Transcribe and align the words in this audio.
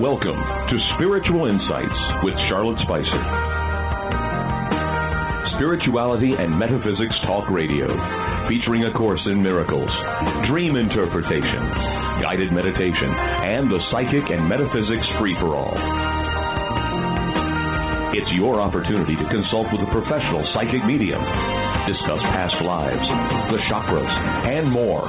Welcome 0.00 0.36
to 0.36 0.78
Spiritual 0.94 1.46
Insights 1.46 2.22
with 2.22 2.34
Charlotte 2.48 2.78
Spicer. 2.82 3.22
Spirituality 5.56 6.34
and 6.34 6.52
Metaphysics 6.58 7.16
Talk 7.24 7.48
Radio, 7.48 7.88
featuring 8.46 8.84
a 8.84 8.92
course 8.92 9.22
in 9.24 9.42
miracles, 9.42 9.88
dream 10.48 10.76
interpretation, 10.76 11.64
guided 12.20 12.52
meditation, 12.52 13.08
and 13.08 13.70
the 13.70 13.80
psychic 13.90 14.28
and 14.28 14.46
metaphysics 14.46 15.06
free 15.18 15.34
for 15.40 15.56
all. 15.56 15.72
It's 18.12 18.30
your 18.32 18.60
opportunity 18.60 19.16
to 19.16 19.26
consult 19.30 19.72
with 19.72 19.80
a 19.80 19.90
professional 19.92 20.44
psychic 20.52 20.84
medium, 20.84 21.24
discuss 21.88 22.20
past 22.36 22.60
lives, 22.62 23.08
the 23.50 23.62
chakras, 23.72 24.12
and 24.44 24.70
more. 24.70 25.08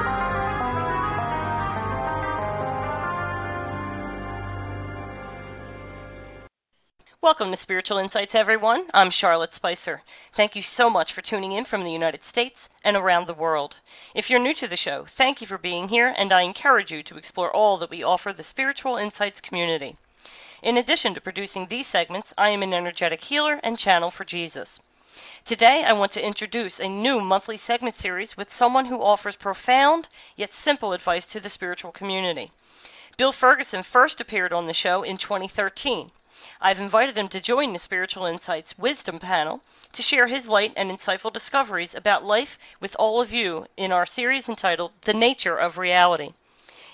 Welcome 7.23 7.51
to 7.51 7.55
Spiritual 7.55 7.99
Insights, 7.99 8.33
everyone. 8.33 8.87
I'm 8.95 9.11
Charlotte 9.11 9.53
Spicer. 9.53 10.01
Thank 10.33 10.55
you 10.55 10.63
so 10.63 10.89
much 10.89 11.13
for 11.13 11.21
tuning 11.21 11.51
in 11.51 11.65
from 11.65 11.83
the 11.83 11.91
United 11.91 12.23
States 12.23 12.67
and 12.83 12.97
around 12.97 13.27
the 13.27 13.35
world. 13.35 13.77
If 14.15 14.31
you're 14.31 14.39
new 14.39 14.55
to 14.55 14.67
the 14.67 14.75
show, 14.75 15.05
thank 15.05 15.39
you 15.39 15.45
for 15.45 15.59
being 15.59 15.87
here, 15.87 16.11
and 16.17 16.33
I 16.33 16.41
encourage 16.41 16.91
you 16.91 17.03
to 17.03 17.17
explore 17.17 17.55
all 17.55 17.77
that 17.77 17.91
we 17.91 18.01
offer 18.01 18.33
the 18.33 18.41
Spiritual 18.41 18.97
Insights 18.97 19.39
community. 19.39 19.95
In 20.63 20.77
addition 20.77 21.13
to 21.13 21.21
producing 21.21 21.67
these 21.67 21.85
segments, 21.85 22.33
I 22.39 22.49
am 22.49 22.63
an 22.63 22.73
energetic 22.73 23.21
healer 23.23 23.59
and 23.61 23.77
channel 23.77 24.09
for 24.09 24.25
Jesus. 24.25 24.79
Today, 25.45 25.83
I 25.83 25.93
want 25.93 26.13
to 26.13 26.25
introduce 26.25 26.79
a 26.79 26.89
new 26.89 27.21
monthly 27.21 27.57
segment 27.57 27.97
series 27.97 28.35
with 28.35 28.51
someone 28.51 28.87
who 28.87 29.03
offers 29.03 29.35
profound 29.35 30.09
yet 30.35 30.55
simple 30.55 30.91
advice 30.91 31.27
to 31.27 31.39
the 31.39 31.49
spiritual 31.49 31.91
community. 31.91 32.49
Bill 33.15 33.31
Ferguson 33.31 33.83
first 33.83 34.19
appeared 34.21 34.53
on 34.53 34.65
the 34.65 34.73
show 34.73 35.03
in 35.03 35.17
2013. 35.17 36.09
I've 36.61 36.79
invited 36.79 37.17
him 37.17 37.27
to 37.27 37.41
join 37.41 37.73
the 37.73 37.79
Spiritual 37.79 38.25
Insights 38.25 38.77
Wisdom 38.77 39.19
panel 39.19 39.61
to 39.91 40.01
share 40.01 40.27
his 40.27 40.47
light 40.47 40.71
and 40.77 40.89
insightful 40.89 41.33
discoveries 41.33 41.93
about 41.93 42.23
life 42.23 42.57
with 42.79 42.95
all 42.97 43.19
of 43.19 43.33
you 43.33 43.67
in 43.75 43.91
our 43.91 44.05
series 44.05 44.47
entitled 44.47 44.93
The 45.01 45.13
Nature 45.13 45.57
of 45.57 45.77
Reality. 45.77 46.31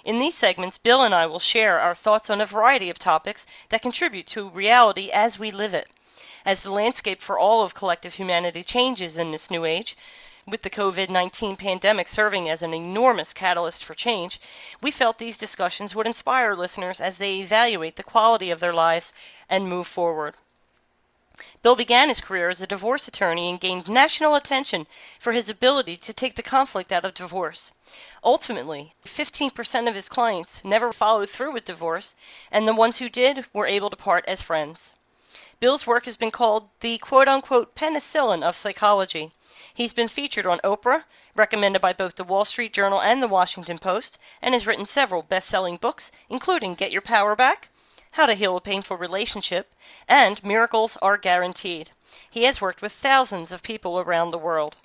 In 0.04 0.18
these 0.18 0.36
segments, 0.36 0.78
Bill 0.78 1.04
and 1.04 1.14
I 1.14 1.28
will 1.28 1.38
share 1.38 1.80
our 1.80 1.94
thoughts 1.94 2.30
on 2.30 2.42
a 2.42 2.46
variety 2.46 2.90
of 2.90 2.98
topics 2.98 3.46
that 3.70 3.82
contribute 3.82 4.26
to 4.28 4.50
reality 4.50 5.12
as 5.12 5.38
we 5.38 5.52
live 5.52 5.74
it. 5.74 5.88
As 6.44 6.62
the 6.62 6.72
landscape 6.72 7.22
for 7.22 7.38
all 7.38 7.62
of 7.62 7.76
collective 7.76 8.16
humanity 8.16 8.64
changes 8.64 9.18
in 9.18 9.32
this 9.32 9.52
new 9.52 9.66
age, 9.66 9.98
with 10.48 10.62
the 10.62 10.70
COVID 10.70 11.10
19 11.10 11.58
pandemic 11.58 12.08
serving 12.08 12.50
as 12.50 12.64
an 12.64 12.74
enormous 12.74 13.34
catalyst 13.34 13.84
for 13.84 13.94
change, 13.94 14.40
we 14.82 14.92
felt 14.92 15.18
these 15.18 15.36
discussions 15.36 15.94
would 15.94 16.08
inspire 16.08 16.56
listeners 16.56 17.02
as 17.02 17.18
they 17.18 17.42
evaluate 17.42 17.98
the 17.98 18.04
quality 18.04 18.50
of 18.50 18.62
their 18.62 18.74
lives 18.74 19.14
and 19.50 19.68
move 19.68 19.86
forward. 19.86 20.36
Bill 21.62 21.76
began 21.76 22.08
his 22.10 22.22
career 22.22 22.50
as 22.50 22.62
a 22.62 22.66
divorce 22.66 23.08
attorney 23.08 23.50
and 23.50 23.60
gained 23.60 23.90
national 23.90 24.36
attention 24.36 24.88
for 25.20 25.34
his 25.34 25.50
ability 25.50 25.98
to 25.98 26.14
take 26.14 26.36
the 26.36 26.42
conflict 26.42 26.92
out 26.92 27.04
of 27.04 27.14
divorce. 27.14 27.74
Ultimately, 28.24 28.96
15% 29.06 29.88
of 29.88 29.96
his 29.96 30.08
clients 30.08 30.64
never 30.64 30.94
followed 30.94 31.30
through 31.30 31.52
with 31.52 31.66
divorce, 31.66 32.16
and 32.52 32.68
the 32.68 32.74
ones 32.74 33.00
who 33.00 33.10
did 33.10 33.46
were 33.54 33.68
able 33.68 33.90
to 33.90 33.96
part 33.96 34.26
as 34.28 34.42
friends. 34.42 34.94
Bill's 35.60 35.86
work 35.86 36.06
has 36.06 36.18
been 36.18 36.32
called 36.32 36.70
the 36.80 36.98
quote 37.00 37.28
unquote 37.28 37.76
penicillin 37.76 38.44
of 38.44 38.56
psychology. 38.56 39.32
He's 39.78 39.94
been 39.94 40.08
featured 40.08 40.48
on 40.48 40.60
Oprah, 40.64 41.04
recommended 41.36 41.82
by 41.84 41.94
both 41.94 42.16
the 42.16 42.24
Wall 42.24 42.46
Street 42.46 42.74
Journal 42.74 43.00
and 43.00 43.22
the 43.22 43.28
Washington 43.28 43.78
Post, 43.78 44.18
and 44.42 44.56
has 44.56 44.66
written 44.66 44.86
several 44.86 45.22
best 45.22 45.48
selling 45.48 45.78
books, 45.78 46.12
including 46.30 46.74
Get 46.74 46.92
Your 46.92 47.04
Power 47.04 47.36
Back, 47.36 47.70
How 48.10 48.26
to 48.26 48.34
Heal 48.34 48.58
a 48.58 48.60
Painful 48.60 48.98
Relationship, 48.98 49.72
and 50.08 50.44
Miracles 50.44 50.98
Are 50.98 51.16
Guaranteed. 51.16 51.92
He 52.28 52.46
has 52.46 52.60
worked 52.60 52.82
with 52.82 52.92
thousands 52.92 53.52
of 53.52 53.62
people 53.62 54.00
around 54.00 54.30
the 54.30 54.40
world. 54.40 54.78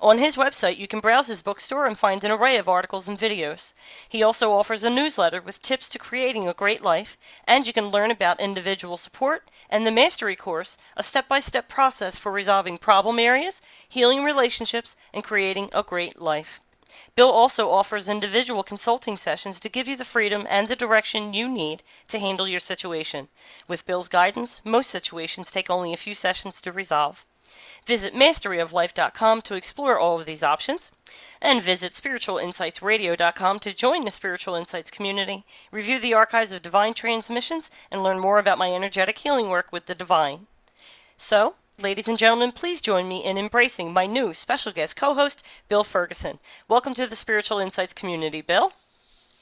On 0.00 0.18
his 0.18 0.36
website, 0.36 0.78
you 0.78 0.88
can 0.88 0.98
browse 0.98 1.28
his 1.28 1.42
bookstore 1.42 1.86
and 1.86 1.96
find 1.96 2.24
an 2.24 2.30
array 2.32 2.56
of 2.56 2.68
articles 2.68 3.06
and 3.06 3.16
videos. 3.16 3.72
He 4.08 4.22
also 4.22 4.52
offers 4.52 4.82
a 4.82 4.90
newsletter 4.90 5.40
with 5.40 5.62
tips 5.62 5.88
to 5.90 5.98
creating 5.98 6.48
a 6.48 6.54
great 6.54 6.82
life, 6.82 7.16
and 7.46 7.66
you 7.66 7.72
can 7.72 7.90
learn 7.90 8.10
about 8.10 8.40
individual 8.40 8.96
support 8.96 9.48
and 9.68 9.86
the 9.86 9.92
Mastery 9.92 10.34
course, 10.34 10.76
a 10.96 11.04
step 11.04 11.28
by 11.28 11.38
step 11.38 11.68
process 11.68 12.18
for 12.18 12.32
resolving 12.32 12.78
problem 12.78 13.20
areas, 13.20 13.62
healing 13.88 14.24
relationships, 14.24 14.96
and 15.12 15.22
creating 15.22 15.70
a 15.72 15.84
great 15.84 16.20
life. 16.20 16.60
Bill 17.14 17.30
also 17.30 17.70
offers 17.70 18.08
individual 18.08 18.64
consulting 18.64 19.16
sessions 19.16 19.60
to 19.60 19.68
give 19.68 19.86
you 19.86 19.94
the 19.94 20.04
freedom 20.04 20.48
and 20.50 20.66
the 20.66 20.74
direction 20.74 21.32
you 21.32 21.48
need 21.48 21.84
to 22.08 22.18
handle 22.18 22.48
your 22.48 22.58
situation. 22.58 23.28
With 23.68 23.86
Bill's 23.86 24.08
guidance, 24.08 24.60
most 24.64 24.90
situations 24.90 25.52
take 25.52 25.70
only 25.70 25.92
a 25.92 25.96
few 25.96 26.14
sessions 26.14 26.60
to 26.62 26.72
resolve. 26.72 27.24
Visit 27.86 28.14
masteryoflife.com 28.14 29.42
to 29.42 29.54
explore 29.54 29.98
all 29.98 30.20
of 30.20 30.26
these 30.26 30.42
options, 30.42 30.90
and 31.40 31.62
visit 31.62 31.92
spiritualinsightsradio.com 31.92 33.58
to 33.60 33.74
join 33.74 34.04
the 34.04 34.10
Spiritual 34.10 34.54
Insights 34.54 34.90
community, 34.90 35.44
review 35.70 35.98
the 35.98 36.14
archives 36.14 36.52
of 36.52 36.62
divine 36.62 36.94
transmissions, 36.94 37.70
and 37.90 38.02
learn 38.02 38.18
more 38.18 38.38
about 38.38 38.58
my 38.58 38.70
energetic 38.70 39.18
healing 39.18 39.48
work 39.48 39.72
with 39.72 39.86
the 39.86 39.94
divine. 39.94 40.46
So, 41.16 41.54
ladies 41.80 42.08
and 42.08 42.18
gentlemen, 42.18 42.52
please 42.52 42.80
join 42.80 43.08
me 43.08 43.24
in 43.24 43.38
embracing 43.38 43.92
my 43.92 44.06
new 44.06 44.34
special 44.34 44.72
guest 44.72 44.96
co 44.96 45.14
host, 45.14 45.44
Bill 45.68 45.84
Ferguson. 45.84 46.38
Welcome 46.68 46.94
to 46.94 47.06
the 47.06 47.16
Spiritual 47.16 47.58
Insights 47.58 47.94
community, 47.94 48.42
Bill. 48.42 48.72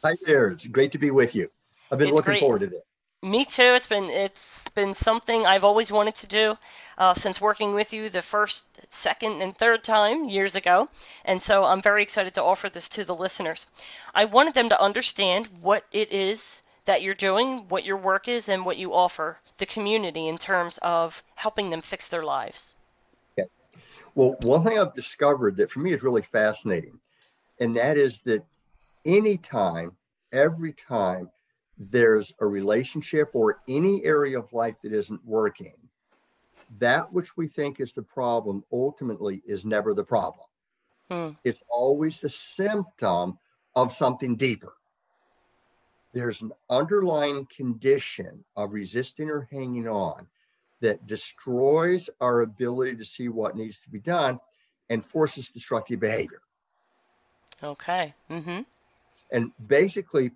Hi 0.05 0.15
there. 0.25 0.49
It's 0.51 0.67
great 0.67 0.93
to 0.93 0.99
be 0.99 1.11
with 1.11 1.35
you. 1.35 1.51
I've 1.91 1.99
been 1.99 2.09
It's 2.09 2.17
looking 2.17 2.33
great. 2.33 2.41
forward 2.41 2.61
to 2.61 2.67
this. 2.69 2.83
Me 3.23 3.45
too. 3.45 3.75
It's 3.75 3.89
been 3.89 4.09
it's 4.11 4.69
been 4.77 4.95
something 4.95 5.45
I've 5.45 5.65
always 5.65 5.91
wanted 5.91 6.15
to 6.17 6.29
do 6.29 6.57
uh, 6.97 7.15
since 7.15 7.41
working 7.41 7.75
with 7.75 7.93
you 7.93 8.09
the 8.09 8.23
first, 8.23 8.81
second, 8.93 9.43
and 9.43 9.57
third 9.57 9.83
time 9.83 10.27
years 10.27 10.55
ago, 10.55 10.89
and 11.25 11.43
so 11.43 11.65
I'm 11.65 11.83
very 11.83 12.05
excited 12.05 12.35
to 12.35 12.45
offer 12.45 12.69
this 12.69 12.89
to 12.91 13.05
the 13.05 13.17
listeners. 13.17 13.67
I 14.15 14.27
wanted 14.27 14.55
them 14.55 14.69
to 14.69 14.81
understand 14.81 15.49
what 15.63 15.85
it 15.91 16.13
is 16.13 16.63
that 16.85 17.03
you're 17.03 17.13
doing, 17.13 17.67
what 17.69 17.85
your 17.85 17.97
work 17.97 18.29
is, 18.29 18.49
and 18.49 18.65
what 18.65 18.77
you 18.77 18.95
offer 18.95 19.37
the 19.57 19.67
community 19.67 20.29
in 20.29 20.39
terms 20.39 20.79
of 20.79 21.21
helping 21.35 21.71
them 21.71 21.81
fix 21.81 22.09
their 22.09 22.23
lives. 22.23 22.77
Yeah. 23.37 23.47
Well, 24.15 24.37
one 24.43 24.63
thing 24.63 24.79
I've 24.79 24.95
discovered 24.95 25.57
that 25.57 25.73
for 25.73 25.81
me 25.81 25.93
is 25.93 26.05
really 26.05 26.23
fascinating, 26.23 27.01
and 27.59 27.77
that 27.77 27.97
is 27.99 28.21
that 28.21 28.45
anytime, 29.05 29.97
every 30.31 30.73
time 30.73 31.31
there's 31.79 32.33
a 32.41 32.47
relationship 32.47 33.31
or 33.35 33.61
any 33.69 34.05
area 34.05 34.39
of 34.39 34.53
life 34.53 34.75
that 34.83 34.93
isn't 34.93 35.25
working, 35.25 35.75
that 36.79 37.13
which 37.13 37.37
we 37.37 37.47
think 37.47 37.81
is 37.81 37.93
the 37.93 38.03
problem 38.03 38.65
ultimately 38.73 39.43
is 39.47 39.65
never 39.65 39.95
the 39.95 40.05
problem. 40.05 40.47
Hmm. 41.11 41.31
It's 41.45 41.63
always 41.71 42.21
the 42.21 42.29
symptom 42.29 43.39
of 43.75 43.95
something 43.95 44.37
deeper. 44.37 44.75
There's 46.13 46.43
an 46.43 46.53
underlying 46.69 47.47
condition 47.55 48.45
of 48.57 48.73
resisting 48.73 49.31
or 49.31 49.49
hanging 49.51 49.89
on 49.89 50.27
that 50.81 51.07
destroys 51.07 52.11
our 52.21 52.43
ability 52.43 52.97
to 52.97 53.05
see 53.05 53.29
what 53.29 53.57
needs 53.57 53.79
to 53.81 53.91
be 53.91 53.99
done 53.99 54.41
and 54.91 55.05
forces 55.05 55.49
destructive 55.49 56.01
behavior. 56.01 56.41
Okay. 57.63 58.15
Mm-hmm. 58.31 58.61
And 59.31 59.53
basically, 59.67 60.33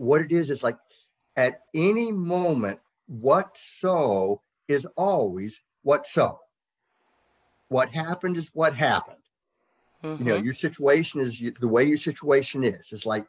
what 0.00 0.22
it 0.22 0.32
is 0.32 0.50
is 0.50 0.62
like 0.62 0.78
at 1.36 1.60
any 1.74 2.10
moment, 2.10 2.80
what 3.06 3.56
so 3.56 4.40
is 4.68 4.86
always 4.96 5.60
what 5.82 6.06
so. 6.06 6.38
What 7.68 7.90
happened 7.90 8.36
is 8.38 8.50
what 8.54 8.74
happened. 8.74 9.18
You 10.18 10.24
know, 10.24 10.36
Mhm. 10.36 10.44
your 10.44 10.54
situation 10.54 11.20
is 11.20 11.38
the 11.60 11.68
way 11.68 11.84
your 11.84 11.98
situation 11.98 12.64
is. 12.64 12.92
It's 12.92 13.06
like 13.06 13.26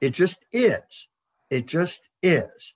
it 0.00 0.10
just 0.10 0.44
is. 0.52 1.08
It 1.50 1.66
just 1.66 2.00
is. 2.22 2.74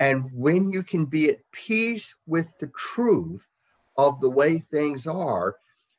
And 0.00 0.30
when 0.32 0.70
you 0.70 0.82
can 0.82 1.06
be 1.06 1.30
at 1.30 1.40
peace 1.52 2.14
with 2.26 2.48
the 2.60 2.70
truth 2.76 3.48
of 3.96 4.20
the 4.20 4.30
way 4.30 4.58
things 4.58 5.06
are, 5.06 5.56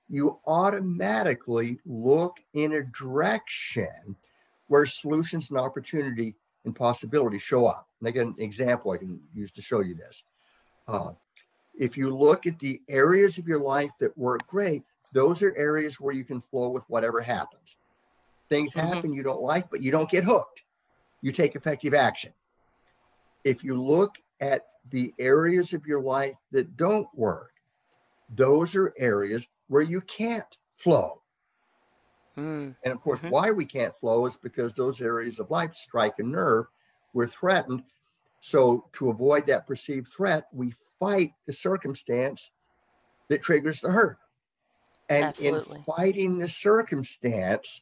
you 0.10 0.40
automatically 0.46 1.80
look 1.86 2.38
in 2.54 2.74
a 2.74 2.84
direction 2.84 4.16
where 4.68 4.86
solutions 4.86 5.50
and 5.50 5.60
opportunity 5.60 6.36
and 6.66 6.76
possibility 6.76 7.38
show 7.38 7.68
up. 7.68 7.88
And 8.00 8.08
I 8.08 8.12
got 8.12 8.26
an 8.26 8.36
example 8.40 8.92
I 8.92 8.98
can 8.98 9.20
use 9.34 9.52
to 9.52 9.62
show 9.62 9.82
you 9.82 9.96
this. 9.96 10.24
Uh, 10.88 11.12
if 11.78 11.98
you 11.98 12.16
look 12.16 12.48
at 12.48 12.58
the 12.60 12.82
areas 12.88 13.38
of 13.38 13.48
your 13.48 13.60
life 13.60 13.92
that 14.00 14.18
work 14.18 14.46
great, 14.48 14.84
those 15.14 15.42
are 15.44 15.56
areas 15.56 16.00
where 16.00 16.14
you 16.14 16.24
can 16.24 16.42
flow 16.42 16.70
with 16.70 16.84
whatever 16.88 17.22
happens. 17.22 17.78
Things 18.50 18.74
Mhm. 18.74 18.82
happen 18.82 19.14
you 19.14 19.24
don't 19.24 19.42
like, 19.42 19.70
but 19.70 19.82
you 19.82 19.92
don't 19.92 20.10
get 20.10 20.24
hooked. 20.24 20.64
You 21.22 21.32
take 21.32 21.56
effective 21.56 21.94
action. 21.94 22.34
If 23.44 23.64
you 23.64 23.82
look 23.82 24.16
at 24.40 24.68
the 24.90 25.14
areas 25.20 25.74
of 25.74 25.86
your 25.86 26.02
life 26.02 26.38
that 26.52 26.78
don't 26.78 27.08
work, 27.16 27.54
those 28.30 28.76
are 28.76 28.94
areas 28.98 29.48
where 29.68 29.82
you 29.82 30.02
can't 30.02 30.58
flow. 30.76 31.22
Mm. 32.38 32.76
And 32.84 32.94
of 32.94 33.02
course, 33.02 33.22
Mhm. 33.22 33.32
why 33.32 33.52
we 33.52 33.66
can't 33.66 33.96
flow 33.96 34.26
is 34.26 34.38
because 34.38 34.74
those 34.74 35.02
areas 35.02 35.40
of 35.40 35.50
life 35.50 35.74
strike 35.74 36.20
a 36.20 36.24
nerve. 36.24 36.66
We're 37.14 37.28
threatened. 37.28 37.84
So, 38.42 38.90
to 38.94 39.10
avoid 39.10 39.48
that 39.48 39.66
perceived 39.66 40.12
threat, 40.12 40.48
we 40.54 40.74
fight 41.00 41.34
the 41.48 41.54
circumstance 41.54 42.52
that 43.30 43.42
triggers 43.42 43.82
the 43.82 43.92
hurt. 43.92 44.20
And 45.10 45.26
Absolutely. 45.26 45.78
in 45.78 45.84
fighting 45.84 46.38
the 46.38 46.50
circumstance, 46.50 47.82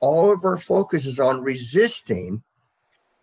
all 0.00 0.32
of 0.32 0.44
our 0.44 0.58
focus 0.58 1.06
is 1.06 1.20
on 1.20 1.42
resisting. 1.42 2.42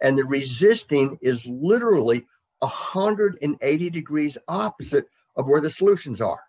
And 0.01 0.17
the 0.17 0.25
resisting 0.25 1.17
is 1.21 1.45
literally 1.45 2.27
180 2.59 3.89
degrees 3.89 4.38
opposite 4.47 5.07
of 5.35 5.47
where 5.47 5.61
the 5.61 5.69
solutions 5.69 6.21
are. 6.21 6.41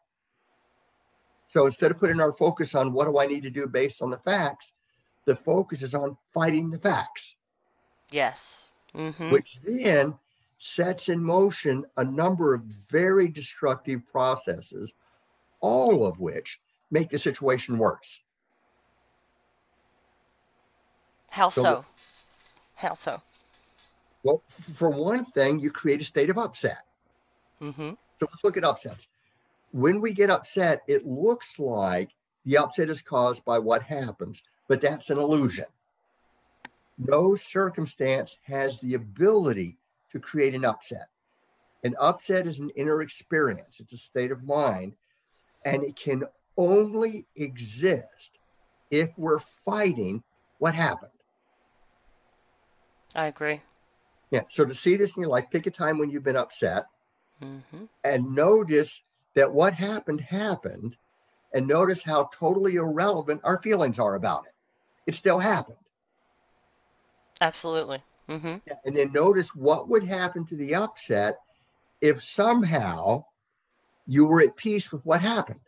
So 1.54 1.66
instead 1.66 1.92
of 1.92 2.00
putting 2.00 2.20
our 2.20 2.32
focus 2.32 2.74
on 2.74 2.92
what 2.92 3.04
do 3.04 3.16
I 3.16 3.26
need 3.26 3.44
to 3.44 3.50
do 3.50 3.68
based 3.68 4.02
on 4.02 4.10
the 4.10 4.18
facts, 4.18 4.72
the 5.24 5.36
focus 5.36 5.82
is 5.82 5.94
on 5.94 6.16
fighting 6.34 6.68
the 6.68 6.80
facts, 6.80 7.36
Yes. 8.10 8.72
hmm 8.92 9.30
which 9.30 9.60
then 9.62 10.18
sets 10.58 11.08
in 11.08 11.22
motion 11.22 11.86
a 11.96 12.02
number 12.02 12.54
of 12.54 12.62
very 12.90 13.28
destructive 13.28 14.00
processes, 14.10 14.92
all 15.60 16.04
of 16.04 16.18
which 16.18 16.58
make 16.90 17.08
the 17.08 17.18
situation 17.20 17.78
worse. 17.78 18.20
How 21.30 21.50
so 21.50 21.62
so? 21.62 21.84
How 22.74 22.94
so? 22.94 23.22
Well, 24.24 24.42
for 24.74 24.90
one 24.90 25.24
thing, 25.24 25.60
you 25.60 25.70
create 25.70 26.00
a 26.00 26.04
state 26.04 26.30
of 26.30 26.38
upset. 26.38 26.84
Mm-hmm. 27.62 27.90
So 27.90 27.96
let's 28.28 28.42
look 28.42 28.56
at 28.56 28.64
upsets. 28.64 29.06
When 29.74 30.00
we 30.00 30.12
get 30.12 30.30
upset, 30.30 30.82
it 30.86 31.04
looks 31.04 31.58
like 31.58 32.10
the 32.44 32.58
upset 32.58 32.90
is 32.90 33.02
caused 33.02 33.44
by 33.44 33.58
what 33.58 33.82
happens, 33.82 34.40
but 34.68 34.80
that's 34.80 35.10
an 35.10 35.18
illusion. 35.18 35.64
No 36.96 37.34
circumstance 37.34 38.36
has 38.44 38.78
the 38.78 38.94
ability 38.94 39.76
to 40.12 40.20
create 40.20 40.54
an 40.54 40.64
upset. 40.64 41.08
An 41.82 41.96
upset 41.98 42.46
is 42.46 42.60
an 42.60 42.70
inner 42.76 43.02
experience, 43.02 43.80
it's 43.80 43.92
a 43.92 43.98
state 43.98 44.30
of 44.30 44.44
mind, 44.44 44.92
and 45.64 45.82
it 45.82 45.96
can 45.96 46.22
only 46.56 47.26
exist 47.34 48.38
if 48.92 49.10
we're 49.16 49.40
fighting 49.40 50.22
what 50.58 50.76
happened. 50.76 51.10
I 53.16 53.26
agree. 53.26 53.60
Yeah. 54.30 54.42
So 54.50 54.64
to 54.64 54.74
see 54.74 54.94
this 54.94 55.16
in 55.16 55.22
your 55.22 55.30
life, 55.30 55.46
pick 55.50 55.66
a 55.66 55.70
time 55.72 55.98
when 55.98 56.10
you've 56.10 56.22
been 56.22 56.36
upset 56.36 56.84
hmm 57.40 57.86
and 58.04 58.32
notice 58.36 59.02
that 59.34 59.52
what 59.52 59.74
happened 59.74 60.20
happened 60.20 60.96
and 61.52 61.66
notice 61.66 62.02
how 62.02 62.28
totally 62.32 62.76
irrelevant 62.76 63.40
our 63.44 63.60
feelings 63.62 63.98
are 63.98 64.14
about 64.14 64.44
it. 64.46 64.52
It 65.06 65.14
still 65.14 65.38
happened. 65.38 65.78
Absolutely. 67.40 68.02
hmm 68.26 68.56
And 68.84 68.96
then 68.96 69.12
notice 69.12 69.54
what 69.54 69.88
would 69.88 70.04
happen 70.04 70.46
to 70.46 70.56
the 70.56 70.74
upset 70.74 71.36
if 72.00 72.22
somehow 72.22 73.24
you 74.06 74.26
were 74.26 74.42
at 74.42 74.56
peace 74.56 74.92
with 74.92 75.04
what 75.04 75.20
happened. 75.20 75.60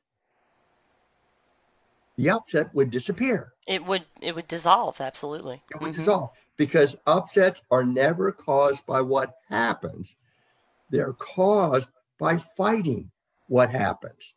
The 2.16 2.30
upset 2.30 2.74
would 2.74 2.90
disappear. 2.90 3.52
It 3.66 3.84
would 3.84 4.06
it 4.20 4.34
would 4.34 4.48
dissolve. 4.48 5.00
Absolutely. 5.00 5.62
It 5.70 5.80
would 5.80 5.92
Mhm. 5.92 5.96
dissolve 5.96 6.30
because 6.56 6.96
upsets 7.06 7.62
are 7.70 7.84
never 7.84 8.32
caused 8.32 8.86
by 8.86 9.02
what 9.02 9.34
happens. 9.48 10.14
They're 10.90 11.12
caused 11.12 11.90
by 12.18 12.38
fighting 12.38 13.10
what 13.48 13.70
happens. 13.70 14.34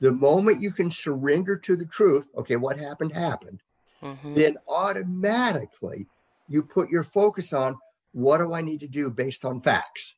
The 0.00 0.12
moment 0.12 0.60
you 0.60 0.70
can 0.72 0.90
surrender 0.90 1.56
to 1.56 1.76
the 1.76 1.86
truth, 1.86 2.28
okay, 2.36 2.56
what 2.56 2.78
happened, 2.78 3.12
happened, 3.12 3.62
Mhm. 4.02 4.34
then 4.34 4.56
automatically 4.68 6.06
you 6.48 6.62
put 6.62 6.88
your 6.88 7.02
focus 7.02 7.52
on 7.52 7.76
what 8.12 8.38
do 8.38 8.52
I 8.54 8.60
need 8.60 8.80
to 8.80 8.88
do 8.88 9.10
based 9.10 9.44
on 9.44 9.60
facts? 9.60 10.14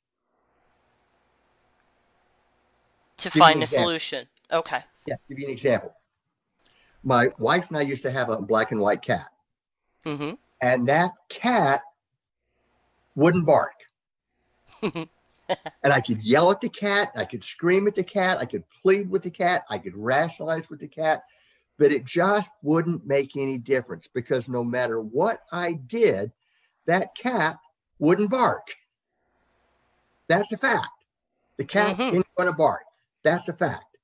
To 3.19 3.31
give 3.31 3.41
find 3.41 3.63
a 3.63 3.67
solution. 3.67 4.29
Okay. 4.51 4.85
Yeah, 5.07 5.17
give 5.29 5.39
you 5.39 5.47
an 5.47 5.53
example. 5.53 5.95
My 7.03 7.29
wife 7.39 7.69
and 7.69 7.79
I 7.79 7.83
used 7.83 8.03
to 8.03 8.11
have 8.11 8.29
a 8.29 8.41
black 8.41 8.71
and 8.73 8.81
white 8.81 9.03
cat, 9.03 9.29
hmm 10.05 10.33
and 10.61 10.87
that 10.89 11.13
cat 11.31 11.83
wouldn't 13.15 13.47
bark. 13.47 13.73
and 15.83 15.93
I 15.93 16.01
could 16.01 16.23
yell 16.23 16.51
at 16.51 16.61
the 16.61 16.69
cat, 16.69 17.13
I 17.15 17.25
could 17.25 17.45
scream 17.45 17.87
at 17.87 17.95
the 17.95 18.05
cat, 18.05 18.39
I 18.39 18.47
could 18.47 18.65
plead 18.83 19.11
with 19.11 19.23
the 19.23 19.31
cat, 19.31 19.65
I 19.69 19.79
could 19.79 19.97
rationalize 19.97 20.69
with 20.71 20.81
the 20.81 20.89
cat, 20.89 21.23
but 21.79 21.93
it 21.93 22.05
just 22.05 22.51
wouldn't 22.63 23.07
make 23.07 23.37
any 23.37 23.59
difference 23.59 24.09
because 24.13 24.49
no 24.49 24.63
matter 24.63 25.01
what 25.01 25.41
I 25.51 25.73
did, 25.73 26.33
that 26.87 27.15
cat 27.15 27.59
wouldn't 27.99 28.31
bark. 28.31 28.75
That's 30.29 30.53
a 30.53 30.57
fact. 30.59 31.05
The 31.57 31.65
cat 31.65 31.97
Mhm. 31.97 32.13
isn't 32.13 32.35
going 32.37 32.47
to 32.49 32.53
bark. 32.53 32.85
That's 33.23 33.49
a 33.49 33.53
fact. 33.53 33.97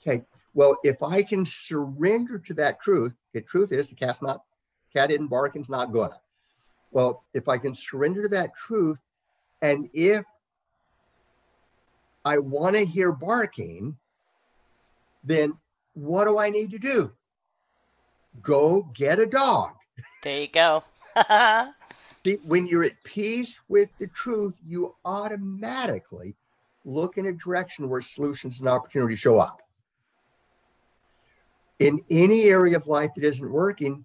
Okay. 0.00 0.24
Well, 0.54 0.76
if 0.84 1.02
I 1.02 1.22
can 1.22 1.44
surrender 1.44 2.38
to 2.38 2.54
that 2.54 2.80
truth, 2.80 3.12
the 3.32 3.40
truth 3.40 3.72
is 3.72 3.88
the 3.88 3.94
cat's 3.96 4.22
not, 4.22 4.44
cat 4.92 5.10
isn't 5.10 5.28
barking, 5.28 5.62
it's 5.62 5.70
not 5.70 5.92
gonna. 5.92 6.20
Well, 6.92 7.24
if 7.34 7.48
I 7.48 7.58
can 7.58 7.74
surrender 7.74 8.22
to 8.22 8.28
that 8.28 8.54
truth, 8.54 8.98
and 9.62 9.90
if 9.92 10.24
I 12.24 12.38
want 12.38 12.76
to 12.76 12.84
hear 12.84 13.12
barking, 13.12 13.96
then 15.22 15.54
what 15.94 16.24
do 16.24 16.38
I 16.38 16.50
need 16.50 16.70
to 16.70 16.78
do? 16.78 17.12
Go 18.42 18.82
get 18.94 19.18
a 19.18 19.26
dog. 19.26 19.72
There 20.22 20.40
you 20.40 20.48
go. 20.48 20.82
See, 22.24 22.38
when 22.46 22.66
you're 22.66 22.84
at 22.84 23.02
peace 23.04 23.60
with 23.68 23.90
the 23.98 24.06
truth, 24.08 24.54
you 24.66 24.94
automatically 25.04 26.34
look 26.84 27.18
in 27.18 27.26
a 27.26 27.32
direction 27.32 27.88
where 27.88 28.00
solutions 28.00 28.60
and 28.60 28.68
opportunities 28.68 29.18
show 29.18 29.38
up. 29.38 29.60
In 31.78 32.02
any 32.10 32.44
area 32.44 32.76
of 32.76 32.86
life 32.86 33.10
that 33.14 33.24
isn't 33.24 33.50
working, 33.50 34.04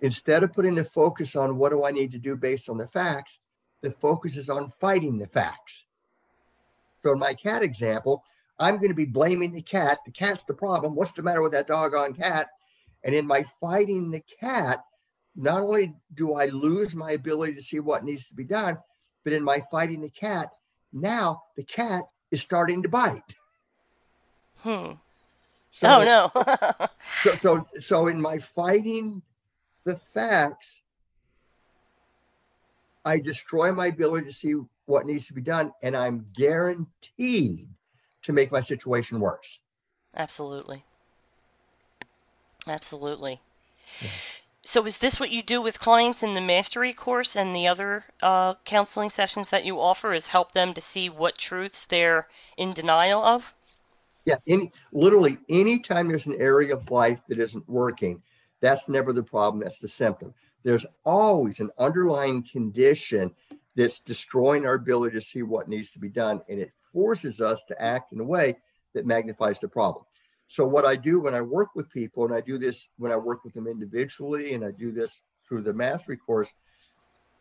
instead 0.00 0.42
of 0.42 0.52
putting 0.52 0.74
the 0.74 0.84
focus 0.84 1.34
on 1.34 1.56
what 1.56 1.70
do 1.70 1.84
I 1.84 1.90
need 1.90 2.12
to 2.12 2.18
do 2.18 2.36
based 2.36 2.68
on 2.68 2.78
the 2.78 2.86
facts, 2.86 3.38
the 3.80 3.90
focus 3.90 4.36
is 4.36 4.48
on 4.48 4.72
fighting 4.80 5.18
the 5.18 5.26
facts. 5.26 5.84
So, 7.04 7.12
in 7.12 7.18
my 7.18 7.34
cat 7.34 7.62
example, 7.62 8.24
I'm 8.58 8.76
going 8.76 8.88
to 8.88 8.94
be 8.94 9.04
blaming 9.04 9.52
the 9.52 9.62
cat. 9.62 9.98
The 10.06 10.12
cat's 10.12 10.44
the 10.44 10.54
problem. 10.54 10.94
What's 10.94 11.12
the 11.12 11.22
matter 11.22 11.42
with 11.42 11.52
that 11.52 11.66
doggone 11.66 12.14
cat? 12.14 12.48
And 13.02 13.14
in 13.14 13.26
my 13.26 13.44
fighting 13.60 14.10
the 14.10 14.22
cat, 14.40 14.82
not 15.36 15.62
only 15.62 15.94
do 16.14 16.34
I 16.34 16.46
lose 16.46 16.96
my 16.96 17.10
ability 17.10 17.54
to 17.56 17.62
see 17.62 17.78
what 17.80 18.04
needs 18.04 18.24
to 18.26 18.34
be 18.34 18.44
done, 18.44 18.78
but 19.22 19.34
in 19.34 19.44
my 19.44 19.62
fighting 19.70 20.00
the 20.00 20.08
cat, 20.08 20.50
now 20.94 21.42
the 21.56 21.64
cat 21.64 22.04
is 22.30 22.40
starting 22.40 22.82
to 22.82 22.88
bite. 22.88 23.22
hmm. 24.60 24.92
So, 25.72 25.88
oh 25.88 26.04
no. 26.04 26.86
so, 27.02 27.30
so, 27.32 27.68
so 27.80 28.06
in 28.06 28.18
my 28.18 28.38
fighting 28.38 29.20
the 29.84 29.96
facts, 29.96 30.80
I 33.04 33.18
destroy 33.18 33.72
my 33.72 33.86
ability 33.86 34.26
to 34.26 34.32
see 34.32 34.54
what 34.86 35.06
needs 35.06 35.26
to 35.28 35.34
be 35.34 35.40
done, 35.40 35.72
and 35.82 35.96
I'm 35.96 36.26
guaranteed 36.36 37.68
to 38.22 38.32
make 38.32 38.50
my 38.50 38.60
situation 38.60 39.20
worse. 39.20 39.60
Absolutely. 40.16 40.84
Absolutely. 42.66 43.40
Yeah. 44.00 44.08
So 44.66 44.86
is 44.86 44.96
this 44.96 45.20
what 45.20 45.30
you 45.30 45.42
do 45.42 45.60
with 45.60 45.78
clients 45.78 46.22
in 46.22 46.34
the 46.34 46.40
mastery 46.40 46.94
course 46.94 47.36
and 47.36 47.54
the 47.54 47.68
other 47.68 48.02
uh, 48.22 48.54
counseling 48.64 49.10
sessions 49.10 49.50
that 49.50 49.66
you 49.66 49.78
offer? 49.78 50.14
Is 50.14 50.28
help 50.28 50.52
them 50.52 50.72
to 50.72 50.80
see 50.80 51.10
what 51.10 51.36
truths 51.36 51.84
they're 51.84 52.28
in 52.56 52.72
denial 52.72 53.22
of? 53.22 53.54
Yeah, 54.24 54.36
any 54.46 54.72
literally 54.90 55.36
anytime 55.50 56.08
there's 56.08 56.26
an 56.26 56.40
area 56.40 56.74
of 56.74 56.90
life 56.90 57.20
that 57.28 57.38
isn't 57.38 57.68
working, 57.68 58.22
that's 58.60 58.88
never 58.88 59.12
the 59.12 59.22
problem, 59.22 59.62
that's 59.62 59.78
the 59.78 59.88
symptom. 59.88 60.32
There's 60.64 60.86
always 61.04 61.60
an 61.60 61.70
underlying 61.78 62.42
condition 62.42 63.34
that's 63.76 64.00
destroying 64.00 64.66
our 64.66 64.74
ability 64.74 65.18
to 65.18 65.24
see 65.24 65.42
what 65.42 65.68
needs 65.68 65.90
to 65.90 65.98
be 65.98 66.08
done, 66.08 66.40
and 66.48 66.58
it 66.58 66.72
forces 66.92 67.40
us 67.40 67.62
to 67.68 67.80
act 67.80 68.12
in 68.12 68.20
a 68.20 68.24
way 68.24 68.56
that 68.94 69.06
magnifies 69.06 69.58
the 69.58 69.68
problem. 69.68 70.04
So, 70.48 70.66
what 70.66 70.84
I 70.84 70.96
do 70.96 71.20
when 71.20 71.34
I 71.34 71.40
work 71.40 71.74
with 71.74 71.90
people, 71.90 72.24
and 72.24 72.34
I 72.34 72.40
do 72.40 72.58
this 72.58 72.88
when 72.96 73.12
I 73.12 73.16
work 73.16 73.44
with 73.44 73.54
them 73.54 73.66
individually, 73.66 74.54
and 74.54 74.64
I 74.64 74.70
do 74.70 74.92
this 74.92 75.20
through 75.46 75.62
the 75.62 75.72
mastery 75.72 76.16
course, 76.16 76.48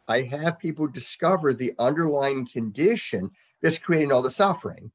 I 0.07 0.21
have 0.21 0.59
people 0.59 0.87
discover 0.87 1.53
the 1.53 1.73
underlying 1.79 2.47
condition 2.47 3.31
that's 3.61 3.77
creating 3.77 4.11
all 4.11 4.21
the 4.21 4.31
suffering. 4.31 4.91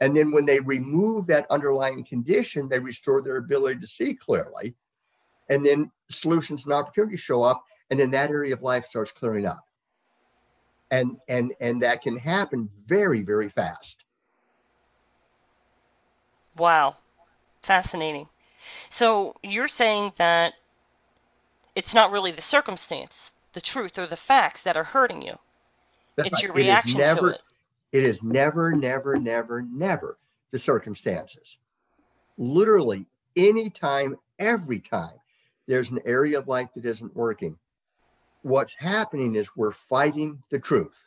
And 0.00 0.16
then 0.16 0.30
when 0.30 0.46
they 0.46 0.60
remove 0.60 1.26
that 1.26 1.46
underlying 1.50 2.04
condition, 2.04 2.68
they 2.68 2.78
restore 2.78 3.20
their 3.20 3.36
ability 3.36 3.80
to 3.80 3.86
see 3.86 4.14
clearly. 4.14 4.74
And 5.50 5.66
then 5.66 5.90
solutions 6.10 6.64
and 6.64 6.72
opportunities 6.72 7.20
show 7.20 7.42
up, 7.42 7.62
and 7.90 8.00
then 8.00 8.10
that 8.12 8.30
area 8.30 8.54
of 8.54 8.62
life 8.62 8.86
starts 8.86 9.12
clearing 9.12 9.44
up. 9.44 9.66
And 10.90 11.18
and 11.28 11.52
and 11.60 11.82
that 11.82 12.00
can 12.02 12.16
happen 12.16 12.70
very, 12.84 13.22
very 13.22 13.48
fast. 13.50 14.04
Wow. 16.56 16.96
Fascinating. 17.62 18.28
So 18.88 19.34
you're 19.42 19.68
saying 19.68 20.12
that 20.16 20.54
it's 21.74 21.94
not 21.94 22.10
really 22.10 22.30
the 22.32 22.40
circumstance, 22.40 23.32
the 23.52 23.60
truth, 23.60 23.98
or 23.98 24.06
the 24.06 24.16
facts 24.16 24.62
that 24.62 24.76
are 24.76 24.84
hurting 24.84 25.22
you. 25.22 25.38
That's 26.16 26.28
it's 26.28 26.38
right. 26.38 26.42
your 26.48 26.52
It 26.58 26.66
reaction 26.66 27.00
to 27.00 27.06
never- 27.06 27.30
it. 27.32 27.42
It 27.92 28.04
is 28.04 28.22
never, 28.22 28.70
never, 28.72 29.16
never, 29.16 29.62
never 29.62 30.16
the 30.52 30.58
circumstances. 30.58 31.58
Literally, 32.38 33.06
anytime, 33.36 34.16
every 34.38 34.78
time 34.78 35.19
there's 35.66 35.90
an 35.90 36.00
area 36.04 36.38
of 36.38 36.48
life 36.48 36.68
that 36.74 36.84
isn't 36.84 37.14
working, 37.14 37.56
what's 38.42 38.74
happening 38.78 39.36
is 39.36 39.56
we're 39.56 39.72
fighting 39.72 40.42
the 40.50 40.58
truth. 40.58 41.04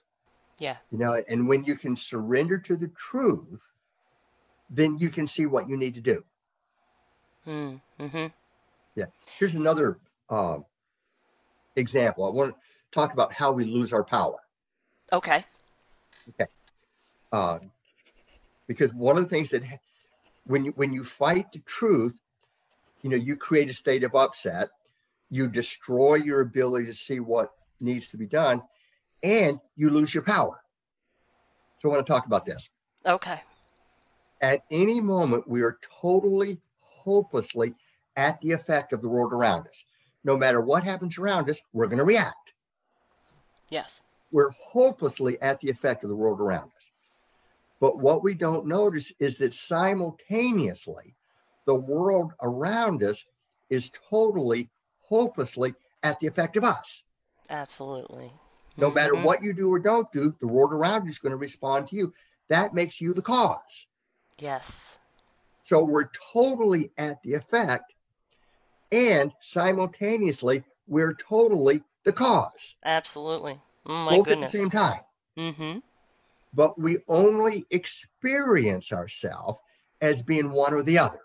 Yeah. 0.59 0.77
You 0.91 0.99
know, 0.99 1.23
and 1.27 1.47
when 1.47 1.65
you 1.65 1.75
can 1.75 1.95
surrender 1.95 2.57
to 2.59 2.75
the 2.77 2.89
truth, 2.89 3.61
then 4.69 4.97
you 4.97 5.09
can 5.09 5.27
see 5.27 5.45
what 5.45 5.67
you 5.67 5.77
need 5.77 5.95
to 5.95 6.01
do. 6.01 6.23
Mm, 7.47 7.81
mm-hmm. 7.99 8.27
Here's 9.37 9.55
another 9.55 9.99
um, 10.29 10.65
example. 11.75 12.25
I 12.25 12.29
want 12.29 12.51
to 12.51 12.59
talk 12.91 13.13
about 13.13 13.33
how 13.33 13.51
we 13.51 13.65
lose 13.65 13.91
our 13.91 14.03
power. 14.03 14.37
Okay. 15.11 15.43
Okay. 16.29 16.49
Uh, 17.31 17.59
because 18.67 18.93
one 18.93 19.17
of 19.17 19.23
the 19.23 19.29
things 19.29 19.49
that 19.49 19.63
when 20.45 20.65
you 20.65 20.71
when 20.75 20.93
you 20.93 21.03
fight 21.03 21.51
the 21.51 21.59
truth 21.59 22.13
you 23.03 23.09
know 23.09 23.15
you 23.15 23.35
create 23.35 23.69
a 23.69 23.73
state 23.73 24.03
of 24.03 24.15
upset 24.15 24.69
you 25.29 25.47
destroy 25.47 26.15
your 26.15 26.41
ability 26.41 26.85
to 26.85 26.93
see 26.93 27.19
what 27.19 27.51
needs 27.79 28.07
to 28.07 28.17
be 28.17 28.25
done 28.25 28.61
and 29.21 29.59
you 29.75 29.89
lose 29.89 30.13
your 30.13 30.23
power 30.23 30.61
so 31.79 31.89
i 31.89 31.93
want 31.93 32.05
to 32.05 32.11
talk 32.11 32.25
about 32.25 32.45
this 32.45 32.69
Okay. 33.05 33.39
at 34.41 34.63
any 34.71 34.99
moment 35.01 35.47
we 35.47 35.61
are 35.61 35.77
totally 36.01 36.57
hopelessly 36.79 37.75
at 38.15 38.39
the 38.41 38.51
effect 38.51 38.93
of 38.93 39.01
the 39.01 39.09
world 39.09 39.33
around 39.33 39.67
us 39.67 39.83
no 40.23 40.37
matter 40.37 40.61
what 40.61 40.83
happens 40.83 41.17
around 41.17 41.49
us 41.49 41.59
we're 41.73 41.87
going 41.87 41.97
to 41.99 42.05
react 42.05 42.53
Yes. 43.69 44.01
we're 44.31 44.51
hopelessly 44.51 45.41
at 45.41 45.59
the 45.59 45.69
effect 45.69 46.03
of 46.03 46.09
the 46.09 46.15
world 46.15 46.39
around 46.39 46.65
us. 46.77 46.91
But 47.79 47.97
what 47.97 48.23
we 48.23 48.33
don't 48.33 48.67
notice 48.67 49.11
is 49.19 49.37
that 49.39 49.53
simultaneously, 49.53 51.15
the 51.65 51.75
world 51.75 52.33
around 52.41 53.03
us 53.03 53.25
is 53.69 53.91
totally, 54.09 54.69
hopelessly 55.01 55.73
at 56.03 56.19
the 56.19 56.27
effect 56.27 56.57
of 56.57 56.63
us. 56.63 57.03
Absolutely. 57.49 58.33
No 58.77 58.89
matter 58.89 59.13
Mhm. 59.13 59.23
what 59.23 59.43
you 59.43 59.53
do 59.53 59.71
or 59.71 59.79
don't 59.79 60.11
do, 60.11 60.35
the 60.39 60.47
world 60.47 60.73
around 60.73 61.03
you 61.05 61.09
is 61.11 61.19
going 61.19 61.31
to 61.31 61.37
respond 61.37 61.87
to 61.89 61.95
you. 61.95 62.13
That 62.49 62.73
makes 62.73 62.99
you 62.99 63.13
the 63.13 63.21
cause. 63.21 63.87
Yes. 64.39 64.99
So 65.63 65.83
we're 65.83 66.09
totally 66.33 66.91
at 66.97 67.21
the 67.23 67.35
effect, 67.35 67.93
and 68.91 69.33
simultaneously, 69.41 70.63
we're 70.87 71.13
totally 71.13 71.83
the 72.03 72.11
cause, 72.13 72.75
Absolutely. 72.83 73.61
Oh, 73.85 73.93
my 74.05 74.11
both 74.17 74.25
goodness. 74.27 74.47
at 74.47 74.51
the 74.51 74.57
same 74.57 74.69
time. 74.69 75.01
Mm-hmm. 75.37 75.79
but 76.55 76.77
we 76.79 76.99
only 77.07 77.65
experience 77.71 78.91
ourselves 78.91 79.57
as 80.01 80.21
being 80.21 80.51
one 80.51 80.71
or 80.73 80.83
the 80.83 80.99
other. 80.99 81.21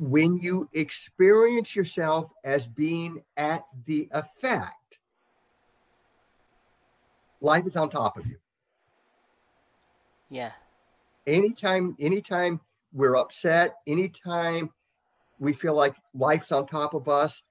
When 0.00 0.38
you 0.38 0.66
experience 0.72 1.76
yourself 1.76 2.30
as 2.42 2.66
being 2.66 3.22
at 3.36 3.64
the 3.84 4.08
effect, 4.12 4.98
life 7.42 7.66
is 7.66 7.76
on 7.76 7.90
top 7.90 8.16
of 8.16 8.26
you. 8.26 8.38
Yeah. 10.30 10.52
Anytime, 11.26 11.96
anytime 12.00 12.60
we're 12.94 13.14
upset, 13.16 13.74
anytime 13.86 14.70
we 15.38 15.52
feel 15.52 15.74
like 15.74 15.94
life's 16.14 16.50
on 16.50 16.66
top 16.66 16.94
of 16.94 17.06
us, 17.06 17.42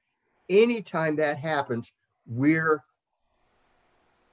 anytime 0.50 1.18
that 1.18 1.38
happens, 1.38 1.94
we're 2.26 2.84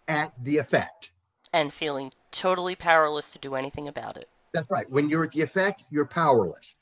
at 0.09 0.33
the 0.43 0.57
effect. 0.57 1.11
And 1.53 1.71
feeling 1.71 2.11
totally 2.31 2.77
powerless 2.77 3.35
to 3.35 3.39
do 3.39 3.57
anything 3.57 3.89
about 3.89 4.17
it. 4.17 4.31
That's 4.55 4.71
right. 4.71 4.89
When 4.91 5.11
you're 5.11 5.25
at 5.25 5.33
the 5.33 5.43
effect, 5.43 5.83
you're 5.91 6.07
powerless. 6.07 6.75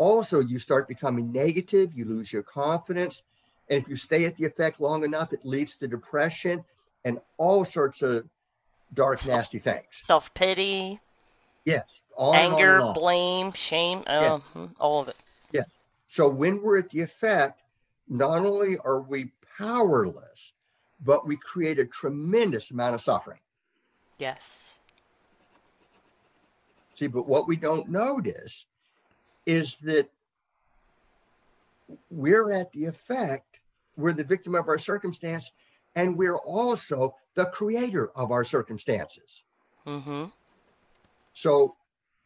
Also, 0.00 0.40
you 0.40 0.58
start 0.58 0.88
becoming 0.88 1.30
negative, 1.30 1.92
you 1.94 2.06
lose 2.06 2.32
your 2.32 2.42
confidence. 2.42 3.22
And 3.68 3.82
if 3.82 3.86
you 3.86 3.96
stay 3.96 4.24
at 4.24 4.34
the 4.34 4.46
effect 4.46 4.80
long 4.80 5.04
enough, 5.04 5.34
it 5.34 5.44
leads 5.44 5.76
to 5.76 5.86
depression 5.86 6.64
and 7.04 7.20
all 7.36 7.66
sorts 7.66 8.00
of 8.00 8.26
dark, 8.94 9.18
Self- 9.18 9.36
nasty 9.36 9.58
things. 9.58 9.84
Self 9.90 10.32
pity, 10.32 10.98
Yes. 11.66 12.00
on 12.16 12.34
and 12.34 12.54
on 12.54 12.60
anger, 12.60 12.80
on. 12.80 12.94
blame, 12.94 13.52
shame, 13.52 14.02
oh, 14.06 14.42
mhm, 14.54 14.74
all 14.80 15.02
of 15.02 15.08
it. 15.08 15.16
Yes. 15.52 15.68
So 16.08 16.26
when 16.30 16.62
we're 16.62 16.78
at 16.78 16.88
the 16.88 17.02
effect, 17.02 17.60
not 18.08 18.40
only 18.40 18.78
are 18.78 19.02
we 19.02 19.32
powerless, 19.58 20.54
but 21.04 21.26
we 21.26 21.36
create 21.36 21.78
a 21.78 21.84
tremendous 21.84 22.70
amount 22.70 22.94
of 22.94 23.02
suffering. 23.02 23.40
Yes. 24.18 24.76
See, 26.94 27.06
but 27.06 27.26
what 27.26 27.46
we 27.46 27.56
don't 27.56 27.90
notice 27.90 28.64
is 29.46 29.78
that 29.78 30.08
we're 32.10 32.52
at 32.52 32.72
the 32.72 32.84
effect, 32.84 33.58
we're 33.96 34.12
the 34.12 34.24
victim 34.24 34.54
of 34.54 34.68
our 34.68 34.78
circumstance, 34.78 35.52
and 35.96 36.16
we're 36.16 36.38
also 36.38 37.14
the 37.34 37.46
creator 37.46 38.10
of 38.14 38.30
our 38.30 38.44
circumstances. 38.44 39.42
Mm-hmm. 39.86 40.26
So, 41.34 41.74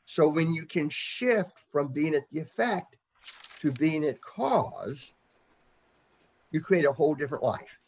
so 0.06 0.28
when 0.28 0.52
you 0.52 0.66
can 0.66 0.88
shift 0.90 1.58
from 1.72 1.88
being 1.88 2.14
at 2.14 2.28
the 2.30 2.40
effect 2.40 2.96
to 3.60 3.72
being 3.72 4.04
at 4.04 4.20
cause, 4.20 5.12
you 6.50 6.60
create 6.60 6.84
a 6.84 6.92
whole 6.92 7.14
different 7.14 7.42
life. 7.42 7.78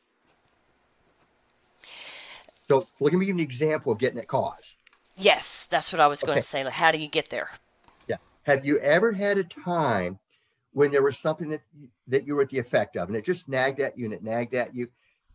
So 2.69 2.87
let 3.01 3.13
me 3.13 3.21
give 3.21 3.29
you 3.29 3.35
an 3.35 3.41
example 3.41 3.93
of 3.93 3.99
getting 3.99 4.19
at 4.19 4.27
cause. 4.27 4.77
Yes, 5.17 5.67
that's 5.71 5.93
what 5.93 6.01
I 6.01 6.09
was 6.09 6.23
going 6.23 6.37
to 6.37 6.43
say. 6.43 6.65
Like, 6.65 6.73
how 6.73 6.91
do 6.91 6.99
you 6.99 7.09
get 7.09 7.31
there? 7.31 7.49
Have 8.47 8.65
you 8.65 8.79
ever 8.79 9.11
had 9.11 9.39
a 9.39 9.45
time 9.45 10.21
when 10.73 10.93
there 10.93 11.03
was 11.03 11.19
something 11.19 11.49
that 11.49 11.63
you, 11.77 11.89
that 12.07 12.25
you 12.29 12.37
were 12.37 12.43
at 12.43 12.49
the 12.49 12.61
effect 12.61 12.97
of, 12.97 13.09
and 13.09 13.17
it 13.17 13.25
just 13.25 13.49
nagged 13.49 13.81
at 13.81 13.99
you 13.99 14.05
and 14.05 14.15
it 14.15 14.23
nagged 14.23 14.55
at 14.55 14.73
you, 14.73 14.87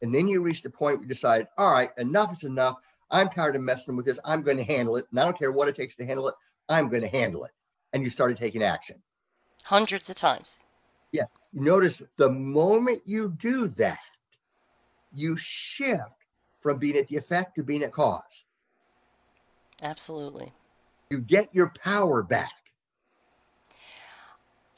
and 0.01 0.15
then 0.15 0.29
you 0.29 0.39
reached 0.41 0.65
a 0.65 0.69
point 0.69 0.95
where 0.95 1.03
you 1.03 1.09
decided, 1.09 1.47
all 1.57 1.73
right, 1.73 1.89
enough 1.97 2.37
is 2.37 2.43
enough. 2.45 2.77
I'm 3.11 3.27
tired 3.27 3.57
of 3.57 3.63
messing 3.63 3.97
with 3.97 4.05
this. 4.05 4.17
I'm 4.23 4.43
going 4.43 4.55
to 4.55 4.63
handle 4.63 4.95
it, 4.95 5.07
and 5.11 5.19
I 5.19 5.25
don't 5.25 5.37
care 5.37 5.51
what 5.51 5.67
it 5.67 5.75
takes 5.75 5.93
to 5.97 6.05
handle 6.05 6.29
it. 6.29 6.35
I'm 6.69 6.87
going 6.87 7.01
to 7.01 7.09
handle 7.09 7.43
it, 7.43 7.51
and 7.91 8.01
you 8.01 8.09
started 8.09 8.37
taking 8.37 8.63
action. 8.63 8.95
Hundreds 9.65 10.09
of 10.09 10.15
times. 10.15 10.63
Yeah. 11.11 11.25
You 11.51 11.61
notice 11.61 12.01
the 12.15 12.29
moment 12.29 13.01
you 13.03 13.35
do 13.37 13.67
that, 13.75 13.99
you 15.13 15.35
shift 15.35 16.01
from 16.61 16.77
being 16.77 16.95
at 16.95 17.09
the 17.09 17.17
effect 17.17 17.55
to 17.55 17.63
being 17.63 17.83
at 17.83 17.91
cause. 17.91 18.45
Absolutely. 19.83 20.53
You 21.09 21.19
get 21.19 21.53
your 21.53 21.73
power 21.83 22.23
back. 22.23 22.51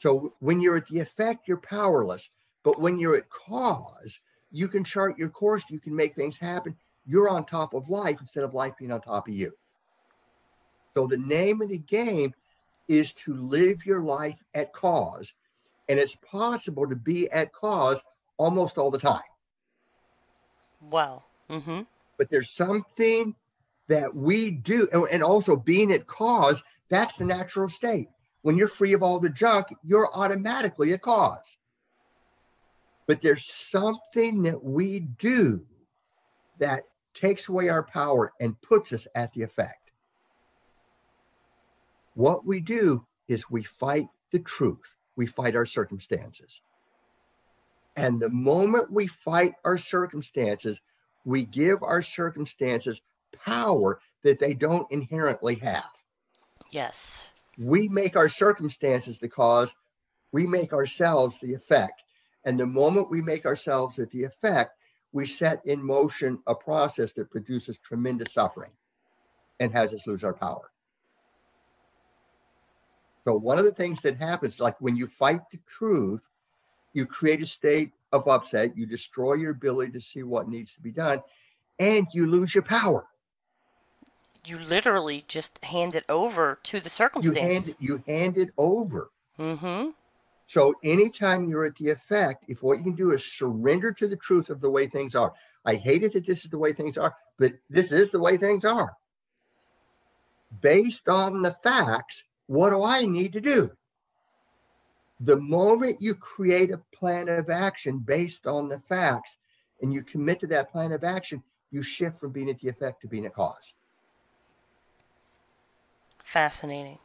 So 0.04 0.34
when 0.40 0.60
you're 0.60 0.76
at 0.76 0.86
the 0.88 1.00
effect, 1.00 1.48
you're 1.48 1.56
powerless. 1.56 2.28
But 2.62 2.78
when 2.78 2.98
you're 2.98 3.16
at 3.16 3.30
cause, 3.30 4.20
you 4.50 4.68
can 4.68 4.84
chart 4.84 5.16
your 5.16 5.30
course, 5.30 5.64
you 5.70 5.80
can 5.80 5.96
make 5.96 6.14
things 6.14 6.36
happen. 6.36 6.76
You're 7.06 7.30
on 7.30 7.46
top 7.46 7.72
of 7.72 7.88
life 7.88 8.18
instead 8.20 8.44
of 8.44 8.52
life 8.52 8.74
being 8.78 8.92
on 8.92 9.00
top 9.00 9.28
of 9.28 9.34
you. 9.34 9.50
So 10.94 11.06
the 11.06 11.16
name 11.16 11.62
of 11.62 11.70
the 11.70 11.78
game 11.78 12.34
is 12.86 13.14
to 13.14 13.32
live 13.32 13.86
your 13.86 14.02
life 14.02 14.38
at 14.52 14.74
cause 14.74 15.32
And 15.88 15.98
it's 15.98 16.16
possible 16.16 16.86
to 16.86 16.96
be 16.96 17.30
at 17.30 17.52
cause 17.54 18.02
almost 18.36 18.76
all 18.76 18.90
the 18.90 18.98
time. 18.98 19.30
Wow. 20.82 21.24
Mm-hmm. 21.48 21.82
But 22.18 22.28
there's 22.30 22.50
something 22.50 23.34
that 23.88 24.14
we 24.14 24.50
do, 24.50 24.86
and- 24.92 25.08
and 25.10 25.22
also 25.22 25.56
being 25.56 25.92
at 25.92 26.06
cause, 26.06 26.62
that's 26.90 27.16
the 27.16 27.24
natural 27.24 27.70
state. 27.70 28.08
When 28.44 28.58
you're 28.58 28.68
free 28.68 28.92
of 28.92 29.02
all 29.02 29.20
the 29.20 29.30
junk, 29.30 29.68
you're 29.82 30.14
automatically 30.14 30.92
a 30.92 30.98
cause. 30.98 31.56
But 33.06 33.22
there's 33.22 33.46
something 33.46 34.42
that 34.42 34.62
we 34.62 35.00
do 35.00 35.64
that 36.58 36.82
takes 37.14 37.48
away 37.48 37.70
our 37.70 37.84
power 37.84 38.34
and 38.38 38.60
puts 38.60 38.92
us 38.92 39.06
at 39.14 39.32
the 39.32 39.40
effect. 39.40 39.92
What 42.12 42.44
we 42.44 42.60
do 42.60 43.06
is 43.28 43.48
we 43.48 43.62
fight 43.62 44.08
the 44.30 44.40
truth, 44.40 44.94
we 45.16 45.26
fight 45.26 45.56
our 45.56 45.64
circumstances. 45.64 46.60
And 47.96 48.20
the 48.20 48.28
moment 48.28 48.92
we 48.92 49.06
fight 49.06 49.54
our 49.64 49.78
circumstances, 49.78 50.82
we 51.24 51.44
give 51.44 51.82
our 51.82 52.02
circumstances 52.02 53.00
power 53.42 54.00
that 54.22 54.38
they 54.38 54.52
don't 54.52 54.86
inherently 54.92 55.54
have. 55.54 55.84
Yes. 56.70 57.30
We 57.58 57.88
make 57.88 58.16
our 58.16 58.28
circumstances 58.28 59.18
the 59.18 59.28
cause, 59.28 59.74
we 60.32 60.46
make 60.46 60.72
ourselves 60.72 61.38
the 61.40 61.54
effect. 61.54 62.02
And 62.44 62.58
the 62.58 62.66
moment 62.66 63.10
we 63.10 63.22
make 63.22 63.46
ourselves 63.46 63.96
the 63.96 64.24
effect, 64.24 64.72
we 65.12 65.26
set 65.26 65.64
in 65.64 65.82
motion 65.82 66.40
a 66.46 66.54
process 66.54 67.12
that 67.12 67.30
produces 67.30 67.78
tremendous 67.78 68.34
suffering 68.34 68.72
and 69.60 69.72
has 69.72 69.94
us 69.94 70.06
lose 70.06 70.24
our 70.24 70.34
power. 70.34 70.70
So, 73.24 73.36
one 73.36 73.58
of 73.58 73.64
the 73.64 73.72
things 73.72 74.02
that 74.02 74.18
happens, 74.18 74.60
like 74.60 74.78
when 74.80 74.96
you 74.96 75.06
fight 75.06 75.40
the 75.50 75.58
truth, 75.66 76.20
you 76.92 77.06
create 77.06 77.40
a 77.40 77.46
state 77.46 77.92
of 78.12 78.28
upset, 78.28 78.76
you 78.76 78.86
destroy 78.86 79.34
your 79.34 79.52
ability 79.52 79.92
to 79.92 80.00
see 80.00 80.22
what 80.22 80.48
needs 80.48 80.74
to 80.74 80.80
be 80.80 80.90
done, 80.90 81.22
and 81.78 82.06
you 82.12 82.26
lose 82.26 82.54
your 82.54 82.62
power. 82.62 83.06
You 84.44 84.58
literally 84.58 85.24
just 85.28 85.58
hand 85.62 85.94
it 85.94 86.04
over 86.08 86.58
to 86.64 86.80
the 86.80 86.88
circumstance. 86.88 87.76
You 87.80 87.96
hand, 87.96 88.04
you 88.06 88.14
hand 88.14 88.38
it 88.38 88.50
over. 88.58 89.10
mm-hmm. 89.38 89.90
So 90.46 90.74
anytime 90.84 91.48
you're 91.48 91.64
at 91.64 91.76
the 91.76 91.90
effect, 91.90 92.44
if 92.48 92.62
what 92.62 92.76
you 92.78 92.84
can 92.84 92.94
do 92.94 93.12
is 93.12 93.32
surrender 93.32 93.92
to 93.92 94.06
the 94.06 94.16
truth 94.16 94.50
of 94.50 94.60
the 94.60 94.70
way 94.70 94.86
things 94.86 95.14
are, 95.14 95.32
I 95.64 95.76
hate 95.76 96.02
it 96.02 96.12
that 96.12 96.26
this 96.26 96.44
is 96.44 96.50
the 96.50 96.58
way 96.58 96.72
things 96.72 96.98
are, 96.98 97.16
but 97.38 97.54
this 97.70 97.92
is 97.92 98.10
the 98.10 98.18
way 98.18 98.36
things 98.36 98.64
are. 98.64 98.94
Based 100.60 101.08
on 101.08 101.42
the 101.42 101.56
facts, 101.62 102.24
what 102.46 102.70
do 102.70 102.82
I 102.82 103.06
need 103.06 103.32
to 103.32 103.40
do? 103.40 103.70
The 105.20 105.36
moment 105.36 106.02
you 106.02 106.14
create 106.14 106.70
a 106.70 106.82
plan 106.92 107.28
of 107.28 107.48
action 107.48 107.98
based 107.98 108.46
on 108.46 108.68
the 108.68 108.80
facts 108.80 109.38
and 109.80 109.92
you 109.92 110.02
commit 110.02 110.40
to 110.40 110.46
that 110.48 110.70
plan 110.70 110.92
of 110.92 111.04
action, 111.04 111.42
you 111.70 111.82
shift 111.82 112.20
from 112.20 112.32
being 112.32 112.50
at 112.50 112.60
the 112.60 112.68
effect 112.68 113.00
to 113.00 113.08
being 113.08 113.26
a 113.26 113.30
cause. 113.30 113.72
Fascinating. 116.24 116.98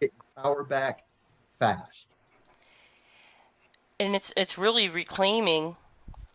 Get 0.00 0.12
power 0.36 0.62
back 0.62 1.00
fast. 1.58 2.06
and 3.98 4.14
it's 4.14 4.32
it's 4.36 4.56
really 4.58 4.88
reclaiming 4.88 5.76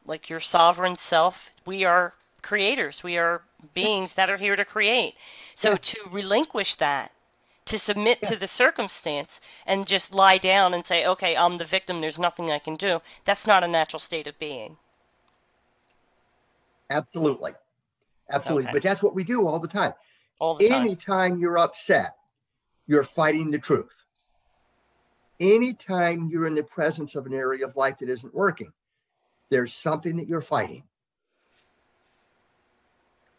like 0.06 0.30
your 0.30 0.42
sovereign 0.42 0.98
self 0.98 1.50
we 1.66 1.86
are 1.86 2.14
creators 2.42 3.02
we 3.04 3.18
are 3.18 3.42
beings 3.74 4.16
that 4.16 4.30
are 4.30 4.36
here 4.36 4.58
to 4.58 4.66
create 4.66 5.16
so 5.56 5.70
Yeah. 5.70 5.78
to 5.78 5.98
relinquish 6.12 6.76
that 6.76 7.14
to 7.66 7.80
submit 7.80 8.22
to 8.24 8.36
the 8.36 8.48
circumstance 8.48 9.40
and 9.66 9.88
just 9.88 10.14
lie 10.14 10.38
down 10.40 10.74
and 10.74 10.86
say 10.86 11.06
okay 11.06 11.38
i'm 11.38 11.58
the 11.58 11.64
victim 11.64 12.02
there's 12.02 12.20
nothing 12.20 12.52
i 12.52 12.60
can 12.60 12.76
do 12.76 13.02
that's 13.24 13.48
not 13.48 13.64
a 13.64 13.68
natural 13.68 14.00
state 14.02 14.28
of 14.28 14.38
being 14.40 14.76
Absolutely. 16.90 17.54
Absolutely. 18.30 18.66
Okay. 18.66 18.74
But 18.74 18.84
that's 18.84 19.02
what 19.02 19.16
we 19.16 19.24
do 19.24 19.48
all 19.48 19.60
the 19.60 19.68
time. 19.68 19.94
All 20.40 20.56
the 20.56 20.68
time 20.68 20.82
Anytime 20.82 21.40
you're 21.40 21.58
upset, 21.58 22.16
you're 22.88 23.04
fighting 23.04 23.52
the 23.52 23.60
truth. 23.60 23.94
Anytime 25.40 26.30
you're 26.32 26.48
in 26.48 26.56
the 26.56 26.64
presence 26.64 27.16
of 27.16 27.26
an 27.26 27.34
area 27.34 27.66
of 27.66 27.76
life 27.76 27.98
that 28.00 28.10
isn't 28.10 28.34
working, 28.34 28.72
there's 29.50 29.74
something 29.74 30.18
that 30.18 30.28
you're 30.28 30.42
fighting. 30.42 30.84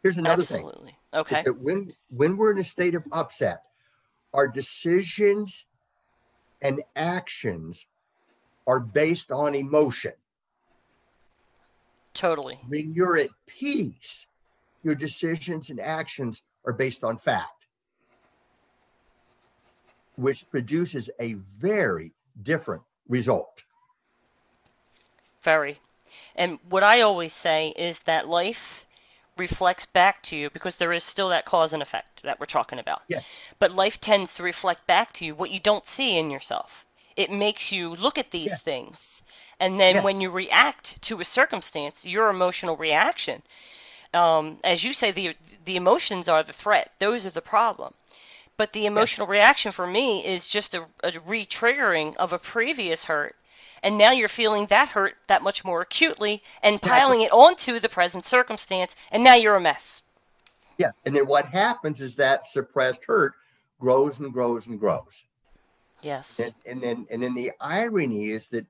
Here's 0.02 0.18
another 0.18 0.42
thing. 0.42 0.64
absolutely 0.66 0.98
okay 1.14 1.42
that 1.44 1.58
when 1.58 1.90
when 2.10 2.36
we're 2.36 2.52
in 2.52 2.58
a 2.58 2.64
state 2.64 2.94
of 2.94 3.04
upset, 3.10 3.62
our 4.34 4.46
decisions 4.46 5.64
and 6.60 6.82
actions 6.94 7.86
are 8.66 8.80
based 8.80 9.30
on 9.30 9.54
emotion. 9.54 10.12
totally 12.12 12.60
When 12.68 12.92
you're 12.92 13.16
at 13.16 13.30
peace, 13.46 14.26
your 14.82 14.94
decisions 14.94 15.70
and 15.70 15.80
actions 15.80 16.42
are 16.64 16.72
based 16.72 17.04
on 17.04 17.18
fact, 17.18 17.66
which 20.16 20.48
produces 20.50 21.10
a 21.20 21.34
very 21.58 22.12
different 22.42 22.82
result. 23.08 23.62
Very. 25.42 25.78
And 26.36 26.58
what 26.68 26.82
I 26.82 27.02
always 27.02 27.32
say 27.32 27.68
is 27.76 28.00
that 28.00 28.28
life 28.28 28.86
reflects 29.36 29.86
back 29.86 30.22
to 30.22 30.36
you 30.36 30.48
because 30.50 30.76
there 30.76 30.92
is 30.92 31.02
still 31.04 31.30
that 31.30 31.44
cause 31.44 31.72
and 31.72 31.82
effect 31.82 32.22
that 32.22 32.38
we're 32.38 32.46
talking 32.46 32.78
about. 32.78 33.02
Yeah. 33.08 33.20
But 33.58 33.72
life 33.72 34.00
tends 34.00 34.34
to 34.34 34.42
reflect 34.42 34.86
back 34.86 35.12
to 35.14 35.24
you 35.24 35.34
what 35.34 35.50
you 35.50 35.58
don't 35.58 35.86
see 35.86 36.16
in 36.16 36.30
yourself. 36.30 36.86
It 37.16 37.30
makes 37.30 37.72
you 37.72 37.94
look 37.96 38.18
at 38.18 38.30
these 38.30 38.52
Yeah. 38.52 38.56
things. 38.56 39.22
And 39.60 39.78
then 39.78 39.96
Yes. 39.96 40.04
when 40.04 40.20
you 40.20 40.30
react 40.30 41.00
to 41.02 41.20
a 41.20 41.24
circumstance, 41.24 42.06
your 42.06 42.28
emotional 42.28 42.76
reaction, 42.76 43.42
um, 44.14 44.58
as 44.64 44.84
you 44.84 44.92
say, 44.92 45.10
the 45.12 45.36
the 45.64 45.76
emotions 45.76 46.28
are 46.28 46.42
the 46.42 46.52
threat. 46.52 46.92
Those 46.98 47.26
are 47.26 47.30
the 47.30 47.42
problem. 47.42 47.94
But 48.56 48.72
the 48.72 48.86
emotional 48.86 49.26
reaction 49.26 49.72
for 49.72 49.86
me 49.86 50.24
is 50.24 50.46
just 50.48 50.74
a, 50.74 50.86
a 51.02 51.12
re-triggering 51.26 52.16
of 52.16 52.32
a 52.32 52.38
previous 52.38 53.04
hurt 53.04 53.36
and 53.84 53.98
now 53.98 54.12
you're 54.12 54.28
feeling 54.28 54.66
that 54.66 54.88
hurt 54.88 55.14
that 55.28 55.42
much 55.42 55.64
more 55.64 55.82
acutely 55.82 56.42
and 56.62 56.80
piling 56.80 57.20
it 57.22 57.32
onto 57.32 57.78
the 57.78 57.88
present 57.88 58.26
circumstance 58.26 58.96
and 59.12 59.22
now 59.22 59.34
you're 59.34 59.56
a 59.56 59.60
mess 59.60 60.02
Yeah. 60.78 60.92
And 61.04 61.14
then 61.14 61.26
what 61.26 61.46
happens 61.46 62.00
is 62.00 62.16
that 62.16 62.46
suppressed 62.48 63.04
hurt 63.06 63.34
grows 63.78 64.18
and 64.18 64.32
grows 64.32 64.66
and 64.66 64.80
grows. 64.80 65.24
yes 66.02 66.40
And, 66.40 66.54
and 66.66 66.82
then 66.82 67.06
and 67.10 67.22
then 67.22 67.34
the 67.34 67.52
irony 67.60 68.30
is 68.30 68.48
that 68.48 68.66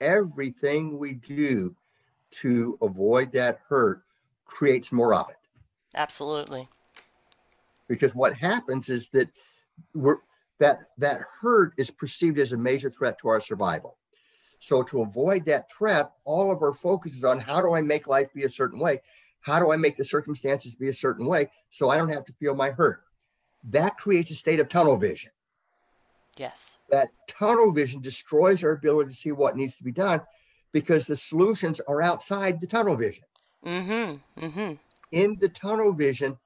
everything 0.00 0.98
we 0.98 1.14
do 1.14 1.74
to 2.42 2.78
avoid 2.82 3.32
that 3.32 3.60
hurt 3.68 4.02
creates 4.46 4.92
more 4.92 5.14
of 5.14 5.28
it. 5.28 5.36
absolutely 5.96 6.68
Because 7.88 8.14
what 8.14 8.34
happens 8.34 8.88
is 8.88 9.08
that 9.10 9.28
we're 9.94 10.18
that 10.58 10.88
that 10.98 11.20
hurt 11.40 11.74
is 11.76 11.90
perceived 11.90 12.38
as 12.38 12.52
a 12.52 12.56
major 12.56 12.90
threat 12.90 13.18
to 13.20 13.28
our 13.28 13.40
survival. 13.40 13.98
So 14.58 14.82
to 14.84 15.02
avoid 15.02 15.44
that 15.44 15.70
threat, 15.70 16.10
all 16.24 16.50
of 16.50 16.62
our 16.62 16.72
focus 16.72 17.12
is 17.12 17.24
on 17.24 17.38
how 17.38 17.60
do 17.60 17.74
I 17.74 17.82
make 17.82 18.06
life 18.06 18.32
be 18.32 18.44
a 18.44 18.50
certain 18.50 18.80
way? 18.80 19.02
How 19.40 19.60
do 19.60 19.70
I 19.70 19.76
make 19.76 19.96
the 19.96 20.04
circumstances 20.04 20.74
be 20.74 20.88
a 20.88 20.94
certain 20.94 21.26
way 21.26 21.50
so 21.70 21.90
I 21.90 21.98
don't 21.98 22.08
have 22.08 22.24
to 22.24 22.32
feel 22.32 22.54
my 22.54 22.70
hurt? 22.70 23.02
That 23.64 23.98
creates 23.98 24.30
a 24.30 24.34
state 24.34 24.60
of 24.60 24.68
tunnel 24.68 24.96
vision. 24.96 25.30
yes 26.38 26.78
that 26.90 27.08
tunnel 27.28 27.70
vision 27.72 28.00
destroys 28.00 28.62
our 28.64 28.72
ability 28.72 29.10
to 29.10 29.16
see 29.16 29.32
what 29.32 29.56
needs 29.56 29.76
to 29.76 29.84
be 29.84 29.92
done 29.92 30.20
because 30.72 31.06
the 31.06 31.16
solutions 31.16 31.80
are 31.88 32.02
outside 32.02 32.60
the 32.60 32.66
tunnel 32.66 32.96
vision. 32.96 33.24
Mm-hmm 33.64 34.44
mm-hmm 34.44 34.74
In 35.12 35.36
the 35.40 35.48
tunnel 35.48 35.92
vision, 35.92 36.36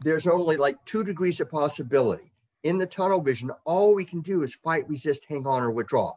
there's 0.00 0.26
only 0.26 0.56
like 0.56 0.84
two 0.84 1.04
degrees 1.04 1.40
of 1.40 1.50
possibility. 1.50 2.32
In 2.64 2.78
the 2.78 2.86
tunnel 2.86 3.20
vision, 3.20 3.50
all 3.64 3.94
we 3.94 4.04
can 4.04 4.20
do 4.20 4.42
is 4.42 4.54
fight, 4.54 4.88
resist, 4.88 5.22
hang 5.28 5.46
on, 5.46 5.62
or 5.62 5.70
withdraw. 5.70 6.14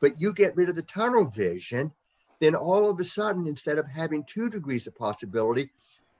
But 0.00 0.20
you 0.20 0.32
get 0.32 0.56
rid 0.56 0.68
of 0.68 0.76
the 0.76 0.82
tunnel 0.82 1.24
vision, 1.24 1.92
then 2.40 2.54
all 2.54 2.88
of 2.90 2.98
a 3.00 3.04
sudden, 3.04 3.46
instead 3.46 3.78
of 3.78 3.86
having 3.86 4.24
two 4.24 4.48
degrees 4.48 4.86
of 4.86 4.94
possibility, 4.94 5.70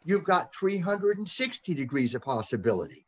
you've 0.05 0.25
got 0.25 0.55
360 0.55 1.75
degrees 1.75 2.15
of 2.15 2.23
possibility. 2.23 3.07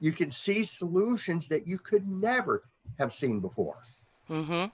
You 0.00 0.12
can 0.12 0.30
see 0.30 0.64
solutions 0.64 1.48
that 1.48 1.66
you 1.66 1.78
could 1.78 2.06
never 2.08 2.64
have 2.98 3.12
seen 3.12 3.40
before. 3.40 3.78
mm-hmm 4.30 4.66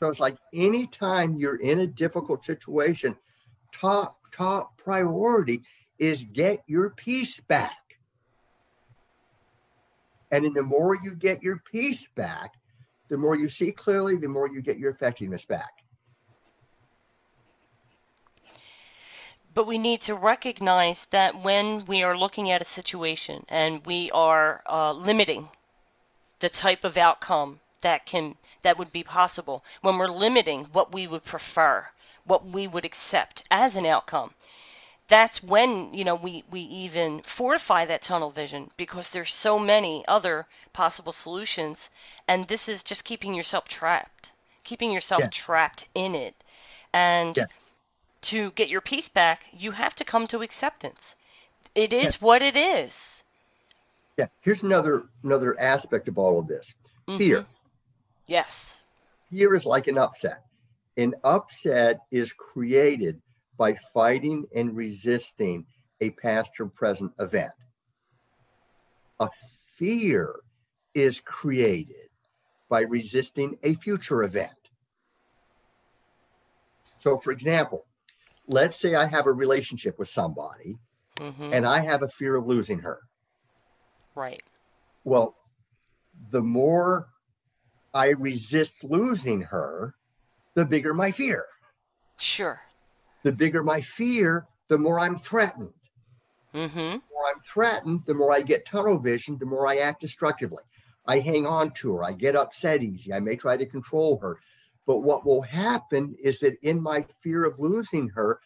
So 0.00 0.08
it's 0.08 0.20
like 0.20 0.36
anytime 0.54 1.36
you're 1.36 1.60
in 1.60 1.80
a 1.80 1.86
difficult 1.86 2.44
situation, 2.44 3.16
top 3.72 4.16
top 4.32 4.76
priority 4.78 5.62
is 5.98 6.24
get 6.32 6.62
your 6.66 6.90
peace 6.90 7.40
back. 7.40 7.72
And 10.30 10.44
then 10.44 10.52
the 10.52 10.62
more 10.62 10.96
you 11.02 11.14
get 11.14 11.42
your 11.42 11.62
peace 11.70 12.06
back, 12.14 12.54
the 13.08 13.16
more 13.16 13.34
you 13.34 13.48
see 13.48 13.72
clearly, 13.72 14.16
the 14.16 14.28
more 14.28 14.48
you 14.48 14.60
get 14.60 14.78
your 14.78 14.90
effectiveness 14.90 15.44
back. 15.44 15.70
But 19.54 19.66
we 19.66 19.78
need 19.78 20.02
to 20.02 20.14
recognize 20.14 21.06
that 21.06 21.42
when 21.42 21.84
we 21.86 22.04
are 22.04 22.16
looking 22.16 22.50
at 22.50 22.62
a 22.62 22.66
situation 22.66 23.44
and 23.48 23.84
we 23.84 24.10
are 24.12 24.62
uh, 24.66 24.92
limiting 24.92 25.48
the 26.38 26.48
type 26.48 26.84
of 26.84 26.96
outcome 26.96 27.58
that 27.80 28.06
can 28.06 28.36
that 28.62 28.78
would 28.78 28.92
be 28.92 29.02
possible, 29.02 29.64
when 29.82 29.98
we're 29.98 30.08
limiting 30.08 30.64
what 30.72 30.92
we 30.92 31.06
would 31.06 31.24
prefer, 31.24 31.86
what 32.24 32.44
we 32.46 32.66
would 32.66 32.84
accept 32.84 33.42
as 33.50 33.76
an 33.76 33.86
outcome, 33.86 34.32
that's 35.08 35.42
when 35.42 35.92
you 35.94 36.04
know 36.04 36.14
we 36.14 36.44
we 36.50 36.60
even 36.60 37.22
fortify 37.22 37.84
that 37.86 38.02
tunnel 38.02 38.30
vision 38.30 38.70
because 38.76 39.10
there's 39.10 39.32
so 39.32 39.58
many 39.58 40.04
other 40.06 40.46
possible 40.72 41.12
solutions 41.12 41.90
and 42.28 42.44
this 42.46 42.68
is 42.68 42.82
just 42.82 43.04
keeping 43.04 43.34
yourself 43.34 43.66
trapped 43.66 44.32
keeping 44.64 44.92
yourself 44.92 45.22
Yeah. 45.22 45.28
trapped 45.32 45.88
in 45.94 46.14
it 46.14 46.34
and 46.92 47.36
Yeah. 47.36 47.46
to 48.20 48.50
get 48.52 48.68
your 48.68 48.82
peace 48.82 49.08
back 49.08 49.44
you 49.52 49.70
have 49.72 49.94
to 49.96 50.04
come 50.04 50.26
to 50.28 50.42
acceptance 50.42 51.16
it 51.74 51.92
is 51.94 52.20
what 52.20 52.42
it 52.42 52.56
is 52.56 53.24
Yeah. 54.18 54.26
Here's 54.42 54.62
another 54.62 55.04
another 55.22 55.58
aspect 55.58 56.08
of 56.08 56.18
all 56.18 56.38
of 56.38 56.48
this. 56.48 56.74
Fear. 57.06 57.42
Mm-hmm. 57.42 57.52
Yes 58.28 58.80
Fear 59.30 59.54
is 59.54 59.64
like 59.64 59.88
an 59.88 59.98
upset. 59.98 60.42
An 60.96 61.14
upset 61.24 62.00
is 62.10 62.32
created 62.32 63.20
by 63.56 63.76
fighting 63.92 64.46
and 64.54 64.76
resisting 64.76 65.66
a 66.00 66.10
past 66.10 66.52
or 66.60 66.66
present 66.66 67.12
event. 67.18 67.52
A 69.20 69.28
fear 69.76 70.36
is 70.94 71.20
created 71.20 72.08
by 72.68 72.80
resisting 72.80 73.58
a 73.62 73.74
future 73.74 74.22
event. 74.22 74.52
So, 77.00 77.18
for 77.18 77.32
example, 77.32 77.86
let's 78.46 78.80
say 78.80 78.94
I 78.94 79.06
have 79.06 79.26
a 79.26 79.32
relationship 79.32 79.98
with 79.98 80.08
somebody 80.08 80.76
hmm 81.18 81.52
and 81.52 81.66
I 81.66 81.80
have 81.80 82.02
a 82.02 82.08
fear 82.08 82.36
of 82.36 82.46
losing 82.46 82.80
her. 82.80 83.00
right 84.14 84.42
Well, 85.04 85.36
the 86.30 86.42
more 86.42 87.08
I 87.94 88.08
resist 88.10 88.74
losing 88.82 89.42
her, 89.42 89.94
the 90.54 90.64
bigger 90.64 90.94
my 90.94 91.10
fear. 91.10 91.46
sure 92.18 92.60
The 93.22 93.32
bigger 93.32 93.62
my 93.62 93.80
fear, 93.80 94.46
the 94.68 94.78
more 94.78 95.00
I'm 95.00 95.18
threatened. 95.18 95.72
mm-hmm 96.54 96.74
The 96.74 97.02
more 97.12 97.28
I'm 97.34 97.40
threatened, 97.40 98.02
the 98.06 98.14
more 98.14 98.32
I 98.32 98.42
get 98.42 98.66
tunnel 98.66 98.98
vision, 98.98 99.38
the 99.38 99.46
more 99.46 99.66
I 99.66 99.78
act 99.78 100.00
destructively. 100.00 100.62
I 101.06 101.20
hang 101.20 101.46
on 101.46 101.70
to 101.72 101.94
her. 101.94 102.04
I 102.04 102.12
get 102.12 102.36
upset 102.36 102.82
easy. 102.82 103.12
I 103.12 103.20
may 103.20 103.34
try 103.34 103.56
to 103.56 103.66
control 103.66 104.18
her. 104.18 104.38
But 104.86 104.98
what 104.98 105.24
will 105.24 105.42
happen 105.42 106.14
is 106.22 106.38
that 106.40 106.56
in 106.62 106.82
my 106.82 107.04
fear 107.22 107.44
of 107.44 107.58
losing 107.58 108.08
her, 108.10 108.40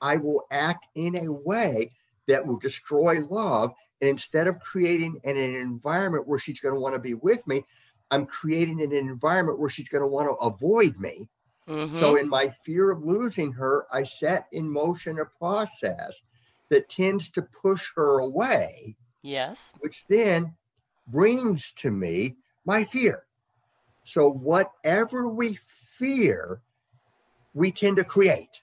I 0.00 0.16
will 0.16 0.44
act 0.50 0.86
in 0.94 1.18
a 1.18 1.32
way 1.32 1.92
that 2.26 2.46
will 2.46 2.58
destroy 2.58 3.20
love. 3.28 3.72
And 4.00 4.08
instead 4.08 4.46
of 4.46 4.60
creating 4.60 5.20
an, 5.24 5.36
an 5.36 5.54
environment 5.56 6.26
where 6.26 6.38
she's 6.38 6.60
going 6.60 6.74
to 6.74 6.80
want 6.80 6.94
to 6.94 7.00
be 7.00 7.14
with 7.14 7.46
me, 7.46 7.64
I'm 8.10 8.26
creating 8.26 8.80
an 8.82 8.92
environment 8.92 9.58
where 9.58 9.70
she's 9.70 9.88
going 9.88 10.02
to 10.02 10.08
want 10.08 10.28
to 10.28 10.34
avoid 10.44 10.98
me. 10.98 11.28
mm-hmm 11.68 11.96
So, 11.96 12.16
in 12.16 12.28
my 12.28 12.48
fear 12.48 12.90
of 12.90 13.04
losing 13.04 13.52
her, 13.52 13.86
I 13.92 14.04
set 14.04 14.46
in 14.52 14.70
motion 14.70 15.18
a 15.18 15.24
process 15.26 16.22
that 16.70 16.88
tends 16.90 17.30
to 17.30 17.42
push 17.42 17.90
her 17.96 18.20
away, 18.20 18.96
yes 19.22 19.74
which 19.80 20.04
then 20.08 20.54
brings 21.06 21.72
to 21.72 21.90
me 21.90 22.36
my 22.64 22.84
fear. 22.84 23.24
So, 24.04 24.30
whatever 24.30 25.28
we 25.28 25.58
fear, 25.66 26.62
we 27.54 27.72
tend 27.72 27.96
to 27.96 28.04
create. 28.04 28.62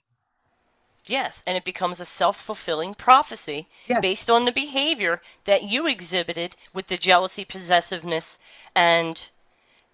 Yes, 1.07 1.43
and 1.45 1.55
it 1.55 1.63
becomes 1.65 1.99
a 1.99 2.05
self 2.05 2.35
fulfilling 2.37 2.95
prophecy 2.95 3.67
Yes. 3.87 4.01
based 4.01 4.29
on 4.29 4.45
the 4.45 4.51
behavior 4.51 5.21
that 5.43 5.63
you 5.63 5.87
exhibited 5.87 6.55
with 6.73 6.87
the 6.87 6.97
jealousy, 6.97 7.45
possessiveness, 7.45 8.39
and 8.75 9.29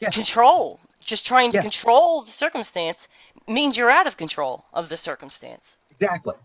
Yes. 0.01 0.15
control. 0.15 0.79
Just 1.03 1.25
trying 1.25 1.51
to 1.51 1.57
Yes. 1.57 1.63
control 1.63 2.21
the 2.21 2.31
circumstance 2.31 3.07
means 3.47 3.77
you're 3.77 3.89
out 3.89 4.07
of 4.07 4.17
control 4.17 4.65
of 4.73 4.89
the 4.89 4.97
circumstance. 4.97 5.77
Exactly. 5.91 6.35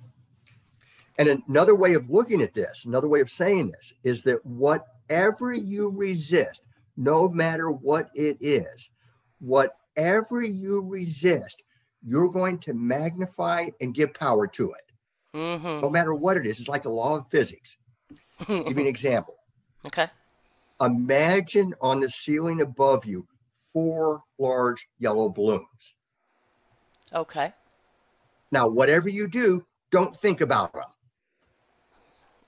And 1.19 1.42
another 1.49 1.75
way 1.75 1.95
of 1.95 2.11
looking 2.11 2.42
at 2.42 2.53
this, 2.55 2.85
another 2.85 3.09
way 3.09 3.21
of 3.21 3.31
saying 3.31 3.71
this, 3.71 3.92
is 4.05 4.23
that 4.25 4.45
whatever 4.45 5.53
you 5.53 5.88
resist, 5.88 6.61
no 6.97 7.29
matter 7.29 7.71
what 7.71 8.11
it 8.14 8.37
is, 8.40 8.90
whatever 9.38 10.42
you 10.42 10.81
resist, 10.81 11.62
you're 12.07 12.29
going 12.29 12.59
to 12.59 12.75
magnify 12.75 13.69
and 13.81 13.95
give 13.95 14.12
power 14.14 14.47
to 14.47 14.73
it, 14.73 14.92
Mm 15.35 15.81
no 15.83 15.88
matter 15.90 16.14
what 16.14 16.37
it 16.37 16.47
is. 16.47 16.61
It's 16.61 16.69
like 16.69 16.85
a 16.85 16.90
law 16.90 17.16
of 17.16 17.29
physics. 17.31 17.77
Give 18.47 18.66
you 18.77 18.81
an 18.81 18.87
example. 18.97 19.37
okay. 19.87 20.09
Imagine 20.81 21.75
on 21.81 22.01
the 22.01 22.11
ceiling 22.11 22.61
above 22.61 23.07
you 23.07 23.27
four 23.77 24.23
large 24.39 24.89
yellow 24.99 25.29
balloons. 25.29 25.97
Okay. 27.12 27.53
Now, 28.51 28.69
whatever 28.69 29.11
you 29.11 29.29
do, 29.29 29.67
don't 29.91 30.19
think 30.19 30.41
about 30.41 30.73
them. 30.73 30.85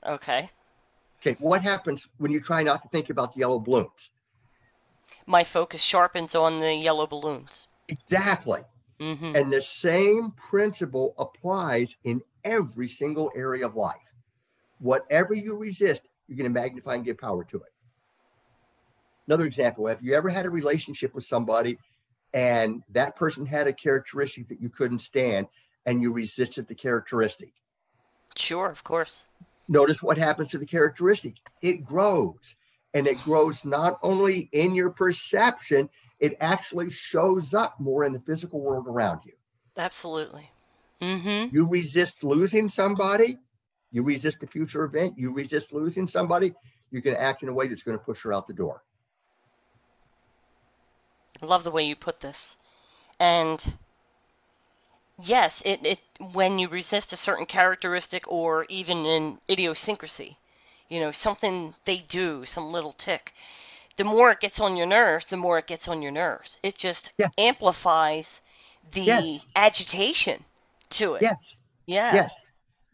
Okay. 0.06 0.48
Okay, 1.20 1.36
what 1.38 1.60
happens 1.60 2.08
when 2.16 2.30
you 2.30 2.40
try 2.40 2.62
not 2.62 2.82
to 2.82 2.88
think 2.88 3.10
about 3.10 3.34
the 3.34 3.40
yellow 3.40 3.58
balloons? 3.58 4.08
My 5.26 5.44
focus 5.44 5.82
sharpens 5.82 6.34
on 6.34 6.60
the 6.60 6.72
yellow 6.72 7.06
balloons. 7.06 7.68
Exactly. 7.88 8.62
hmm 8.98 9.36
And 9.36 9.52
the 9.52 9.60
same 9.60 10.30
principle 10.30 11.14
applies 11.18 11.94
in 12.04 12.22
every 12.42 12.88
single 12.88 13.30
area 13.36 13.66
of 13.66 13.74
life. 13.74 14.14
Whatever 14.78 15.34
you 15.34 15.58
resist, 15.58 16.08
you're 16.26 16.38
going 16.38 16.50
to 16.50 16.60
magnify 16.60 16.94
and 16.94 17.04
give 17.04 17.18
power 17.18 17.44
to 17.44 17.58
it. 17.58 17.72
Another 19.28 19.44
example 19.44 19.86
have 19.86 20.02
you 20.02 20.14
ever 20.14 20.30
had 20.30 20.46
a 20.46 20.50
relationship 20.50 21.14
with 21.14 21.24
somebody 21.24 21.78
and 22.32 22.82
that 22.88 23.14
person 23.14 23.44
had 23.44 23.68
a 23.68 23.72
characteristic 23.72 24.48
that 24.48 24.60
you 24.60 24.70
couldn't 24.70 25.00
stand 25.00 25.46
and 25.84 26.02
you 26.02 26.12
resisted 26.12 26.66
the 26.66 26.74
characteristic? 26.74 27.52
Sure, 28.36 28.70
of 28.70 28.82
course. 28.84 29.26
Notice 29.68 30.02
what 30.02 30.16
happens 30.16 30.50
to 30.50 30.58
the 30.58 30.66
characteristic 30.66 31.34
it 31.60 31.84
grows. 31.84 32.56
And 32.94 33.06
it 33.06 33.22
grows 33.22 33.66
not 33.66 33.98
only 34.02 34.48
in 34.52 34.74
your 34.74 34.88
perception, 34.88 35.90
it 36.20 36.38
actually 36.40 36.90
shows 36.90 37.52
up 37.52 37.78
more 37.78 38.04
in 38.04 38.14
the 38.14 38.20
physical 38.20 38.60
world 38.60 38.86
around 38.88 39.20
you. 39.26 39.34
Absolutely. 39.76 40.50
hmm 41.02 41.46
You 41.52 41.66
resist 41.66 42.24
losing 42.24 42.70
somebody, 42.70 43.36
you 43.92 44.02
resist 44.02 44.42
a 44.42 44.46
future 44.46 44.84
event, 44.84 45.18
you 45.18 45.32
resist 45.32 45.74
losing 45.74 46.06
somebody, 46.06 46.54
you 46.90 47.02
can 47.02 47.14
act 47.14 47.42
in 47.42 47.50
a 47.50 47.52
way 47.52 47.68
that's 47.68 47.82
going 47.82 47.98
to 47.98 48.02
push 48.02 48.22
her 48.22 48.32
out 48.32 48.46
the 48.46 48.54
door. 48.54 48.82
I 51.42 51.46
love 51.46 51.64
the 51.64 51.70
way 51.70 51.84
you 51.84 51.96
put 51.96 52.20
this. 52.20 52.56
And 53.20 53.78
yes, 55.22 55.62
it, 55.64 55.84
it 55.84 56.00
when 56.32 56.58
you 56.58 56.68
resist 56.68 57.12
a 57.12 57.16
certain 57.16 57.46
characteristic 57.46 58.24
or 58.30 58.64
even 58.68 59.06
an 59.06 59.40
idiosyncrasy, 59.48 60.36
you 60.88 61.00
know, 61.00 61.10
something 61.10 61.74
they 61.84 61.98
do, 61.98 62.44
some 62.44 62.72
little 62.72 62.92
tick, 62.92 63.32
the 63.96 64.04
more 64.04 64.30
it 64.30 64.40
gets 64.40 64.60
on 64.60 64.76
your 64.76 64.86
nerves, 64.86 65.26
the 65.26 65.36
more 65.36 65.58
it 65.58 65.66
gets 65.66 65.88
on 65.88 66.02
your 66.02 66.12
nerves. 66.12 66.58
It 66.62 66.76
just 66.76 67.12
Yeah. 67.18 67.28
amplifies 67.38 68.42
the 68.92 69.40
Yes. 69.40 69.46
agitation 69.56 70.44
to 70.90 71.14
it. 71.14 71.26
Yes, 71.26 71.36
Yeah. 71.86 72.22
yes, 72.22 72.32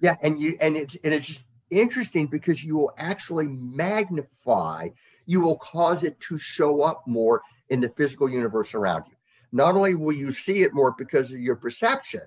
yeah, 0.01 0.17
and 0.23 0.41
you 0.41 0.57
and 0.61 0.77
it's 0.77 0.97
and 1.05 1.15
it's 1.15 1.27
just 1.29 1.45
interesting 1.71 2.27
because 2.27 2.63
you 2.63 2.77
will 2.77 2.93
actually 2.99 3.47
magnify, 3.49 4.89
you 5.27 5.41
will 5.41 5.59
cause 5.59 6.05
it 6.05 6.19
to 6.21 6.39
show 6.39 6.83
up 6.83 7.07
more 7.07 7.43
in 7.71 7.81
the 7.81 7.89
physical 7.89 8.29
universe 8.29 8.75
around 8.75 9.05
you. 9.09 9.17
Not 9.53 9.77
only 9.77 9.95
will 9.95 10.15
you 10.15 10.33
see 10.33 10.63
it 10.63 10.75
more 10.75 10.95
because 10.97 11.33
of 11.33 11.41
your 11.41 11.57
perception, 11.57 12.23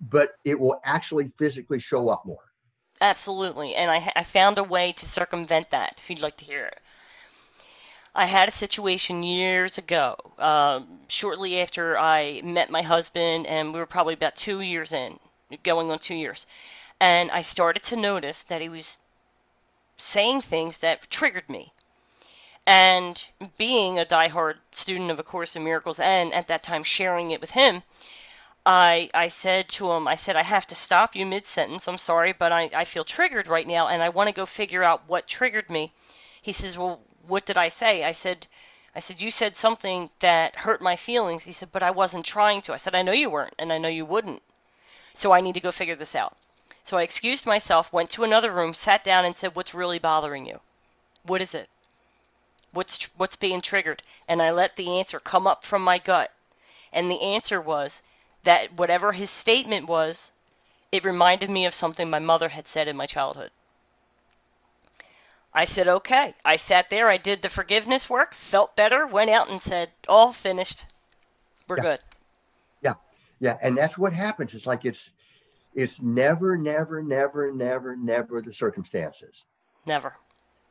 but 0.00 0.32
it 0.44 0.58
will 0.58 0.80
actually 0.84 1.28
physically 1.36 1.78
show 1.78 2.08
up 2.08 2.24
more. 2.24 2.52
Absolutely. 3.00 3.74
And 3.74 3.90
I, 3.90 4.12
I 4.16 4.22
found 4.22 4.58
a 4.58 4.64
way 4.64 4.92
to 4.92 5.06
circumvent 5.06 5.70
that, 5.70 5.94
if 5.98 6.10
you'd 6.10 6.22
like 6.22 6.36
to 6.38 6.44
hear 6.44 6.62
it. 6.62 6.78
I 8.14 8.26
had 8.26 8.48
a 8.48 8.52
situation 8.52 9.22
years 9.22 9.78
ago, 9.78 10.16
um, 10.38 10.86
shortly 11.08 11.60
after 11.60 11.98
I 11.98 12.42
met 12.44 12.70
my 12.70 12.82
husband, 12.82 13.46
and 13.46 13.72
we 13.72 13.78
were 13.78 13.86
probably 13.86 14.14
about 14.14 14.36
two 14.36 14.60
years 14.60 14.92
in, 14.92 15.18
going 15.62 15.90
on 15.90 15.98
two 15.98 16.14
years. 16.14 16.46
And 17.00 17.30
I 17.30 17.40
started 17.40 17.82
to 17.84 17.96
notice 17.96 18.44
that 18.44 18.60
he 18.60 18.68
was 18.68 19.00
saying 19.96 20.42
things 20.42 20.78
that 20.78 21.08
triggered 21.10 21.48
me. 21.48 21.72
And 22.66 23.28
being 23.58 23.98
a 23.98 24.04
diehard 24.04 24.58
student 24.70 25.10
of 25.10 25.18
A 25.18 25.22
Course 25.22 25.56
in 25.56 25.64
Miracles, 25.64 25.98
and 25.98 26.32
at 26.32 26.48
that 26.48 26.62
time 26.62 26.82
sharing 26.84 27.30
it 27.32 27.40
with 27.40 27.50
him, 27.50 27.82
I 28.64 29.10
I 29.12 29.28
said 29.28 29.68
to 29.70 29.90
him, 29.90 30.06
I 30.06 30.14
said, 30.14 30.36
I 30.36 30.42
have 30.42 30.66
to 30.68 30.74
stop 30.76 31.16
you 31.16 31.26
mid 31.26 31.46
sentence. 31.46 31.88
I'm 31.88 31.98
sorry, 31.98 32.32
but 32.32 32.52
I, 32.52 32.70
I 32.74 32.84
feel 32.84 33.04
triggered 33.04 33.48
right 33.48 33.66
now 33.66 33.88
and 33.88 34.02
I 34.02 34.10
want 34.10 34.28
to 34.28 34.34
go 34.34 34.46
figure 34.46 34.84
out 34.84 35.02
what 35.08 35.26
triggered 35.26 35.68
me. 35.68 35.92
He 36.40 36.52
says, 36.52 36.78
Well, 36.78 37.00
what 37.26 37.44
did 37.44 37.58
I 37.58 37.68
say? 37.68 38.04
I 38.04 38.12
said 38.12 38.46
I 38.94 39.00
said, 39.00 39.20
You 39.20 39.30
said 39.30 39.56
something 39.56 40.10
that 40.20 40.54
hurt 40.54 40.82
my 40.82 40.96
feelings. 40.96 41.44
He 41.44 41.52
said, 41.52 41.72
But 41.72 41.82
I 41.82 41.90
wasn't 41.90 42.26
trying 42.26 42.60
to. 42.62 42.74
I 42.74 42.76
said, 42.76 42.94
I 42.94 43.02
know 43.02 43.12
you 43.12 43.30
weren't, 43.30 43.54
and 43.58 43.72
I 43.72 43.78
know 43.78 43.88
you 43.88 44.04
wouldn't. 44.04 44.42
So 45.14 45.32
I 45.32 45.40
need 45.40 45.54
to 45.54 45.60
go 45.60 45.72
figure 45.72 45.96
this 45.96 46.14
out. 46.14 46.36
So 46.84 46.98
I 46.98 47.02
excused 47.02 47.46
myself, 47.46 47.92
went 47.92 48.10
to 48.10 48.24
another 48.24 48.52
room, 48.52 48.74
sat 48.74 49.02
down, 49.02 49.24
and 49.24 49.34
said, 49.34 49.56
What's 49.56 49.74
really 49.74 49.98
bothering 49.98 50.46
you? 50.46 50.60
What 51.24 51.42
is 51.42 51.54
it? 51.54 51.68
What's, 52.72 53.04
what's 53.16 53.36
being 53.36 53.60
triggered? 53.60 54.02
And 54.28 54.40
I 54.40 54.50
let 54.50 54.76
the 54.76 54.98
answer 54.98 55.20
come 55.20 55.46
up 55.46 55.64
from 55.64 55.82
my 55.82 55.98
gut. 55.98 56.32
And 56.92 57.10
the 57.10 57.20
answer 57.20 57.60
was 57.60 58.02
that 58.44 58.74
whatever 58.76 59.12
his 59.12 59.30
statement 59.30 59.86
was, 59.86 60.32
it 60.90 61.04
reminded 61.04 61.48
me 61.50 61.66
of 61.66 61.74
something 61.74 62.10
my 62.10 62.18
mother 62.18 62.48
had 62.48 62.68
said 62.68 62.88
in 62.88 62.96
my 62.96 63.06
childhood. 63.06 63.50
I 65.54 65.66
said, 65.66 65.86
okay. 65.86 66.32
I 66.44 66.56
sat 66.56 66.88
there, 66.88 67.08
I 67.08 67.18
did 67.18 67.42
the 67.42 67.48
forgiveness 67.48 68.08
work, 68.08 68.34
felt 68.34 68.74
better, 68.74 69.06
went 69.06 69.30
out 69.30 69.50
and 69.50 69.60
said, 69.60 69.90
all 70.08 70.32
finished. 70.32 70.84
We're 71.68 71.76
Yeah. 71.76 71.82
good. 71.82 72.00
Yeah, 72.82 72.94
yeah, 73.38 73.58
and 73.62 73.76
that's 73.76 73.96
what 73.96 74.12
happens. 74.12 74.54
It's 74.54 74.66
like 74.66 74.84
it's 74.84 75.10
it's 75.74 76.00
never, 76.02 76.56
never, 76.56 77.02
never, 77.02 77.50
never, 77.52 77.96
never 77.96 78.42
the 78.42 78.52
circumstances. 78.52 79.44
Never. 79.86 80.14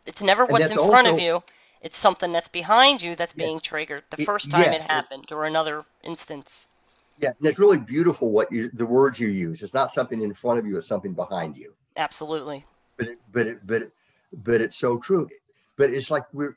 It's 0.06 0.22
never 0.22 0.46
what's 0.46 0.70
in 0.70 0.78
front 0.78 1.08
of 1.08 1.20
you. 1.20 1.44
It's 1.82 1.98
something 1.98 2.30
that's 2.30 2.48
behind 2.48 3.02
you 3.02 3.15
that's 3.15 3.34
Yeah. 3.36 3.46
being 3.46 3.60
triggered 3.60 4.04
the 4.10 4.22
It- 4.22 4.26
first 4.26 4.52
time 4.52 4.72
it 4.74 4.82
happened 4.82 5.32
or 5.32 5.46
another 5.46 5.84
instance. 6.04 6.67
Yeah, 7.17 7.34
and 7.38 7.48
it's 7.48 7.60
really 7.60 7.78
beautiful 7.78 8.30
what 8.32 8.52
you 8.52 8.70
the 8.74 8.86
words 8.86 9.20
you 9.20 9.28
use. 9.28 9.62
It's 9.63 9.74
not 9.74 9.94
something 9.94 10.22
in 10.22 10.34
front 10.34 10.60
of 10.60 10.65
you; 10.65 10.78
it's 10.78 10.88
something 10.88 11.13
behind 11.13 11.58
you. 11.58 11.74
Absolutely. 11.98 12.65
But 12.98 13.08
it, 13.10 13.20
but 13.32 13.48
it, 13.48 13.67
but 13.67 13.82
it, 13.84 13.91
but 14.32 14.62
it's 14.62 14.78
so 14.78 14.98
true. 14.98 15.30
But 15.76 15.89
it's 15.91 16.10
like 16.10 16.26
we're 16.34 16.56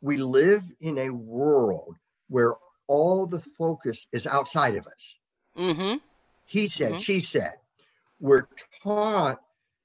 we 0.00 0.16
live 0.18 0.62
in 0.80 0.98
a 0.98 1.10
world 1.10 1.96
where 2.28 2.54
all 2.86 3.26
the 3.26 3.40
focus 3.40 4.06
is 4.12 4.26
outside 4.26 4.76
of 4.76 4.86
us. 4.86 5.16
Mm-hmm. 5.56 5.96
He 6.44 6.68
said, 6.68 6.92
Mhm. 6.94 7.00
she 7.00 7.20
said. 7.20 7.54
We're 8.20 8.46
taught 8.82 9.42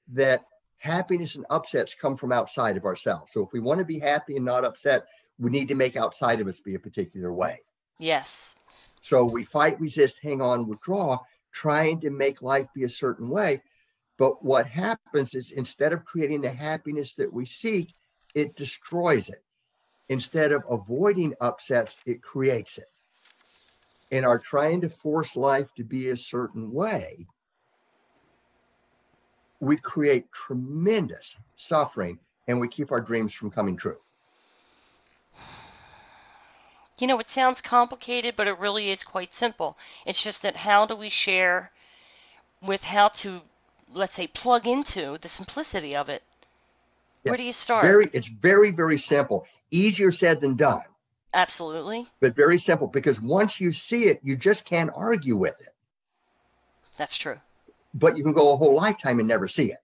that 0.08 0.44
happiness 0.82 1.36
and 1.36 1.46
upsets 1.48 1.94
come 1.94 2.16
from 2.16 2.32
outside 2.32 2.76
of 2.76 2.84
ourselves. 2.84 3.30
So 3.32 3.44
if 3.44 3.52
we 3.52 3.60
want 3.60 3.78
to 3.78 3.84
be 3.84 4.00
happy 4.00 4.34
and 4.34 4.44
not 4.44 4.64
upset, 4.64 5.06
we 5.38 5.48
need 5.48 5.68
to 5.68 5.76
make 5.76 5.96
outside 5.96 6.40
of 6.40 6.48
us 6.48 6.58
be 6.58 6.74
a 6.74 6.80
particular 6.80 7.32
way. 7.32 7.60
Yes. 8.00 8.56
So 9.00 9.24
we 9.24 9.44
fight, 9.44 9.80
resist, 9.80 10.16
hang 10.20 10.42
on, 10.42 10.66
withdraw, 10.66 11.18
trying 11.52 12.00
to 12.00 12.10
make 12.10 12.42
life 12.42 12.66
be 12.74 12.82
a 12.82 12.88
certain 12.88 13.28
way. 13.28 13.62
But 14.18 14.44
what 14.44 14.66
happens 14.66 15.36
is 15.36 15.52
instead 15.52 15.92
of 15.92 16.04
creating 16.04 16.40
the 16.40 16.50
happiness 16.50 17.14
that 17.14 17.32
we 17.32 17.44
seek, 17.44 17.94
it 18.34 18.56
destroys 18.56 19.28
it. 19.28 19.44
Instead 20.08 20.50
of 20.50 20.64
avoiding 20.68 21.32
upsets, 21.40 21.94
it 22.06 22.22
creates 22.22 22.78
it. 22.78 22.90
And 24.10 24.26
are 24.26 24.40
trying 24.40 24.80
to 24.80 24.88
force 24.88 25.36
life 25.36 25.72
to 25.76 25.84
be 25.84 26.10
a 26.10 26.16
certain 26.16 26.72
way, 26.72 27.28
we 29.62 29.76
create 29.76 30.26
tremendous 30.32 31.36
suffering 31.54 32.18
and 32.48 32.58
we 32.58 32.66
keep 32.66 32.90
our 32.90 33.00
dreams 33.00 33.32
from 33.32 33.48
coming 33.48 33.76
true. 33.76 33.96
You 36.98 37.06
know, 37.06 37.20
it 37.20 37.30
sounds 37.30 37.60
complicated, 37.60 38.34
but 38.34 38.48
it 38.48 38.58
really 38.58 38.90
is 38.90 39.04
quite 39.04 39.32
simple. 39.32 39.78
It's 40.04 40.22
just 40.22 40.42
that 40.42 40.56
how 40.56 40.86
do 40.86 40.96
we 40.96 41.08
share 41.08 41.70
with 42.60 42.82
how 42.82 43.08
to, 43.08 43.40
let's 43.94 44.16
say, 44.16 44.26
plug 44.26 44.66
into 44.66 45.16
the 45.20 45.28
simplicity 45.28 45.94
of 45.94 46.08
it? 46.08 46.24
Yeah, 47.22 47.30
Where 47.30 47.38
do 47.38 47.44
you 47.44 47.52
start? 47.52 47.84
Very, 47.84 48.10
it's 48.12 48.26
very, 48.28 48.72
very 48.72 48.98
simple. 48.98 49.46
Easier 49.70 50.10
said 50.10 50.40
than 50.40 50.56
done. 50.56 50.82
Absolutely. 51.34 52.08
but 52.20 52.34
very 52.34 52.58
simple 52.58 52.88
because 52.88 53.20
once 53.20 53.60
you 53.60 53.72
see 53.72 54.04
it, 54.06 54.20
you 54.24 54.36
just 54.36 54.64
can't 54.64 54.90
argue 54.94 55.36
with 55.36 55.54
it. 55.60 55.72
That's 56.98 57.16
true. 57.16 57.38
But 57.94 58.16
you 58.16 58.22
can 58.22 58.32
go 58.32 58.52
a 58.52 58.56
whole 58.56 58.74
lifetime 58.74 59.18
and 59.18 59.28
never 59.28 59.48
see 59.48 59.70
it. 59.72 59.78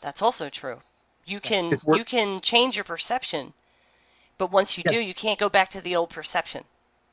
That's 0.00 0.22
also 0.22 0.48
true. 0.48 0.78
You 1.24 1.40
can 1.40 1.78
you 1.88 2.04
can 2.04 2.40
change 2.40 2.76
your 2.76 2.84
perception, 2.84 3.52
but 4.38 4.52
once 4.52 4.78
you 4.78 4.84
Yeah. 4.86 4.92
do, 4.92 5.00
you 5.00 5.14
can't 5.14 5.38
go 5.38 5.48
back 5.48 5.68
to 5.70 5.80
the 5.80 5.96
old 5.96 6.10
perception. 6.10 6.62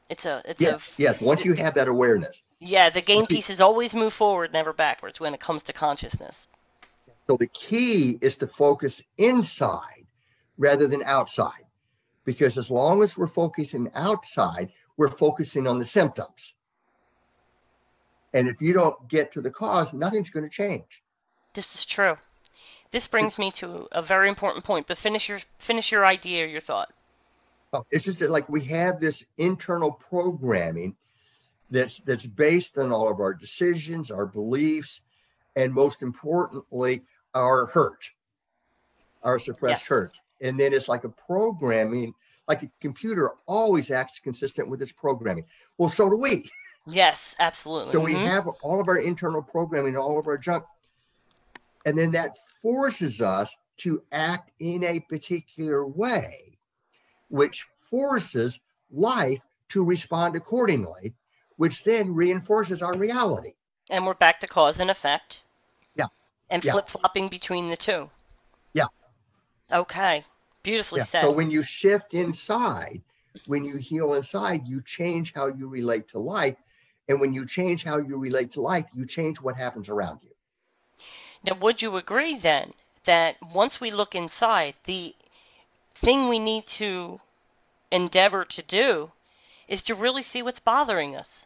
It's 0.09 0.25
a 0.25 0.41
it's 0.45 0.61
Yes, 0.61 0.99
a 0.99 1.01
yes. 1.01 1.21
Once 1.21 1.43
you 1.43 1.53
have 1.53 1.73
that 1.73 1.87
awareness. 1.87 2.43
yeah. 2.59 2.89
The 2.91 3.01
game 3.01 3.25
see- 3.25 3.35
pieces 3.37 3.61
always 3.61 3.95
move 3.95 4.13
forward, 4.13 4.53
never 4.53 4.73
backwards 4.73 5.19
when 5.19 5.33
it 5.33 5.39
comes 5.39 5.63
to 5.63 5.73
consciousness. 5.73 6.47
So 7.25 7.37
the 7.37 7.47
key 7.47 8.19
is 8.21 8.35
to 8.37 8.47
focus 8.47 9.01
inside 9.17 10.05
rather 10.57 10.87
than 10.87 11.01
outside. 11.03 11.65
Because 12.25 12.57
as 12.57 12.69
long 12.69 13.01
as 13.01 13.17
we're 13.17 13.27
focusing 13.27 13.89
outside, 13.95 14.71
we're 14.97 15.09
focusing 15.09 15.65
on 15.67 15.79
the 15.79 15.85
symptoms. 15.85 16.53
And 18.33 18.47
if 18.47 18.61
you 18.61 18.73
don't 18.73 19.07
get 19.09 19.31
to 19.33 19.41
the 19.41 19.51
cause, 19.51 19.93
nothing's 19.93 20.29
going 20.29 20.43
to 20.43 20.49
change. 20.49 21.03
This 21.53 21.75
is 21.75 21.85
true. 21.85 22.15
This 22.91 23.07
brings 23.07 23.37
me 23.37 23.51
to 23.51 23.87
a 23.91 24.01
very 24.01 24.29
important 24.29 24.63
point. 24.65 24.87
But 24.87 24.97
finish 24.97 25.29
your 25.29 25.39
finish 25.57 25.91
your 25.91 26.05
idea, 26.05 26.47
your 26.47 26.61
thought. 26.61 26.91
Oh, 27.73 27.85
It's 27.89 28.05
just 28.05 28.19
that 28.19 28.29
like 28.29 28.47
we 28.49 28.61
have 28.65 28.99
this 28.99 29.23
internal 29.37 29.91
programming 29.91 30.95
that's 31.71 31.97
that's 31.99 32.25
based 32.25 32.77
on 32.77 32.91
all 32.91 33.09
of 33.09 33.19
our 33.19 33.33
decisions, 33.33 34.11
our 34.11 34.25
beliefs, 34.25 35.01
and 35.55 35.73
most 35.73 36.01
importantly, 36.01 37.01
our 37.33 37.67
hurt, 37.67 38.11
our 39.23 39.39
suppressed 39.39 39.83
Yes. 39.83 39.89
hurt. 39.89 40.11
And 40.41 40.59
then 40.59 40.73
it's 40.73 40.87
like 40.87 41.03
a 41.03 41.09
programming, 41.09 42.13
like 42.47 42.63
a 42.63 42.69
computer 42.81 43.31
always 43.47 43.89
acts 43.89 44.19
consistent 44.19 44.67
with 44.69 44.81
its 44.81 44.91
programming. 44.91 45.45
Well, 45.77 45.89
so 45.89 46.09
do 46.09 46.17
we. 46.17 46.49
Yes, 46.85 47.35
absolutely. 47.39 47.93
So 47.93 47.99
we 47.99 48.13
Mhm. 48.13 48.25
have 48.25 48.47
all 48.61 48.79
of 48.79 48.87
our 48.87 48.97
internal 48.97 49.41
programming, 49.41 49.95
all 49.95 50.19
of 50.19 50.27
our 50.27 50.37
junk. 50.37 50.65
And 51.85 51.97
then 51.97 52.11
that 52.11 52.37
forces 52.61 53.21
us 53.21 53.55
to 53.77 54.03
act 54.11 54.51
in 54.59 54.83
a 54.83 54.99
particular 55.01 55.85
way, 55.85 56.57
which 57.29 57.67
forces 57.89 58.59
life 58.91 59.41
to 59.69 59.83
respond 59.83 60.35
accordingly, 60.35 61.13
which 61.57 61.83
then 61.83 62.13
reinforces 62.13 62.81
our 62.81 62.93
reality. 62.95 63.53
and 63.89 64.05
we're 64.07 64.13
back 64.13 64.39
to 64.39 64.47
cause 64.47 64.79
and 64.79 64.89
effect. 64.89 65.43
Yeah. 65.95 66.05
And 66.49 66.63
Yeah. 66.63 66.71
flip 66.71 66.87
flopping 66.87 67.27
between 67.27 67.69
the 67.69 67.75
two. 67.75 68.09
Yeah. 68.73 68.85
Okay. 69.71 70.23
Beautifully 70.63 71.01
Yeah. 71.01 71.03
said. 71.05 71.21
So 71.21 71.31
when 71.31 71.51
you 71.51 71.63
shift 71.63 72.13
inside, 72.13 73.01
when 73.45 73.65
you 73.65 73.75
heal 73.75 74.13
inside, 74.13 74.65
you 74.65 74.81
change 74.81 75.33
how 75.33 75.47
you 75.47 75.67
relate 75.67 76.07
to 76.09 76.19
life. 76.19 76.55
And 77.07 77.19
when 77.19 77.33
you 77.33 77.45
change 77.45 77.83
how 77.83 77.97
you 77.97 78.17
relate 78.17 78.53
to 78.53 78.61
life, 78.61 78.85
you 78.95 79.05
change 79.05 79.41
what 79.41 79.55
happens 79.55 79.89
around 79.89 80.19
you. 80.23 80.29
Now, 81.43 81.55
would 81.55 81.81
you 81.81 81.97
agree 81.97 82.37
then 82.37 82.73
that 83.03 83.35
once 83.53 83.81
we 83.81 83.91
look 83.91 84.15
inside, 84.15 84.75
the 84.85 85.13
thing 85.93 86.29
we 86.29 86.39
need 86.39 86.65
to 86.65 87.19
endeavor 87.91 88.45
to 88.45 88.61
do 88.63 89.11
is 89.67 89.83
to 89.83 89.95
really 89.95 90.21
see 90.21 90.41
what's 90.41 90.59
bothering 90.59 91.15
us? 91.15 91.45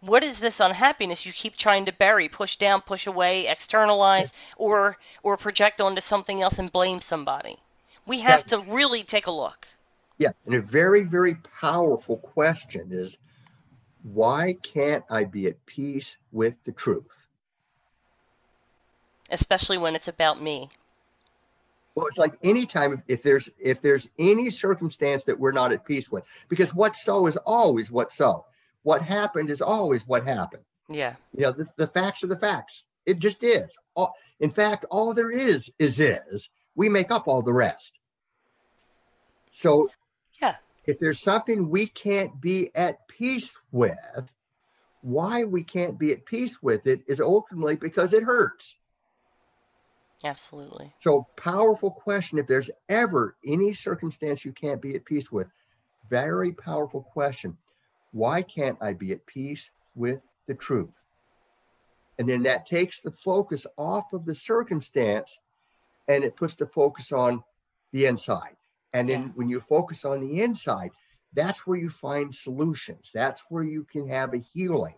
What 0.00 0.24
is 0.24 0.40
this 0.40 0.60
unhappiness 0.60 1.24
you 1.24 1.32
keep 1.32 1.56
trying 1.56 1.86
to 1.86 1.92
bury, 1.92 2.28
push 2.28 2.56
down, 2.56 2.80
push 2.82 3.06
away, 3.06 3.46
externalize, 3.46 4.32
or 4.56 4.98
or 5.22 5.36
project 5.36 5.80
onto 5.80 6.00
something 6.00 6.42
else 6.42 6.58
and 6.58 6.70
blame 6.70 7.00
somebody? 7.00 7.56
We 8.06 8.20
have 8.20 8.44
to 8.46 8.58
really 8.58 9.02
take 9.02 9.26
a 9.26 9.32
look. 9.32 9.66
Yeah. 10.18 10.32
And 10.44 10.54
a 10.54 10.60
very, 10.60 11.02
very 11.04 11.36
powerful 11.60 12.18
question 12.18 12.88
is 12.90 13.16
why 14.12 14.56
can't 14.62 15.04
I 15.10 15.24
be 15.24 15.46
at 15.46 15.64
peace 15.66 16.16
with 16.32 16.56
the 16.64 16.72
truth? 16.72 17.04
especially 19.30 19.78
when 19.78 19.94
it's 19.94 20.08
about 20.08 20.40
me. 20.40 20.68
Well, 21.94 22.06
it's 22.06 22.18
like 22.18 22.34
anytime 22.42 22.92
if, 22.92 23.00
if 23.08 23.22
there's 23.22 23.48
if 23.58 23.80
there's 23.80 24.08
any 24.18 24.50
circumstance 24.50 25.24
that 25.24 25.38
we're 25.38 25.52
not 25.52 25.72
at 25.72 25.84
peace 25.84 26.10
with, 26.10 26.24
because 26.48 26.74
what's 26.74 27.02
so 27.02 27.26
is 27.26 27.36
always 27.38 27.90
what's 27.90 28.16
so. 28.16 28.44
What 28.82 29.02
happened 29.02 29.50
is 29.50 29.62
always 29.62 30.06
what 30.06 30.24
happened. 30.24 30.62
Yeah. 30.88 31.14
You 31.34 31.44
know, 31.44 31.52
the, 31.52 31.66
the 31.76 31.86
facts 31.86 32.22
are 32.22 32.28
the 32.28 32.38
facts. 32.38 32.84
It 33.06 33.18
just 33.18 33.42
is. 33.42 33.70
All, 33.94 34.14
in 34.40 34.50
fact, 34.50 34.84
all 34.90 35.14
there 35.14 35.30
is 35.30 35.70
is 35.78 35.98
is. 35.98 36.50
We 36.74 36.88
make 36.88 37.10
up 37.10 37.26
all 37.26 37.42
the 37.42 37.52
rest. 37.52 37.92
So. 39.52 39.90
If 40.86 40.98
there's 40.98 41.20
something 41.20 41.68
we 41.68 41.86
can't 41.86 42.40
be 42.40 42.70
at 42.74 43.06
peace 43.08 43.58
with, 43.72 44.30
why 45.02 45.44
we 45.44 45.62
can't 45.62 45.98
be 45.98 46.12
at 46.12 46.26
peace 46.26 46.62
with 46.62 46.86
it 46.86 47.02
is 47.06 47.20
ultimately 47.20 47.76
because 47.76 48.12
it 48.12 48.22
hurts. 48.22 48.76
Absolutely. 50.24 50.92
So, 51.00 51.26
powerful 51.36 51.90
question. 51.90 52.38
If 52.38 52.46
there's 52.46 52.70
ever 52.88 53.36
any 53.44 53.74
circumstance 53.74 54.44
you 54.44 54.52
can't 54.52 54.80
be 54.80 54.96
at 54.96 55.04
peace 55.04 55.30
with, 55.30 55.48
very 56.08 56.52
powerful 56.52 57.02
question. 57.02 57.56
Why 58.12 58.42
can't 58.42 58.78
I 58.80 58.94
be 58.94 59.12
at 59.12 59.26
peace 59.26 59.70
with 59.94 60.20
the 60.46 60.54
truth? 60.54 60.90
And 62.18 62.28
then 62.28 62.42
that 62.44 62.66
takes 62.66 63.00
the 63.00 63.10
focus 63.10 63.66
off 63.76 64.12
of 64.12 64.24
the 64.24 64.34
circumstance 64.34 65.38
and 66.08 66.24
it 66.24 66.36
puts 66.36 66.54
the 66.54 66.66
focus 66.66 67.12
on 67.12 67.44
the 67.92 68.06
inside. 68.06 68.56
And 68.92 69.08
then 69.08 69.22
Yeah. 69.22 69.28
when 69.34 69.48
you 69.48 69.60
focus 69.60 70.04
on 70.04 70.20
the 70.20 70.42
inside, 70.42 70.90
that's 71.32 71.66
where 71.66 71.78
you 71.78 71.90
find 71.90 72.34
solutions. 72.34 73.10
That's 73.12 73.44
where 73.48 73.64
you 73.64 73.84
can 73.84 74.08
have 74.08 74.32
a 74.34 74.38
healing. 74.38 74.94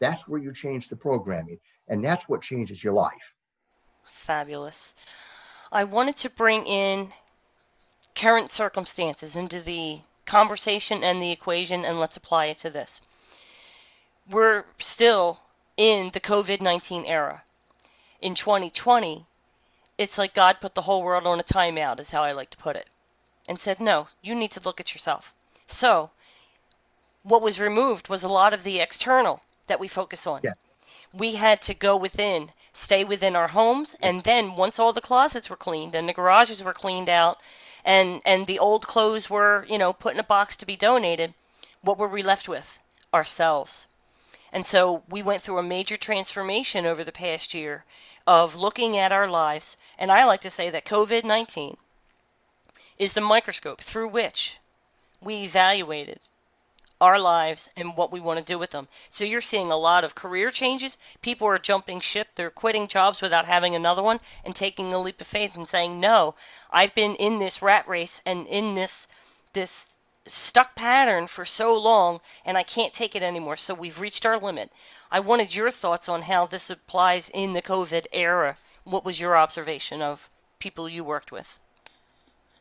That's 0.00 0.26
where 0.28 0.40
you 0.40 0.52
change 0.52 0.88
the 0.88 0.96
programming, 0.96 1.58
and 1.88 2.04
that's 2.04 2.28
what 2.28 2.42
changes 2.42 2.82
your 2.82 2.92
life. 2.92 3.34
Fabulous. 4.04 4.94
I 5.72 5.84
wanted 5.84 6.16
to 6.16 6.30
bring 6.30 6.66
in 6.66 7.12
current 8.14 8.50
circumstances 8.50 9.36
into 9.36 9.60
the 9.60 10.00
conversation 10.24 11.02
and 11.04 11.22
the 11.22 11.32
equation, 11.32 11.84
and 11.84 11.98
let's 11.98 12.16
apply 12.16 12.46
it 12.46 12.58
to 12.58 12.70
this. 12.70 13.00
We're 14.28 14.64
still 14.78 15.38
in 15.76 16.10
the 16.12 16.20
COVID 16.20 16.60
19 16.60 17.04
era. 17.04 17.42
In 18.20 18.34
2020, 18.34 19.24
it's 19.98 20.18
like 20.18 20.34
God 20.34 20.60
put 20.60 20.74
the 20.74 20.82
whole 20.82 21.02
world 21.02 21.26
on 21.26 21.40
a 21.40 21.44
timeout, 21.44 22.00
is 22.00 22.10
how 22.10 22.22
I 22.22 22.32
like 22.32 22.50
to 22.50 22.56
put 22.56 22.76
it, 22.76 22.88
and 23.48 23.60
said, 23.60 23.80
No, 23.80 24.08
you 24.22 24.34
need 24.34 24.50
to 24.52 24.60
look 24.60 24.80
at 24.80 24.92
yourself. 24.92 25.34
So, 25.66 26.10
what 27.22 27.42
was 27.42 27.60
removed 27.60 28.08
was 28.08 28.24
a 28.24 28.28
lot 28.28 28.54
of 28.54 28.62
the 28.62 28.80
external 28.80 29.42
that 29.66 29.80
we 29.80 29.88
focus 29.88 30.26
on. 30.26 30.40
Yeah. 30.44 30.54
We 31.12 31.34
had 31.34 31.62
to 31.62 31.74
go 31.74 31.96
within, 31.96 32.50
stay 32.72 33.04
within 33.04 33.34
our 33.36 33.48
homes, 33.48 33.96
and 34.00 34.20
then 34.22 34.56
once 34.56 34.78
all 34.78 34.92
the 34.92 35.00
closets 35.00 35.50
were 35.50 35.56
cleaned 35.56 35.94
and 35.94 36.08
the 36.08 36.12
garages 36.12 36.62
were 36.62 36.72
cleaned 36.72 37.08
out, 37.08 37.40
and 37.84 38.20
and 38.24 38.46
the 38.46 38.58
old 38.58 38.86
clothes 38.86 39.30
were, 39.30 39.64
you 39.68 39.78
know, 39.78 39.92
put 39.92 40.14
in 40.14 40.20
a 40.20 40.24
box 40.24 40.56
to 40.56 40.66
be 40.66 40.76
donated, 40.76 41.34
what 41.82 41.98
were 41.98 42.08
we 42.08 42.22
left 42.22 42.48
with? 42.48 42.80
Ourselves. 43.14 43.86
And 44.52 44.66
so 44.66 45.02
we 45.08 45.22
went 45.22 45.42
through 45.42 45.58
a 45.58 45.62
major 45.62 45.96
transformation 45.96 46.86
over 46.86 47.04
the 47.04 47.12
past 47.12 47.54
year 47.54 47.84
of 48.26 48.56
looking 48.56 48.96
at 48.96 49.12
our 49.12 49.28
lives, 49.28 49.76
and 49.98 50.10
I 50.10 50.24
like 50.24 50.40
to 50.42 50.50
say 50.50 50.70
that 50.70 50.84
COVID-19 50.84 51.76
is 52.98 53.12
the 53.12 53.20
microscope 53.20 53.80
through 53.80 54.08
which 54.08 54.58
we 55.20 55.42
evaluated 55.42 56.20
our 57.00 57.18
lives 57.18 57.68
and 57.76 57.94
what 57.96 58.10
we 58.10 58.20
want 58.20 58.38
to 58.38 58.44
do 58.44 58.58
with 58.58 58.70
them. 58.70 58.88
So 59.10 59.24
you're 59.24 59.42
seeing 59.42 59.70
a 59.70 59.76
lot 59.76 60.02
of 60.02 60.14
career 60.14 60.50
changes. 60.50 60.96
People 61.20 61.46
are 61.48 61.58
jumping 61.58 62.00
ship. 62.00 62.28
They're 62.34 62.50
quitting 62.50 62.88
jobs 62.88 63.20
without 63.20 63.44
having 63.44 63.74
another 63.74 64.02
one 64.02 64.18
and 64.44 64.56
taking 64.56 64.92
a 64.92 64.98
leap 64.98 65.20
of 65.20 65.26
faith 65.26 65.56
and 65.56 65.68
saying, 65.68 66.00
"No, 66.00 66.34
I've 66.70 66.94
been 66.94 67.14
in 67.16 67.38
this 67.38 67.60
rat 67.60 67.86
race 67.86 68.22
and 68.24 68.46
in 68.46 68.74
this 68.74 69.08
this 69.52 69.88
stuck 70.26 70.74
pattern 70.74 71.26
for 71.26 71.44
so 71.44 71.76
long 71.76 72.20
and 72.46 72.56
I 72.56 72.62
can't 72.62 72.94
take 72.94 73.14
it 73.14 73.22
anymore. 73.22 73.56
So 73.56 73.74
we've 73.74 74.00
reached 74.00 74.24
our 74.24 74.38
limit." 74.38 74.72
I 75.10 75.20
wanted 75.20 75.54
your 75.54 75.70
thoughts 75.70 76.08
on 76.08 76.22
how 76.22 76.46
this 76.46 76.70
applies 76.70 77.28
in 77.28 77.52
the 77.52 77.62
COVID 77.62 78.06
era. 78.10 78.56
What 78.84 79.04
was 79.04 79.20
your 79.20 79.36
observation 79.36 80.00
of 80.00 80.30
people 80.58 80.88
you 80.88 81.04
worked 81.04 81.30
with? 81.30 81.60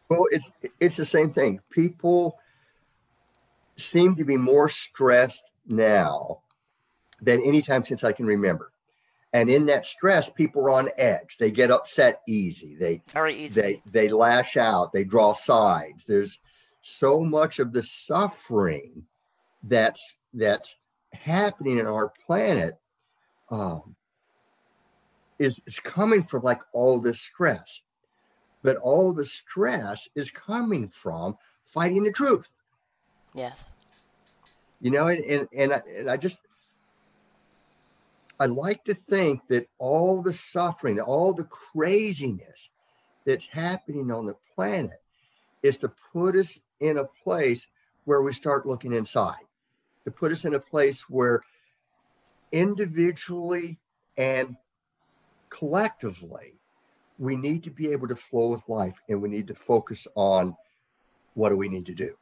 Well, 0.10 0.26
it's 0.32 0.52
it's 0.80 0.98
the 0.98 1.06
same 1.06 1.32
thing. 1.32 1.60
People 1.70 2.38
seem 3.78 4.16
to 4.16 4.24
be 4.24 4.38
more 4.38 4.70
stressed 4.70 5.44
now 5.68 6.42
than 7.22 7.42
any 7.44 7.62
time 7.62 7.84
since 7.84 8.04
I 8.04 8.12
can 8.12 8.26
remember. 8.26 8.72
And 9.34 9.50
in 9.50 9.66
that 9.66 9.86
stress, 9.86 10.30
people 10.30 10.62
are 10.62 10.72
on 10.72 10.90
edge. 10.98 11.36
They 11.40 11.52
get 11.52 11.72
upset 11.72 12.22
easy. 12.28 12.76
They 12.80 13.02
Very 13.12 13.36
easy. 13.36 13.62
they 13.62 13.82
they 13.92 14.10
lash 14.10 14.56
out. 14.56 14.94
They 14.94 15.04
draw 15.04 15.34
sides. 15.34 16.06
There's 16.08 16.40
so 16.82 17.22
much 17.22 17.60
of 17.60 17.74
the 17.74 17.84
suffering 17.84 19.04
that's 19.64 20.16
that's 20.34 20.76
happening 21.12 21.80
in 21.80 21.88
our 21.88 22.14
planet 22.26 22.76
um, 23.50 23.96
is 25.40 25.60
is 25.66 25.80
coming 25.80 26.24
from 26.24 26.44
like 26.44 26.62
all 26.72 27.00
this 27.00 27.20
stress. 27.20 27.82
But 28.66 28.78
all 28.78 29.14
the 29.14 29.26
stress 29.26 30.10
is 30.16 30.32
coming 30.32 30.90
from 30.90 31.38
fighting 31.66 32.04
the 32.04 32.12
truth 32.12 32.50
yes. 33.36 33.72
you 34.82 34.90
know 34.90 35.08
and 35.08 35.24
and 35.24 35.48
and 35.56 35.74
I, 35.74 35.82
and 35.96 36.10
I 36.10 36.18
just 36.18 36.40
i 38.40 38.46
like 38.46 38.84
to 38.86 38.96
think 38.96 39.42
that 39.50 39.68
all 39.78 40.22
the 40.24 40.34
suffering 40.34 41.00
all 41.00 41.32
the 41.34 41.44
craziness 41.44 42.70
that's 43.26 43.46
happening 43.46 44.12
on 44.12 44.26
the 44.26 44.36
planet 44.56 45.02
is 45.62 45.78
to 45.78 45.92
put 46.14 46.36
us 46.36 46.60
in 46.80 46.98
a 46.98 47.06
place 47.24 47.68
where 48.06 48.22
we 48.24 48.34
start 48.34 48.66
looking 48.66 48.94
inside 48.94 49.46
to 50.06 50.12
put 50.12 50.32
us 50.32 50.46
in 50.46 50.56
a 50.56 50.60
place 50.60 51.10
where 51.10 51.44
individually 52.52 53.78
and 54.18 54.56
collectively 55.50 56.54
we 57.18 57.36
need 57.36 57.64
to 57.64 57.70
be 57.72 57.92
able 57.92 58.08
to 58.08 58.16
flow 58.16 58.48
with 58.48 58.62
life 58.68 59.00
and 59.10 59.22
we 59.22 59.30
need 59.30 59.48
to 59.48 59.56
focus 59.56 60.08
on 60.16 60.56
what 61.36 61.50
do 61.50 61.58
we 61.58 61.70
need 61.70 61.86
to 61.88 61.94
do 61.96 62.16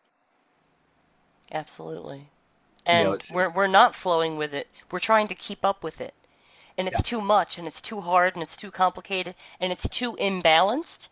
Absolutely. 1.54 2.32
You 2.90 2.98
And 2.98 3.04
know, 3.04 3.18
we're 3.30 3.50
we're 3.50 3.68
not 3.68 3.96
flowing 3.96 4.38
with 4.38 4.56
it. 4.56 4.68
We're 4.92 5.00
trying 5.00 5.28
to 5.30 5.36
keep 5.36 5.64
up 5.66 5.84
with 5.84 6.02
it. 6.02 6.14
And 6.78 6.88
it's 6.88 7.02
too 7.02 7.22
much 7.22 7.58
and 7.58 7.68
it's 7.68 7.82
too 7.82 8.02
hard 8.02 8.36
and 8.36 8.44
it's 8.44 8.58
too 8.58 8.72
complicated 8.72 9.36
and 9.60 9.72
it's 9.72 9.88
too 9.90 10.14
imbalanced 10.18 11.10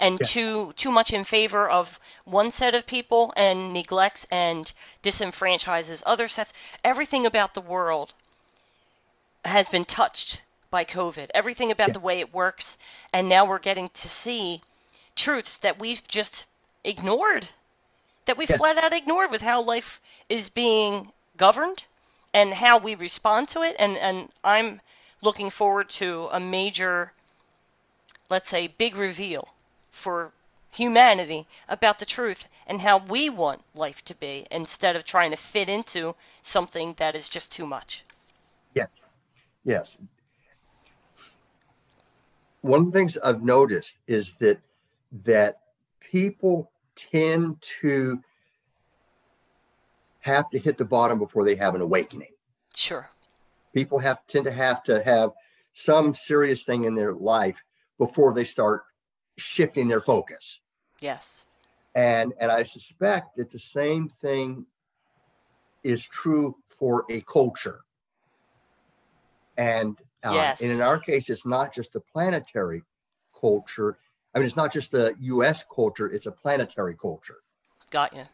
and 0.00 0.20
Yeah. 0.20 0.24
too 0.24 0.72
too 0.74 0.92
much 0.92 1.12
in 1.12 1.24
favor 1.24 1.68
of 1.68 2.00
one 2.24 2.52
set 2.52 2.74
of 2.74 2.86
people 2.86 3.32
and 3.36 3.72
neglects 3.72 4.26
and 4.30 4.72
disenfranchises 5.02 6.02
other 6.06 6.28
sets. 6.28 6.52
Everything 6.84 7.26
about 7.26 7.54
the 7.54 7.60
world 7.62 8.14
has 9.44 9.68
been 9.68 9.84
touched 9.84 10.42
by 10.70 10.84
COVID. 10.84 11.30
Everything 11.34 11.70
about 11.70 11.88
Yeah. 11.88 11.92
the 11.94 12.00
way 12.00 12.20
it 12.20 12.32
works 12.32 12.78
and 13.12 13.28
now 13.28 13.44
we're 13.44 13.58
getting 13.58 13.88
to 13.90 14.08
see 14.08 14.60
truths 15.16 15.58
that 15.58 15.78
we've 15.78 16.06
just 16.06 16.46
ignored 16.84 17.48
that 18.26 18.36
we 18.36 18.46
Yeah. 18.46 18.56
flat 18.56 18.78
out 18.78 18.92
ignored 18.92 19.30
with 19.30 19.42
how 19.42 19.62
life 19.62 20.00
is 20.28 20.48
being 20.50 21.12
governed 21.36 21.84
and 22.34 22.52
how 22.52 22.78
we 22.78 22.94
respond 22.94 23.48
to 23.48 23.62
it 23.62 23.74
and 23.78 23.96
and 23.96 24.30
I'm 24.44 24.80
looking 25.22 25.50
forward 25.50 25.88
to 25.90 26.28
a 26.30 26.38
major 26.40 27.12
let's 28.28 28.48
say 28.50 28.66
big 28.66 28.94
reveal 28.96 29.48
for 29.90 30.32
humanity 30.70 31.46
about 31.68 31.98
the 31.98 32.04
truth 32.06 32.46
and 32.66 32.80
how 32.80 32.98
we 32.98 33.30
want 33.30 33.62
life 33.74 34.04
to 34.04 34.14
be 34.14 34.46
instead 34.50 34.94
of 34.96 35.04
trying 35.04 35.30
to 35.30 35.36
fit 35.36 35.68
into 35.68 36.14
something 36.42 36.92
that 36.94 37.16
is 37.16 37.28
just 37.28 37.50
too 37.50 37.66
much. 37.66 38.04
Yes. 38.74 38.88
Yes. 39.64 39.86
One 42.62 42.80
of 42.80 42.86
the 42.86 42.98
things 42.98 43.16
I've 43.18 43.42
noticed 43.42 43.96
is 44.06 44.34
that 44.40 44.58
that 45.24 45.60
people 46.00 46.70
tend 46.96 47.62
to 47.80 48.20
have 50.20 50.50
to 50.50 50.58
hit 50.58 50.76
the 50.76 50.84
bottom 50.84 51.18
before 51.18 51.44
they 51.44 51.54
have 51.54 51.74
an 51.74 51.80
awakening. 51.80 52.32
Sure. 52.74 53.08
People 53.74 53.98
have 53.98 54.18
tend 54.26 54.44
to 54.44 54.52
have 54.52 54.82
to 54.84 55.02
have 55.02 55.30
some 55.74 56.14
serious 56.14 56.64
thing 56.64 56.84
in 56.84 56.94
their 56.94 57.14
life 57.14 57.62
before 57.98 58.34
they 58.34 58.44
start 58.44 58.82
shifting 59.36 59.88
their 59.88 60.00
focus. 60.00 60.60
Yes. 61.00 61.46
And 61.94 62.34
and 62.40 62.50
I 62.50 62.64
suspect 62.64 63.36
that 63.36 63.50
the 63.50 63.58
same 63.58 64.08
thing 64.08 64.66
is 65.82 66.04
true 66.04 66.56
for 66.68 67.04
a 67.08 67.20
culture. 67.22 67.80
And 69.56 69.96
uh, 70.24 70.54
and 70.60 70.70
in 70.72 70.80
our 70.80 70.98
case, 70.98 71.30
it's 71.30 71.46
not 71.46 71.72
just 71.72 71.94
a 71.94 72.00
planetary 72.00 72.82
culture. 73.38 73.98
I 74.34 74.38
mean, 74.38 74.46
it's 74.46 74.56
not 74.56 74.72
just 74.72 74.90
the 74.90 75.14
U.S. 75.20 75.64
culture; 75.72 76.10
it's 76.10 76.26
a 76.26 76.32
planetary 76.32 76.96
culture. 77.00 77.38
Got 77.90 78.14
you. 78.14 78.24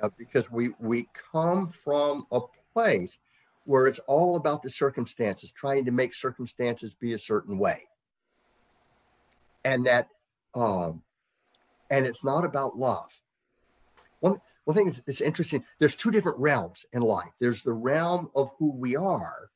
Know, 0.00 0.10
because 0.16 0.50
we 0.50 0.70
we 0.78 1.08
come 1.32 1.68
from 1.68 2.26
a 2.32 2.40
place 2.72 3.18
where 3.66 3.86
it's 3.86 3.98
all 4.00 4.36
about 4.36 4.62
the 4.62 4.70
circumstances, 4.70 5.50
trying 5.52 5.84
to 5.84 5.90
make 5.90 6.14
circumstances 6.14 6.94
be 6.94 7.12
a 7.12 7.18
certain 7.18 7.58
way, 7.58 7.86
and 9.64 9.86
that, 9.86 10.08
um, 10.54 11.02
and 11.90 12.06
it's 12.06 12.24
not 12.24 12.44
about 12.44 12.78
love. 12.78 13.12
One 14.20 14.40
one 14.64 14.76
thing 14.76 14.88
is 14.88 15.02
it's 15.06 15.20
interesting. 15.20 15.64
There's 15.78 15.94
two 15.94 16.10
different 16.10 16.38
realms 16.38 16.86
in 16.92 17.02
life. 17.02 17.32
There's 17.38 17.62
the 17.62 17.72
realm 17.72 18.30
of 18.34 18.50
who 18.58 18.70
we 18.70 18.96
are, 18.96 19.50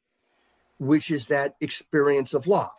which 0.78 1.10
is 1.10 1.26
that 1.28 1.54
experience 1.60 2.34
of 2.34 2.46
love. 2.46 2.70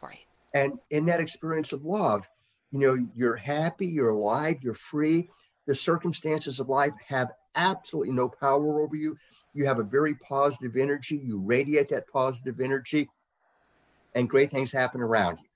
Right. 0.00 0.26
And 0.54 0.78
in 0.90 1.06
that 1.06 1.20
experience 1.20 1.72
of 1.72 1.84
love, 1.84 2.28
you 2.70 2.78
know, 2.78 3.06
you're 3.14 3.36
happy, 3.36 3.86
you're 3.86 4.10
alive, 4.10 4.58
you're 4.62 4.74
free. 4.74 5.28
The 5.66 5.74
circumstances 5.74 6.58
of 6.58 6.68
life 6.68 6.92
have 7.06 7.30
absolutely 7.54 8.12
no 8.12 8.28
power 8.28 8.82
over 8.82 8.96
you. 8.96 9.16
You 9.54 9.66
have 9.66 9.78
a 9.78 9.84
very 9.84 10.14
positive 10.16 10.76
energy. 10.76 11.16
You 11.16 11.38
radiate 11.38 11.90
that 11.90 12.08
positive 12.08 12.60
energy, 12.60 13.08
and 14.14 14.28
great 14.28 14.50
things 14.50 14.72
happen 14.72 15.00
around 15.00 15.38
you. 15.38 15.48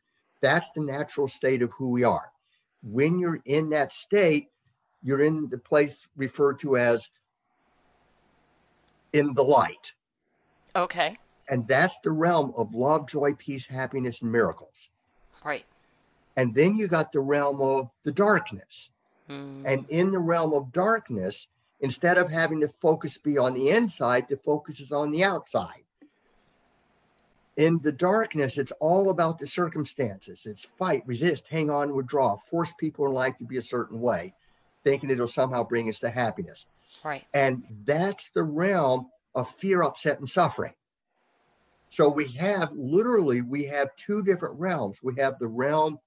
That's 0.43 0.69
the 0.75 0.83
natural 0.83 1.29
state 1.29 1.63
of 1.63 1.73
who 1.73 1.89
we 1.89 2.05
are. 2.05 2.31
When 2.83 3.19
you're 3.19 3.41
in 3.47 3.71
that 3.71 3.93
state, 3.93 4.49
you're 5.03 5.23
in 5.23 5.49
the 5.49 5.59
place 5.59 5.99
referred 6.17 6.61
to 6.61 6.77
as 6.77 7.09
in 9.13 9.33
the 9.35 9.43
light. 9.43 9.93
Okay. 10.75 11.17
And 11.49 11.67
that's 11.69 11.99
the 12.01 12.11
realm 12.11 12.53
of 12.57 12.75
love, 12.75 13.09
joy, 13.09 13.35
peace, 13.35 13.67
happiness, 13.67 14.23
and 14.23 14.33
miracles. 14.33 14.89
Right. 15.45 15.65
And 16.37 16.55
then 16.55 16.77
you 16.77 16.89
got 16.89 17.13
the 17.13 17.21
realm 17.21 17.61
of 17.61 17.91
the 18.05 18.13
darkness. 18.13 18.91
Mm, 19.31 19.63
And 19.65 19.87
in 19.89 20.11
the 20.11 20.19
realm 20.19 20.53
of 20.53 20.73
darkness 20.73 21.47
Instead 21.81 22.17
of 22.17 22.31
having 22.31 22.61
the 22.61 22.69
focus 22.81 23.19
be 23.19 23.37
on 23.37 23.55
the 23.55 23.71
inside, 23.71 24.27
the 24.29 24.37
focus 24.37 24.81
is 24.81 24.93
on 24.93 25.11
the 25.11 25.23
outside. 25.23 25.83
In 27.57 27.81
the 27.83 27.93
darkness, 27.93 28.59
it's 28.59 28.73
all 28.81 29.11
about 29.11 29.39
the 29.39 29.47
circumstances. 29.47 30.47
It's 30.47 30.65
fight, 30.65 31.03
resist, 31.07 31.47
hang 31.49 31.71
on, 31.71 31.95
withdraw, 31.95 32.37
force 32.51 32.73
people 32.79 33.07
in 33.07 33.13
life 33.13 33.37
to 33.39 33.45
be 33.45 33.57
a 33.57 33.63
certain 33.63 34.01
way, 34.01 34.35
thinking 34.85 35.11
it'll 35.11 35.29
somehow 35.29 35.65
bring 35.65 35.89
us 35.89 36.01
to 36.01 36.11
happiness. 36.11 36.67
Right. 37.05 37.25
And 37.33 37.65
that's 37.85 38.31
the 38.31 38.43
realm 38.43 39.09
of 39.35 39.51
fear, 39.57 39.83
upset, 39.83 40.19
and 40.19 40.29
suffering. 40.29 40.75
So 41.97 42.11
we 42.11 42.29
have 42.33 42.73
literally 42.75 43.41
we 43.41 43.65
have 43.65 43.97
two 43.97 44.23
different 44.23 44.61
realms. 44.61 45.03
We 45.03 45.15
have 45.17 45.39
the 45.39 45.47
realm 45.47 45.99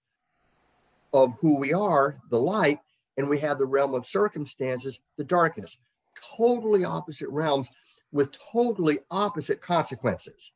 of 1.14 1.34
who 1.42 1.58
we 1.58 1.74
are, 1.74 2.20
the 2.30 2.40
light, 2.40 2.78
and 3.18 3.28
we 3.28 3.40
have 3.40 3.58
the 3.58 3.66
realm 3.66 3.96
of 3.96 4.06
circumstances, 4.06 5.00
the 5.18 5.24
darkness. 5.24 5.80
Totally 6.38 6.86
opposite 6.86 7.30
realms 7.30 7.70
with 8.12 8.30
totally 8.52 9.00
opposite 9.10 9.64
consequences. 9.64 10.52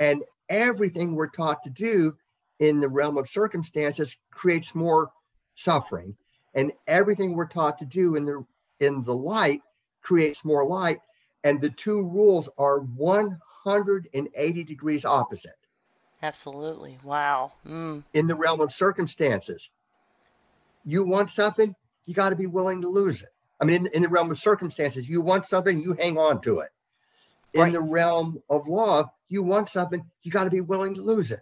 And 0.00 0.24
everything 0.48 1.14
we're 1.14 1.28
taught 1.28 1.62
to 1.62 1.70
do 1.70 2.16
in 2.58 2.80
the 2.80 2.88
realm 2.88 3.18
of 3.18 3.28
circumstances 3.28 4.16
creates 4.32 4.74
more 4.74 5.12
suffering. 5.54 6.16
And 6.54 6.72
everything 6.88 7.34
we're 7.34 7.46
taught 7.46 7.78
to 7.78 7.84
do 7.84 8.16
in 8.16 8.24
the 8.24 8.44
in 8.80 9.04
the 9.04 9.14
light 9.14 9.62
creates 10.02 10.44
more 10.44 10.66
light. 10.66 10.98
And 11.44 11.60
the 11.60 11.70
two 11.70 12.02
rules 12.02 12.48
are 12.58 12.80
180 13.68 14.64
degrees 14.64 15.04
opposite. 15.04 15.56
Absolutely. 16.22 16.98
Wow. 17.04 17.52
Mm. 17.66 18.02
In 18.12 18.26
the 18.26 18.34
realm 18.34 18.60
of 18.60 18.72
circumstances, 18.72 19.70
you 20.84 21.04
want 21.04 21.30
something, 21.30 21.74
you 22.06 22.14
got 22.14 22.30
to 22.30 22.36
be 22.36 22.46
willing 22.46 22.80
to 22.82 22.88
lose 22.88 23.22
it. 23.22 23.28
I 23.60 23.64
mean, 23.64 23.86
in, 23.86 23.92
in, 23.92 24.02
the 24.02 24.08
realm 24.08 24.30
of 24.30 24.38
circumstances, 24.38 25.08
you 25.08 25.20
want 25.20 25.46
something, 25.46 25.80
you 25.80 25.94
hang 25.94 26.16
on 26.16 26.40
to 26.42 26.60
it. 26.60 26.70
In 27.54 27.60
Right. 27.60 27.72
the 27.72 27.80
realm 27.80 28.42
of 28.48 28.68
love, 28.68 29.10
you 29.28 29.42
want 29.42 29.68
something, 29.68 30.04
you 30.22 30.30
got 30.30 30.44
to 30.44 30.50
be 30.50 30.60
willing 30.60 30.94
to 30.94 31.00
lose 31.02 31.30
it. 31.30 31.40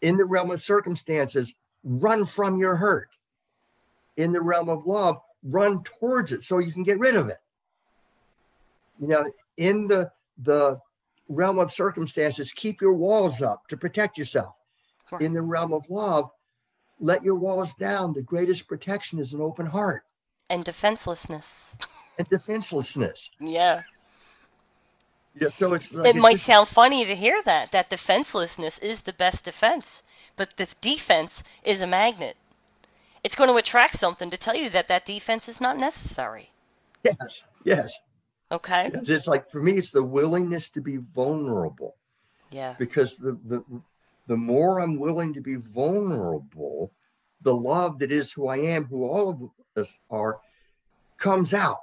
In 0.00 0.16
the 0.16 0.24
realm 0.24 0.50
of 0.50 0.62
circumstances, 0.62 1.54
run 1.82 2.26
from 2.26 2.58
your 2.58 2.76
hurt. 2.76 3.10
In 4.16 4.32
the 4.32 4.40
realm 4.40 4.68
of 4.68 4.86
love, 4.86 5.20
run 5.42 5.82
towards 5.82 6.32
it 6.32 6.44
so 6.44 6.58
you 6.58 6.72
can 6.72 6.82
get 6.82 6.98
rid 6.98 7.16
of 7.16 7.28
it. 7.28 7.40
You 9.00 9.08
know, 9.08 9.32
in 9.56 9.86
the 9.86 10.10
the 10.38 10.78
realm 11.28 11.58
of 11.58 11.72
circumstances, 11.72 12.52
keep 12.52 12.80
your 12.80 12.92
walls 12.94 13.40
up 13.42 13.66
to 13.68 13.76
protect 13.76 14.18
yourself. 14.18 14.54
Right. 15.10 15.22
In 15.22 15.32
the 15.32 15.42
realm 15.42 15.72
of 15.72 15.84
love, 15.88 16.30
let 17.00 17.22
your 17.24 17.34
walls 17.36 17.72
down. 17.74 18.12
The 18.12 18.22
greatest 18.22 18.66
protection 18.66 19.18
is 19.18 19.32
an 19.32 19.40
open 19.40 19.66
heart 19.66 20.04
And 20.50 20.64
defenselessness. 20.64 21.76
and 22.18 22.28
defenselessness. 22.28 23.30
Yeah. 23.40 23.82
Yeah, 25.40 25.48
so 25.48 25.74
it's 25.74 25.92
like 25.92 26.06
It 26.06 26.10
it's 26.16 26.22
might 26.22 26.32
just- 26.34 26.46
sound 26.46 26.68
funny 26.68 27.04
to 27.04 27.14
hear 27.16 27.42
that, 27.42 27.72
that 27.72 27.90
defenselessness 27.90 28.78
is 28.78 29.02
the 29.02 29.12
best 29.12 29.44
defense, 29.44 30.02
but 30.36 30.56
the 30.56 30.72
defense 30.80 31.42
is 31.64 31.82
a 31.82 31.86
magnet. 31.88 32.36
It's 33.24 33.34
going 33.34 33.50
to 33.50 33.56
attract 33.56 33.94
something 33.98 34.30
to 34.30 34.36
tell 34.36 34.54
you 34.54 34.70
that 34.70 34.86
that 34.88 35.06
defense 35.06 35.48
is 35.48 35.60
not 35.60 35.76
necessary. 35.78 36.50
yes, 37.02 37.42
yes, 37.64 37.92
Okay? 38.52 38.88
yes. 38.92 39.08
It's 39.08 39.26
like 39.26 39.50
for 39.50 39.60
me, 39.62 39.72
it's 39.72 39.90
the 39.90 40.02
willingness 40.02 40.68
to 40.70 40.80
be 40.80 40.96
vulnerable 40.98 41.96
Yeah. 42.50 42.74
because 42.78 43.16
the 43.16 43.38
the 43.46 43.64
the 44.26 44.36
more 44.36 44.80
I'm 44.80 44.98
willing 44.98 45.34
to 45.34 45.40
be 45.40 45.56
vulnerable, 45.56 46.92
the 47.42 47.54
love 47.54 47.98
that 47.98 48.10
is 48.10 48.32
who 48.32 48.48
I 48.48 48.56
am, 48.56 48.84
who 48.86 49.04
all 49.04 49.28
of 49.28 49.50
us 49.76 49.98
are, 50.10 50.40
comes 51.18 51.52
out. 51.52 51.80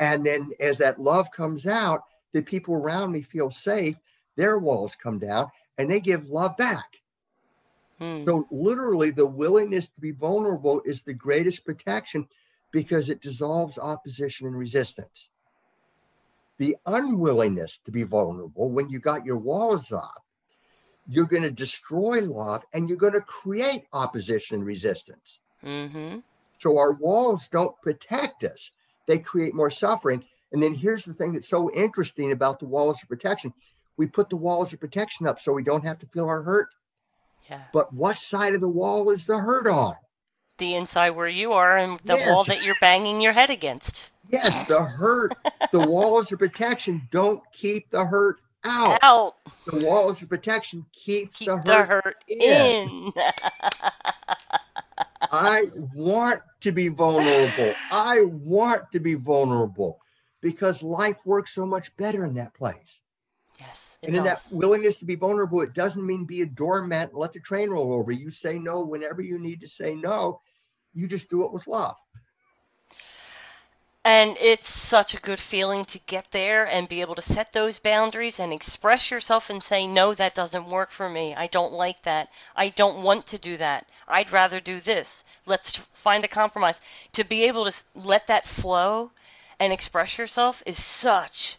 And 0.00 0.24
then 0.24 0.50
as 0.60 0.78
that 0.78 0.98
love 1.00 1.30
comes 1.30 1.66
out, 1.66 2.04
the 2.32 2.42
people 2.42 2.74
around 2.74 3.12
me 3.12 3.20
feel 3.20 3.50
safe, 3.50 3.96
their 4.36 4.58
walls 4.58 4.94
come 4.94 5.18
down 5.18 5.48
and 5.76 5.90
they 5.90 6.00
give 6.00 6.30
love 6.30 6.56
back. 6.56 7.00
Hmm. 7.98 8.24
So 8.24 8.46
literally 8.50 9.10
the 9.10 9.26
willingness 9.26 9.88
to 9.88 10.00
be 10.00 10.12
vulnerable 10.12 10.80
is 10.86 11.02
the 11.02 11.12
greatest 11.12 11.64
protection 11.64 12.26
because 12.70 13.10
it 13.10 13.20
dissolves 13.20 13.78
opposition 13.78 14.46
and 14.46 14.56
resistance. 14.56 15.28
The 16.62 16.76
unwillingness 16.86 17.80
to 17.86 17.90
be 17.90 18.04
vulnerable 18.04 18.70
when 18.70 18.88
you 18.88 19.00
got 19.00 19.26
your 19.26 19.36
walls 19.36 19.90
up, 19.90 20.22
you're 21.08 21.24
going 21.24 21.42
to 21.42 21.50
destroy 21.50 22.20
love 22.20 22.64
and 22.72 22.88
you're 22.88 22.96
going 22.96 23.14
to 23.14 23.20
create 23.20 23.86
opposition 23.92 24.58
and 24.58 24.64
resistance. 24.64 25.40
Mm-hmm. 25.64 26.20
So 26.58 26.78
our 26.78 26.92
walls 26.92 27.48
don't 27.48 27.74
protect 27.82 28.44
us, 28.44 28.70
they 29.08 29.18
create 29.18 29.56
more 29.56 29.70
suffering. 29.70 30.24
And 30.52 30.62
then 30.62 30.72
here's 30.72 31.04
the 31.04 31.14
thing 31.14 31.32
that's 31.32 31.48
so 31.48 31.68
interesting 31.72 32.30
about 32.30 32.60
the 32.60 32.66
walls 32.66 33.02
of 33.02 33.08
protection. 33.08 33.52
We 33.96 34.06
put 34.06 34.30
the 34.30 34.36
walls 34.36 34.72
of 34.72 34.78
protection 34.78 35.26
up 35.26 35.40
so 35.40 35.52
we 35.52 35.64
don't 35.64 35.84
have 35.84 35.98
to 35.98 36.06
feel 36.06 36.26
our 36.26 36.44
hurt. 36.44 36.68
Yeah. 37.50 37.62
But 37.72 37.92
what 37.92 38.18
side 38.18 38.54
of 38.54 38.60
the 38.60 38.68
wall 38.68 39.10
is 39.10 39.26
the 39.26 39.38
hurt 39.38 39.66
on? 39.66 39.96
The 40.62 40.76
inside 40.76 41.10
where 41.10 41.26
you 41.26 41.52
are 41.54 41.76
and 41.76 41.98
the 42.04 42.16
wall 42.18 42.44
that 42.44 42.62
you're 42.62 42.76
banging 42.80 43.20
your 43.20 43.32
head 43.32 43.50
against. 43.50 44.12
Yes, 44.30 44.64
the 44.68 44.80
hurt, 44.84 45.34
the 45.72 45.80
walls 45.88 46.30
of 46.30 46.38
protection 46.38 47.02
don't 47.10 47.42
keep 47.52 47.90
the 47.90 48.04
hurt 48.04 48.36
out. 48.62 49.00
Out. 49.02 49.34
The 49.66 49.84
walls 49.84 50.22
of 50.22 50.28
protection 50.28 50.86
keeps 50.92 51.38
Keep 51.40 51.48
the 51.48 51.56
the 51.64 51.84
hurt. 51.84 52.04
hurt 52.04 52.24
in. 52.28 53.10
in. 53.10 53.12
I 55.32 55.64
want 55.94 56.42
to 56.60 56.70
be 56.70 56.86
vulnerable. 56.86 57.74
I 57.90 58.20
want 58.22 58.84
to 58.92 59.00
be 59.00 59.14
vulnerable 59.14 59.98
because 60.40 60.80
life 60.80 61.18
works 61.24 61.52
so 61.54 61.66
much 61.66 61.96
better 61.96 62.24
in 62.24 62.34
that 62.34 62.54
place. 62.54 63.00
yes, 63.60 63.98
it 64.00 64.08
and 64.08 64.16
in 64.16 64.22
that 64.24 64.46
willingness 64.52 64.96
to 64.96 65.04
be 65.04 65.16
vulnerable, 65.16 65.60
it 65.60 65.74
doesn't 65.74 66.06
mean 66.06 66.24
be 66.24 66.42
a 66.42 66.46
doormat 66.46 67.10
and 67.10 67.18
let 67.18 67.32
the 67.32 67.40
train 67.40 67.70
roll 67.70 67.92
over. 67.92 68.12
You 68.12 68.30
say 68.30 68.58
no 68.60 68.82
whenever 68.84 69.22
you 69.22 69.40
need 69.40 69.60
to 69.62 69.68
say 69.68 69.94
no. 69.96 70.40
You 70.94 71.08
just 71.08 71.28
do 71.30 71.44
it 71.44 71.52
with 71.52 71.66
love. 71.66 71.96
And 74.04 74.36
it's 74.40 74.68
such 74.68 75.14
a 75.14 75.20
good 75.20 75.38
feeling 75.38 75.84
to 75.86 75.98
get 76.00 76.32
there 76.32 76.64
and 76.64 76.88
be 76.88 77.02
able 77.02 77.14
to 77.14 77.22
set 77.22 77.52
those 77.52 77.78
boundaries 77.78 78.40
and 78.40 78.52
express 78.52 79.12
yourself 79.12 79.48
and 79.48 79.62
say, 79.62 79.86
no, 79.86 80.12
that 80.14 80.34
doesn't 80.34 80.68
work 80.68 80.90
for 80.90 81.08
me. 81.08 81.34
I 81.36 81.46
don't 81.46 81.72
like 81.72 82.02
that. 82.02 82.28
I 82.56 82.70
don't 82.70 83.04
want 83.04 83.26
to 83.28 83.38
do 83.38 83.56
that. 83.58 83.86
I'd 84.08 84.32
rather 84.32 84.58
do 84.58 84.80
this. 84.80 85.24
Let's 85.46 85.76
find 85.76 86.24
a 86.24 86.28
compromise. 86.28 86.80
To 87.12 87.22
be 87.22 87.44
able 87.44 87.70
to 87.70 87.84
let 87.94 88.26
that 88.26 88.44
flow 88.44 89.12
and 89.60 89.72
express 89.72 90.18
yourself 90.18 90.64
is 90.66 90.82
such 90.82 91.58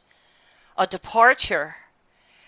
a 0.77 0.85
departure 0.85 1.75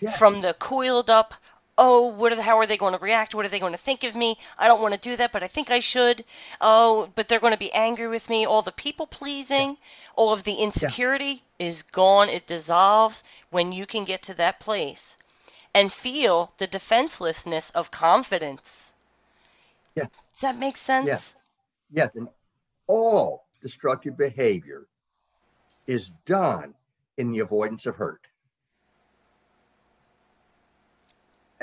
Yes. 0.00 0.18
from 0.18 0.42
the 0.42 0.52
coiled 0.52 1.08
up, 1.08 1.32
oh, 1.78 2.06
what 2.06 2.32
are 2.32 2.36
the, 2.36 2.42
how 2.42 2.58
are 2.58 2.66
they 2.66 2.76
going 2.76 2.94
to 2.94 2.98
react? 2.98 3.34
What 3.34 3.44
are 3.44 3.50
they 3.50 3.58
going 3.58 3.72
to 3.72 3.78
think 3.78 4.04
of 4.04 4.16
me? 4.16 4.38
I 4.58 4.66
don't 4.66 4.80
want 4.80 4.94
to 4.94 5.00
do 5.00 5.16
that, 5.16 5.32
but 5.32 5.42
I 5.42 5.48
think 5.48 5.70
I 5.70 5.80
should. 5.80 6.24
Oh, 6.60 7.10
but 7.14 7.28
they're 7.28 7.40
going 7.40 7.52
to 7.52 7.58
be 7.58 7.72
angry 7.72 8.08
with 8.08 8.28
me. 8.30 8.46
All 8.46 8.62
the 8.62 8.72
people 8.72 9.06
pleasing, 9.06 9.76
all 10.14 10.32
of 10.32 10.44
the 10.44 10.54
insecurity 10.54 11.42
is 11.58 11.82
gone. 11.82 12.28
It 12.28 12.46
dissolves 12.46 13.24
when 13.50 13.72
you 13.72 13.86
can 13.86 14.04
get 14.04 14.22
to 14.22 14.34
that 14.34 14.60
place 14.60 15.16
and 15.74 15.92
feel 15.92 16.52
the 16.58 16.66
defenselessness 16.66 17.70
of 17.70 17.90
confidence. 17.90 18.92
Yeah. 19.94 20.06
Does 20.32 20.40
that 20.40 20.58
make 20.58 20.76
sense? 20.76 21.06
Yes. 21.06 21.34
Yes, 21.90 22.14
and 22.14 22.28
all 22.86 23.44
destructive 23.62 24.16
behavior 24.16 24.86
is 25.86 26.10
done 26.24 26.74
in 27.16 27.32
the 27.32 27.40
avoidance 27.40 27.86
of 27.86 27.96
hurt. 27.96 28.26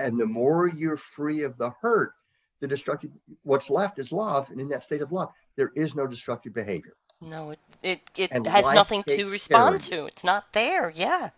And 0.04 0.20
the 0.20 0.26
more 0.26 0.68
you're 0.68 0.98
free 0.98 1.44
of 1.44 1.58
the 1.58 1.72
hurt, 1.82 2.12
the 2.60 2.68
destructive, 2.68 3.12
what's 3.44 3.70
left 3.70 4.00
is 4.00 4.12
love. 4.12 4.50
And 4.50 4.60
in 4.60 4.68
that 4.68 4.84
state 4.84 5.02
of 5.02 5.14
love, 5.14 5.30
there 5.56 5.72
is 5.76 5.96
no 5.96 6.06
destructive 6.06 6.54
behavior. 6.54 6.94
No, 7.22 7.52
it 7.52 7.60
it, 7.82 8.02
it 8.18 8.32
And 8.32 8.46
has 8.48 8.66
nothing 8.74 9.04
to 9.04 9.30
respond 9.30 9.80
to. 9.82 10.06
It's 10.08 10.26
not 10.26 10.52
there. 10.52 10.92
Yeah. 10.94 11.30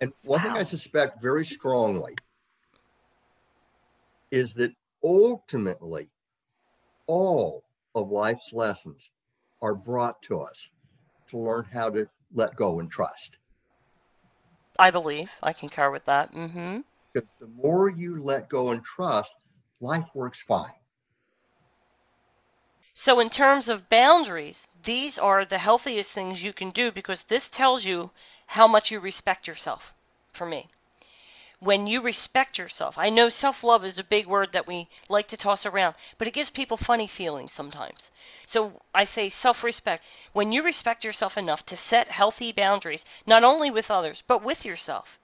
And 0.00 0.12
one 0.24 0.40
thing 0.40 0.50
I 0.50 0.64
suspect 0.64 1.22
very 1.22 1.44
strongly 1.44 2.16
is 4.32 4.54
that 4.54 4.72
ultimately 5.04 6.08
all 7.06 7.62
of 7.94 8.10
life's 8.10 8.52
lessons 8.52 9.10
are 9.62 9.74
brought 9.74 10.20
to 10.22 10.40
us 10.40 10.68
to 11.30 11.38
learn 11.38 11.66
how 11.72 11.90
to 11.90 12.08
let 12.34 12.56
go 12.56 12.80
and 12.80 12.90
trust. 12.90 13.38
I 14.78 14.90
believe. 14.90 15.32
I 15.42 15.52
concur 15.52 15.90
with 15.90 16.04
that. 16.06 16.34
Mm-hmm. 16.34 16.80
Because 17.12 17.28
the 17.38 17.46
more 17.46 17.88
you 17.88 18.22
let 18.22 18.48
go 18.48 18.70
and 18.70 18.84
trust, 18.84 19.34
life 19.80 20.08
works 20.14 20.40
fine. 20.40 20.74
So, 22.94 23.20
in 23.20 23.30
terms 23.30 23.68
of 23.68 23.88
boundaries, 23.88 24.66
these 24.82 25.18
are 25.18 25.44
the 25.44 25.58
healthiest 25.58 26.12
things 26.12 26.42
you 26.42 26.52
can 26.52 26.70
do 26.70 26.90
because 26.90 27.22
this 27.24 27.48
tells 27.48 27.84
you 27.84 28.10
how 28.46 28.66
much 28.66 28.90
you 28.90 29.00
respect 29.00 29.46
yourself. 29.46 29.94
For 30.32 30.46
me, 30.46 30.68
when 31.60 31.88
you 31.88 32.00
respect 32.00 32.56
yourself. 32.56 32.98
I 32.98 33.10
know 33.10 33.28
self 33.28 33.64
love 33.64 33.84
is 33.84 33.98
a 33.98 34.04
big 34.04 34.26
word 34.26 34.52
that 34.52 34.66
we 34.66 34.88
like 35.08 35.28
to 35.28 35.36
toss 35.36 35.66
around, 35.66 35.96
but 36.16 36.28
it 36.28 36.34
gives 36.34 36.50
people 36.50 36.76
funny 36.76 37.08
feelings 37.08 37.52
sometimes. 37.52 38.12
So 38.46 38.80
I 38.94 39.04
say 39.04 39.28
self 39.28 39.64
respect. 39.64 40.04
When 40.32 40.52
you 40.52 40.62
respect 40.62 41.04
yourself 41.04 41.36
enough 41.36 41.66
to 41.66 41.76
set 41.76 42.08
healthy 42.08 42.52
boundaries, 42.52 43.04
not 43.26 43.42
only 43.42 43.72
with 43.72 43.90
others, 43.90 44.22
but 44.26 44.42
with 44.42 44.64
yourself, 44.64 45.18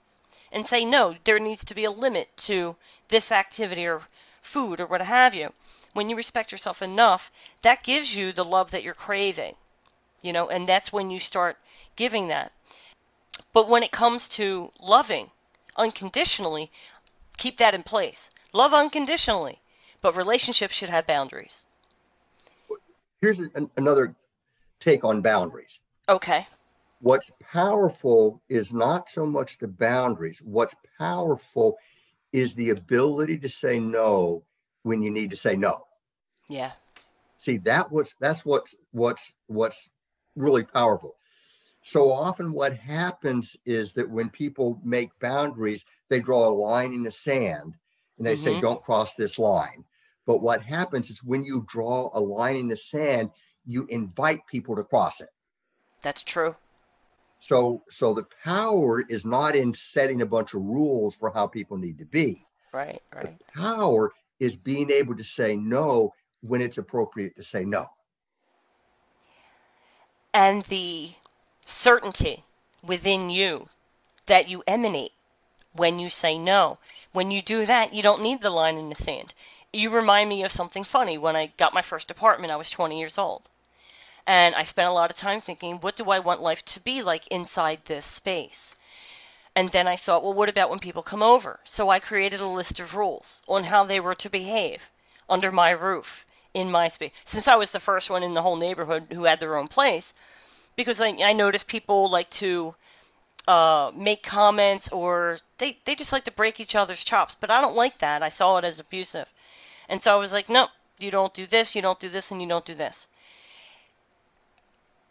and 0.54 0.66
say, 0.66 0.84
no, 0.84 1.16
there 1.24 1.40
needs 1.40 1.64
to 1.64 1.74
be 1.74 1.84
a 1.84 1.90
limit 1.90 2.34
to 2.36 2.76
this 3.08 3.32
activity 3.32 3.86
or 3.86 4.00
food 4.40 4.80
or 4.80 4.86
what 4.86 5.02
have 5.02 5.34
you. 5.34 5.52
When 5.92 6.08
you 6.08 6.16
respect 6.16 6.52
yourself 6.52 6.80
enough, 6.80 7.30
that 7.62 7.82
gives 7.82 8.16
you 8.16 8.32
the 8.32 8.44
love 8.44 8.70
that 8.70 8.84
you're 8.84 8.94
craving, 8.94 9.56
you 10.22 10.32
know, 10.32 10.48
and 10.48 10.66
that's 10.66 10.92
when 10.92 11.10
you 11.10 11.18
start 11.18 11.56
giving 11.96 12.28
that. 12.28 12.52
But 13.52 13.68
when 13.68 13.82
it 13.82 13.90
comes 13.90 14.28
to 14.30 14.70
loving 14.80 15.30
unconditionally, 15.76 16.70
keep 17.36 17.58
that 17.58 17.74
in 17.74 17.82
place. 17.82 18.30
Love 18.52 18.72
unconditionally, 18.72 19.60
but 20.00 20.16
relationships 20.16 20.74
should 20.74 20.90
have 20.90 21.06
boundaries. 21.06 21.66
Here's 23.20 23.40
an, 23.40 23.70
another 23.76 24.14
take 24.78 25.02
on 25.02 25.20
boundaries. 25.20 25.80
Okay. 26.08 26.46
What's 27.00 27.30
powerful 27.54 28.42
is 28.48 28.72
not 28.72 29.08
so 29.08 29.24
much 29.24 29.58
the 29.58 29.68
boundaries. 29.68 30.42
What's 30.42 30.74
powerful 30.98 31.76
is 32.32 32.56
the 32.56 32.70
ability 32.70 33.38
to 33.38 33.48
say 33.48 33.78
no 33.78 34.42
when 34.82 35.02
you 35.02 35.10
need 35.12 35.30
to 35.30 35.36
say 35.36 35.54
no. 35.54 35.86
Yeah. 36.48 36.72
See, 37.38 37.58
that 37.58 37.92
was 37.92 38.12
that's 38.18 38.44
what's 38.44 38.74
what's 38.90 39.34
what's 39.46 39.88
really 40.34 40.64
powerful. 40.64 41.14
So 41.82 42.10
often 42.10 42.52
what 42.52 42.76
happens 42.76 43.56
is 43.64 43.92
that 43.92 44.10
when 44.10 44.30
people 44.30 44.80
make 44.82 45.16
boundaries, 45.20 45.84
they 46.08 46.18
draw 46.18 46.48
a 46.48 46.50
line 46.50 46.92
in 46.92 47.04
the 47.04 47.12
sand 47.12 47.76
and 48.18 48.26
they 48.26 48.34
say, 48.34 48.56
Mhm. 48.56 48.62
don't 48.62 48.82
cross 48.82 49.14
this 49.14 49.38
line. 49.38 49.84
But 50.26 50.42
what 50.42 50.62
happens 50.62 51.08
is 51.08 51.22
when 51.22 51.44
you 51.44 51.64
draw 51.68 52.10
a 52.14 52.20
line 52.20 52.56
in 52.56 52.68
the 52.68 52.76
sand, 52.76 53.30
you 53.64 53.86
invite 53.90 54.44
people 54.46 54.74
to 54.74 54.82
cross 54.82 55.20
it. 55.20 55.28
That's 56.02 56.24
true. 56.24 56.56
So 57.44 57.82
so 57.90 58.14
the 58.14 58.24
power 58.42 59.02
is 59.02 59.26
not 59.26 59.54
in 59.54 59.74
setting 59.74 60.22
a 60.22 60.26
bunch 60.26 60.54
of 60.54 60.62
rules 60.62 61.14
for 61.14 61.30
how 61.30 61.46
people 61.46 61.76
need 61.76 61.98
to 61.98 62.06
be. 62.06 62.46
Right, 62.72 63.02
right. 63.14 63.38
The 63.38 63.60
power 63.60 64.12
is 64.40 64.56
being 64.56 64.90
able 64.90 65.14
to 65.16 65.24
say 65.24 65.54
no 65.54 66.14
when 66.40 66.62
it's 66.62 66.78
appropriate 66.78 67.36
to 67.36 67.42
say 67.42 67.66
no. 67.66 67.90
And 70.32 70.62
the 70.62 71.10
certainty 71.60 72.44
within 72.82 73.28
you 73.28 73.68
that 74.24 74.48
you 74.48 74.64
emanate 74.66 75.12
when 75.74 75.98
you 75.98 76.08
say 76.08 76.38
no. 76.38 76.78
When 77.12 77.30
you 77.30 77.42
do 77.42 77.66
that, 77.66 77.92
you 77.92 78.02
don't 78.02 78.22
need 78.22 78.40
the 78.40 78.48
line 78.48 78.78
in 78.78 78.88
the 78.88 78.94
sand. 78.94 79.34
You 79.70 79.90
remind 79.90 80.30
me 80.30 80.44
of 80.44 80.50
something 80.50 80.82
funny. 80.82 81.18
When 81.18 81.36
I 81.36 81.52
got 81.58 81.74
my 81.74 81.82
first 81.82 82.10
apartment, 82.10 82.52
I 82.52 82.56
was 82.56 82.70
20 82.70 82.98
years 82.98 83.18
old. 83.18 83.50
And 84.26 84.54
I 84.54 84.62
spent 84.62 84.88
a 84.88 84.92
lot 84.92 85.10
of 85.10 85.16
time 85.16 85.40
thinking, 85.40 85.76
what 85.76 85.96
do 85.96 86.10
I 86.10 86.20
want 86.20 86.40
life 86.40 86.64
to 86.66 86.80
be 86.80 87.02
like 87.02 87.26
inside 87.28 87.80
this 87.84 88.06
space? 88.06 88.74
And 89.56 89.68
then 89.68 89.86
I 89.86 89.96
thought, 89.96 90.22
well, 90.22 90.32
what 90.32 90.48
about 90.48 90.70
when 90.70 90.78
people 90.78 91.02
come 91.02 91.22
over? 91.22 91.60
So 91.64 91.88
I 91.90 92.00
created 92.00 92.40
a 92.40 92.46
list 92.46 92.80
of 92.80 92.96
rules 92.96 93.42
on 93.46 93.64
how 93.64 93.84
they 93.84 94.00
were 94.00 94.14
to 94.16 94.30
behave 94.30 94.90
under 95.28 95.52
my 95.52 95.70
roof 95.70 96.26
in 96.54 96.70
my 96.70 96.88
space. 96.88 97.12
Since 97.24 97.48
I 97.48 97.56
was 97.56 97.70
the 97.70 97.80
first 97.80 98.10
one 98.10 98.22
in 98.22 98.34
the 98.34 98.42
whole 98.42 98.56
neighborhood 98.56 99.06
who 99.12 99.24
had 99.24 99.40
their 99.40 99.56
own 99.56 99.68
place, 99.68 100.14
because 100.76 101.00
I, 101.00 101.08
I 101.08 101.32
noticed 101.34 101.66
people 101.66 102.10
like 102.10 102.30
to 102.30 102.74
uh, 103.46 103.92
make 103.94 104.22
comments 104.22 104.88
or 104.88 105.38
they, 105.58 105.78
they 105.84 105.94
just 105.94 106.12
like 106.12 106.24
to 106.24 106.32
break 106.32 106.60
each 106.60 106.74
other's 106.74 107.04
chops. 107.04 107.36
But 107.36 107.50
I 107.50 107.60
don't 107.60 107.76
like 107.76 107.98
that. 107.98 108.22
I 108.22 108.30
saw 108.30 108.56
it 108.56 108.64
as 108.64 108.80
abusive. 108.80 109.32
And 109.88 110.02
so 110.02 110.12
I 110.12 110.18
was 110.18 110.32
like, 110.32 110.48
no, 110.48 110.68
you 110.98 111.10
don't 111.10 111.34
do 111.34 111.46
this, 111.46 111.76
you 111.76 111.82
don't 111.82 112.00
do 112.00 112.08
this, 112.08 112.30
and 112.30 112.40
you 112.40 112.48
don't 112.48 112.64
do 112.64 112.74
this. 112.74 113.06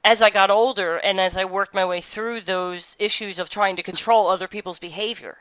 As 0.05 0.21
I 0.21 0.29
got 0.29 0.51
older 0.51 0.97
and 0.97 1.19
as 1.19 1.37
I 1.37 1.45
worked 1.45 1.73
my 1.73 1.85
way 1.85 2.01
through 2.01 2.41
those 2.41 2.95
issues 2.99 3.39
of 3.39 3.49
trying 3.49 3.77
to 3.77 3.83
control 3.83 4.27
other 4.27 4.47
people's 4.47 4.79
behavior, 4.79 5.37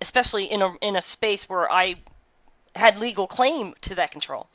especially 0.00 0.44
in 0.44 0.62
a, 0.62 0.74
in 0.80 0.94
a 0.96 1.02
space 1.02 1.48
where 1.48 1.70
I 1.70 1.96
had 2.76 2.98
legal 2.98 3.26
claim 3.26 3.74
to 3.82 3.96
that 3.96 4.12
control, 4.12 4.46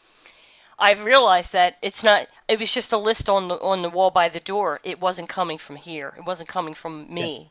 I've 0.79 1.05
realized 1.05 1.53
that 1.53 1.77
it's 1.81 2.03
not. 2.03 2.27
It 2.47 2.59
was 2.59 2.73
just 2.73 2.91
a 2.93 2.97
list 2.97 3.29
on 3.29 3.47
the 3.47 3.55
on 3.55 3.81
the 3.81 3.89
wall 3.89 4.11
by 4.11 4.29
the 4.29 4.41
door. 4.41 4.79
It 4.83 4.99
wasn't 4.99 5.29
coming 5.29 5.57
from 5.57 5.77
here. 5.77 6.13
It 6.17 6.25
wasn't 6.25 6.49
coming 6.49 6.73
from 6.73 7.13
me. 7.13 7.49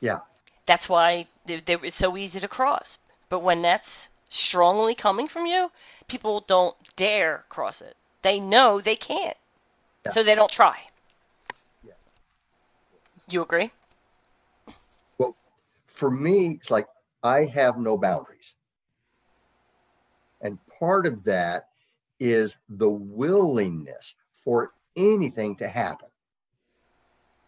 Yeah. 0.00 0.20
That's 0.66 0.88
why 0.88 1.26
they, 1.46 1.56
they, 1.56 1.74
it's 1.74 1.96
so 1.96 2.16
easy 2.16 2.40
to 2.40 2.48
cross. 2.48 2.98
But 3.28 3.40
when 3.40 3.62
that's 3.62 4.08
strongly 4.30 4.94
coming 4.94 5.28
from 5.28 5.46
you, 5.46 5.70
people 6.06 6.40
don't 6.40 6.74
dare 6.96 7.44
cross 7.48 7.82
it. 7.82 7.96
They 8.22 8.40
know 8.40 8.80
they 8.80 8.96
can't, 8.96 9.36
Yeah. 10.04 10.12
so 10.12 10.22
they 10.22 10.34
don't 10.34 10.50
try. 10.50 10.78
You 13.30 13.42
agree? 13.42 13.70
Well, 15.18 15.36
for 15.86 16.10
me, 16.10 16.58
it's 16.60 16.70
like 16.70 16.86
I 17.22 17.44
have 17.46 17.78
no 17.78 17.96
boundaries. 17.98 18.54
And 20.40 20.58
part 20.78 21.06
of 21.06 21.24
that 21.24 21.68
is 22.20 22.56
the 22.68 22.88
willingness 22.88 24.14
for 24.44 24.72
anything 24.96 25.56
to 25.56 25.68
happen. 25.68 26.08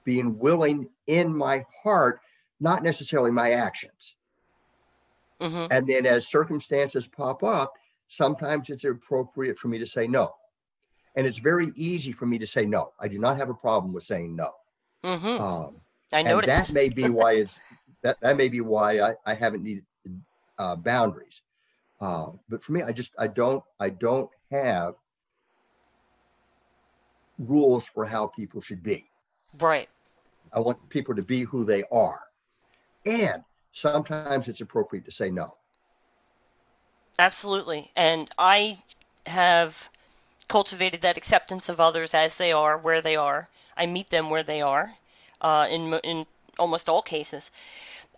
Being 0.05 0.39
willing 0.39 0.89
in 1.07 1.35
my 1.37 1.64
heart, 1.83 2.20
not 2.59 2.83
necessarily 2.83 3.31
my 3.31 3.53
actions. 3.53 4.16
hmm 5.41 5.66
And 5.70 5.87
then 5.87 6.07
as 6.07 6.28
circumstances 6.28 7.09
pop 7.09 7.43
up, 7.43 7.74
sometimes 8.09 8.70
it's 8.70 8.85
appropriate 8.85 9.59
for 9.59 9.68
me 9.68 9.78
to 9.78 9.87
say 9.87 10.07
no. 10.07 10.35
And 11.16 11.26
it's 11.26 11.39
very 11.39 11.72
easy 11.74 12.12
for 12.12 12.26
me 12.26 12.39
to 12.39 12.47
say 12.47 12.66
no. 12.66 12.93
I 13.01 13.09
do 13.09 13.18
not 13.18 13.37
have 13.37 13.51
a 13.51 13.55
problem 13.55 13.93
with 13.93 14.05
saying 14.05 14.35
no. 14.37 14.53
Hmm 15.05 15.38
Um, 15.38 15.76
I 16.12 16.22
and 16.24 16.44
noticed. 16.44 16.46
that 16.46 16.70
may 16.70 16.88
be 16.88 17.09
why 17.11 17.32
it's 17.34 17.61
that 18.03 18.18
that 18.22 18.36
may 18.36 18.48
be 18.48 18.61
why 18.61 19.01
I, 19.01 19.14
I 19.26 19.34
haven't 19.34 19.62
needed 19.62 19.84
uh, 20.59 20.76
boundaries. 20.76 21.42
Uh, 22.01 22.32
but 22.48 22.62
for 22.62 22.72
me, 22.72 22.82
I 22.82 22.92
just 22.92 23.14
I 23.18 23.28
don't 23.28 23.64
I 23.80 23.90
don't 23.90 24.30
have 24.51 24.94
rules 27.38 27.86
for 27.88 28.07
how 28.07 28.28
people 28.28 28.61
should 28.61 28.82
be. 28.84 29.11
right. 29.61 29.88
I 30.53 30.61
want 30.61 30.88
people 30.90 31.14
to 31.16 31.22
be 31.24 31.42
who 31.42 31.64
they 31.64 31.82
are, 31.90 32.20
and 33.07 33.44
sometimes 33.72 34.48
it's 34.48 34.61
appropriate 34.62 35.05
to 35.07 35.12
say 35.12 35.30
no. 35.30 35.57
Absolutely. 37.20 37.92
And 37.94 38.28
I 38.36 38.82
have 39.26 39.88
cultivated 40.48 41.03
that 41.03 41.16
acceptance 41.16 41.68
of 41.68 41.80
others 41.80 42.14
as 42.14 42.36
they 42.36 42.53
are, 42.53 42.78
where 42.78 43.03
they 43.03 43.16
are. 43.16 43.48
I 43.76 43.86
meet 43.86 44.10
them 44.10 44.30
where 44.30 44.42
they 44.42 44.60
are 44.62 44.92
uh, 45.40 45.66
in, 45.70 45.94
in 46.04 46.26
almost 46.58 46.88
all 46.88 47.02
cases. 47.02 47.50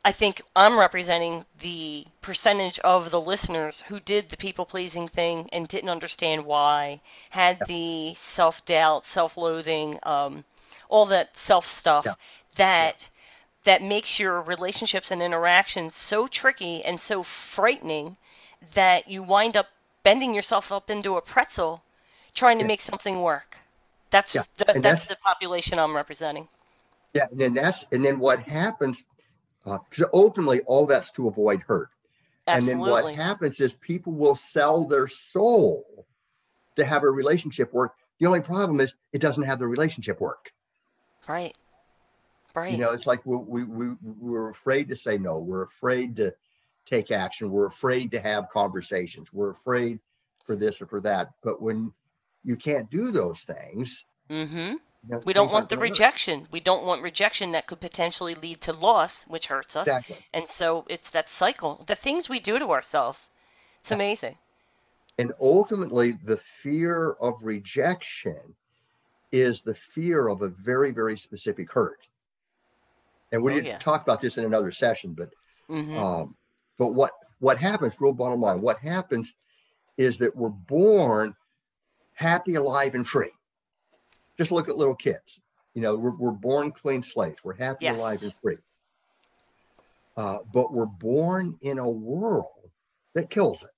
I 0.05 0.13
think 0.13 0.43
I'm 0.57 0.79
representing 0.79 1.45
the 1.61 2.07
percentage 2.21 2.79
of 2.81 3.11
the 3.11 3.21
listeners 3.21 3.83
who 3.89 4.01
did 4.01 4.29
the 4.29 4.37
people 4.37 4.65
pleasing 4.65 5.09
thing 5.09 5.49
and 5.53 5.67
didn't 5.69 5.91
understand 5.91 6.45
why, 6.45 7.01
had 7.31 7.67
the 7.67 8.15
self 8.15 8.65
doubt, 8.65 9.05
self 9.05 9.37
loathing, 9.37 9.99
um, 10.05 10.45
all 10.89 11.07
that 11.07 11.37
self 11.37 11.67
stuff 11.67 12.07
Yeah. 12.07 12.15
that 12.57 13.09
that 13.65 13.83
makes 13.83 14.19
your 14.21 14.41
relationships 14.43 15.11
and 15.11 15.23
interactions 15.23 15.95
so 15.95 16.27
tricky 16.29 16.85
and 16.85 17.01
so 17.01 17.23
frightening 17.23 18.17
that 18.75 19.09
you 19.09 19.23
wind 19.23 19.57
up 19.57 19.69
bending 20.03 20.35
yourself 20.35 20.73
up 20.73 20.91
into 20.91 21.17
a 21.17 21.23
pretzel 21.23 21.83
trying 22.35 22.59
to 22.59 22.65
Yeah. 22.65 22.67
make 22.67 22.81
something 22.81 23.21
work. 23.23 23.59
That's 24.13 24.35
Yeah, 24.35 24.43
the, 24.59 24.65
that's 24.67 24.83
that's- 24.83 25.07
the 25.07 25.17
population 25.17 25.79
I'm 25.81 25.97
representing. 25.97 26.47
Yeah, 27.15 27.27
and 27.31 27.41
then 27.41 27.53
that's 27.55 27.85
and 27.93 28.03
then 28.05 28.19
what 28.19 28.41
happens? 28.41 29.05
Uh, 29.67 29.79
because 29.91 30.09
ultimately, 30.15 30.61
all 30.63 30.87
that's 30.87 31.11
to 31.13 31.29
avoid 31.29 31.61
hurt. 31.61 31.91
Absolutely. 32.47 32.73
And 32.73 32.87
then 32.87 33.05
what 33.05 33.15
happens 33.15 33.61
is 33.61 33.75
people 33.75 34.13
will 34.13 34.35
sell 34.35 34.87
their 34.87 35.07
soul 35.09 36.07
to 36.77 36.85
have 36.85 37.03
a 37.03 37.11
relationship 37.11 37.73
work. 37.73 37.95
The 38.19 38.27
only 38.27 38.41
problem 38.41 38.81
is 38.81 38.95
it 39.13 39.21
doesn't 39.21 39.43
have 39.45 39.59
the 39.59 39.67
relationship 39.67 40.21
work. 40.21 40.53
Right. 41.29 41.57
Right. 42.55 42.73
You 42.73 42.79
know, 42.79 42.91
it's 42.93 43.07
like 43.07 43.25
we, 43.25 43.37
we, 43.37 43.65
we, 43.65 43.95
we're 44.19 44.51
afraid 44.51 44.89
to 44.89 44.97
say 44.97 45.19
no. 45.19 45.39
We're 45.39 45.63
afraid 45.63 46.17
to 46.17 46.35
take 46.87 47.11
action. 47.11 47.51
We're 47.51 47.67
afraid 47.67 48.11
to 48.13 48.21
have 48.21 48.49
conversations. 48.51 49.33
We're 49.33 49.51
afraid 49.51 50.01
for 50.45 50.57
this 50.57 50.81
or 50.83 50.87
for 50.87 51.01
that. 51.03 51.31
But 51.43 51.63
when 51.63 51.93
you 52.45 52.57
can't 52.57 52.91
do 52.91 53.11
those 53.11 53.41
things, 53.43 54.05
mm-hmm. 54.31 54.75
We 55.25 55.33
don't 55.33 55.51
want 55.51 55.69
the 55.69 55.79
rejection. 55.79 56.47
We 56.53 56.61
don't 56.61 56.85
want 56.85 57.03
rejection 57.03 57.53
that 57.53 57.67
could 57.67 57.81
potentially 57.81 58.35
lead 58.35 58.61
to 58.63 58.73
loss, 58.73 59.25
which 59.25 59.49
hurts 59.49 59.75
us. 59.75 59.89
Exactly. 59.89 60.17
And 60.33 60.49
so 60.49 60.85
it's 60.89 61.11
that 61.11 61.29
cycle. 61.29 61.83
The 61.89 61.97
things 61.97 62.29
we 62.29 62.39
do 62.39 62.59
to 62.59 62.71
ourselves. 62.71 63.33
It's 63.81 63.91
amazing. 63.91 64.39
And 65.19 65.33
ultimately, 65.41 66.13
the 66.25 66.37
fear 66.37 67.13
of 67.21 67.35
rejection 67.43 68.55
is 69.33 69.63
the 69.63 69.75
fear 69.75 70.29
of 70.29 70.43
a 70.43 70.49
very, 70.49 70.93
very 70.93 71.19
specific 71.19 71.73
hurt. 71.73 72.07
And 73.33 73.43
we 73.43 73.51
Oh, 73.51 73.55
didn't 73.57 73.67
yeah. 73.67 73.79
talk 73.79 74.03
about 74.03 74.21
this 74.21 74.39
in 74.39 74.45
another 74.45 74.71
session, 74.71 75.15
but 75.15 75.31
hmm 75.69 75.97
um, 75.97 76.37
But 76.79 76.95
what 76.95 77.13
what 77.41 77.59
happens, 77.59 78.01
real 78.01 78.13
bottom 78.13 78.41
line, 78.41 78.61
what 78.61 78.79
happens 78.79 79.35
is 79.97 80.17
that 80.19 80.37
we're 80.37 80.49
born 80.49 81.35
happy, 82.15 82.55
alive, 82.55 82.95
and 82.95 83.07
free. 83.07 83.31
Just 84.39 84.51
look 84.51 84.69
at 84.69 84.77
little 84.77 84.95
kids. 84.95 85.41
You 85.75 85.83
know, 85.83 85.97
we're, 85.97 86.15
we're 86.17 86.31
born 86.31 86.73
clean 86.73 87.03
slates. 87.03 87.45
We're 87.45 87.55
happy, 87.55 87.87
Yes. 87.87 87.99
alive, 87.99 88.23
and 88.23 88.35
free. 88.43 88.59
Uh, 90.17 90.39
but 90.53 90.73
we're 90.73 90.85
born 90.87 91.57
in 91.63 91.79
a 91.79 91.89
world 91.89 92.71
that 93.15 93.31
kills 93.31 93.63
it. 93.63 93.71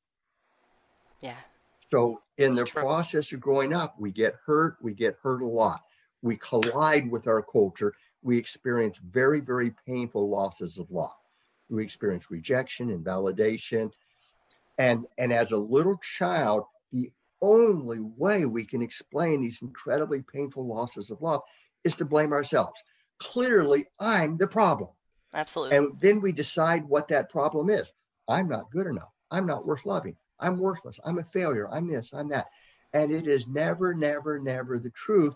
Yeah. 1.20 1.36
So 1.90 2.22
in 2.38 2.54
the 2.54 2.64
true. 2.64 2.82
process 2.82 3.30
of 3.32 3.40
growing 3.40 3.72
up, 3.72 3.94
we 3.98 4.10
get 4.10 4.34
hurt. 4.44 4.76
We 4.80 4.94
get 4.94 5.16
hurt 5.22 5.42
a 5.42 5.46
lot. 5.46 5.82
We 6.22 6.36
collide 6.38 7.08
with 7.10 7.28
our 7.28 7.42
culture. 7.42 7.94
We 8.22 8.36
experience 8.36 8.96
very, 8.98 9.40
very 9.40 9.72
painful 9.86 10.28
losses 10.28 10.78
of 10.78 10.90
love. 10.90 11.12
We 11.68 11.84
experience 11.84 12.30
rejection, 12.30 12.90
invalidation, 12.90 13.92
and 14.78 15.06
and 15.18 15.32
as 15.32 15.52
a 15.52 15.56
little 15.56 15.98
child, 15.98 16.64
the 16.92 17.10
only 17.44 18.00
way 18.00 18.46
we 18.46 18.64
can 18.64 18.80
explain 18.80 19.42
these 19.42 19.60
incredibly 19.60 20.22
painful 20.22 20.66
losses 20.66 21.10
of 21.10 21.20
love 21.20 21.42
is 21.84 21.94
to 21.96 22.06
blame 22.06 22.32
ourselves. 22.32 22.82
Clearly, 23.18 23.86
I'm 24.00 24.38
the 24.38 24.46
problem. 24.46 24.88
Absolutely. 25.34 25.76
And 25.76 26.00
then 26.00 26.20
we 26.20 26.32
decide 26.32 26.84
what 26.84 27.08
that 27.08 27.30
problem 27.30 27.68
is. 27.68 27.92
I'm 28.28 28.48
not 28.48 28.70
good 28.70 28.86
enough. 28.86 29.10
I'm 29.30 29.46
not 29.46 29.66
worth 29.66 29.84
loving. 29.84 30.16
I'm 30.40 30.58
worthless. 30.58 30.98
I'm 31.04 31.18
a 31.18 31.24
failure. 31.24 31.68
I'm 31.70 31.86
this, 31.86 32.12
I'm 32.12 32.28
that. 32.28 32.46
And 32.92 33.12
it 33.12 33.26
is 33.26 33.46
never, 33.46 33.92
never, 33.92 34.38
never 34.38 34.78
the 34.78 34.90
truth. 34.90 35.34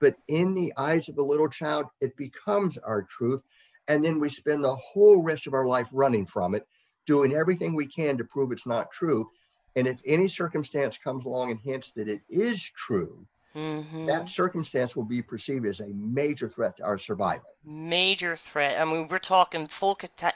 But 0.00 0.16
in 0.28 0.54
the 0.54 0.72
eyes 0.76 1.08
of 1.08 1.18
a 1.18 1.22
little 1.22 1.48
child, 1.48 1.86
it 2.00 2.16
becomes 2.16 2.78
our 2.78 3.02
truth. 3.02 3.42
And 3.88 4.04
then 4.04 4.18
we 4.18 4.28
spend 4.28 4.64
the 4.64 4.76
whole 4.76 5.22
rest 5.22 5.46
of 5.46 5.54
our 5.54 5.66
life 5.66 5.88
running 5.92 6.26
from 6.26 6.54
it, 6.54 6.66
doing 7.06 7.34
everything 7.34 7.74
we 7.74 7.86
can 7.86 8.16
to 8.16 8.24
prove 8.24 8.52
it's 8.52 8.66
not 8.66 8.90
true. 8.92 9.28
And 9.76 9.86
if 9.86 10.00
any 10.04 10.28
circumstance 10.28 10.98
comes 10.98 11.24
along 11.24 11.50
and 11.52 11.60
hints 11.60 11.92
that 11.92 12.08
it 12.08 12.22
is 12.28 12.62
true, 12.62 13.26
hmm 13.52 14.06
that 14.06 14.28
circumstance 14.28 14.94
will 14.94 15.04
be 15.04 15.22
perceived 15.22 15.66
as 15.66 15.80
a 15.80 15.86
major 15.88 16.48
threat 16.48 16.76
to 16.76 16.84
our 16.84 16.98
survival. 16.98 17.48
Major 17.64 18.36
threat. 18.36 18.80
I 18.80 18.84
mean, 18.84 19.08
we're 19.08 19.18
talking 19.18 19.66
full 19.66 19.96
cata- 19.96 20.34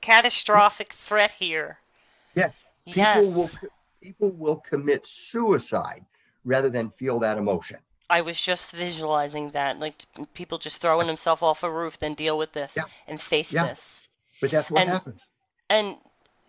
catastrophic 0.00 0.92
threat 0.92 1.30
here. 1.32 1.78
Yes. 2.34 2.52
People 2.86 3.02
Yes. 3.02 3.34
will 3.62 3.70
people 4.00 4.30
will 4.30 4.56
commit 4.56 5.06
suicide 5.06 6.04
rather 6.44 6.68
than 6.68 6.90
feel 6.98 7.20
that 7.20 7.38
emotion. 7.38 7.78
I 8.10 8.20
was 8.22 8.40
just 8.40 8.72
visualizing 8.72 9.50
that, 9.50 9.78
like 9.78 9.94
people 10.34 10.58
just 10.58 10.82
throwing 10.82 11.06
themselves 11.06 11.40
off 11.42 11.62
a 11.62 11.70
roof, 11.70 11.98
then 11.98 12.14
deal 12.14 12.36
with 12.36 12.52
this 12.52 12.76
Yeah. 12.76 12.82
and 13.06 13.20
face 13.20 13.52
Yeah. 13.52 13.66
this. 13.66 14.08
But 14.40 14.50
that's 14.50 14.70
what 14.70 14.80
And- 14.82 14.90
happens. 14.90 15.30
And 15.70 15.96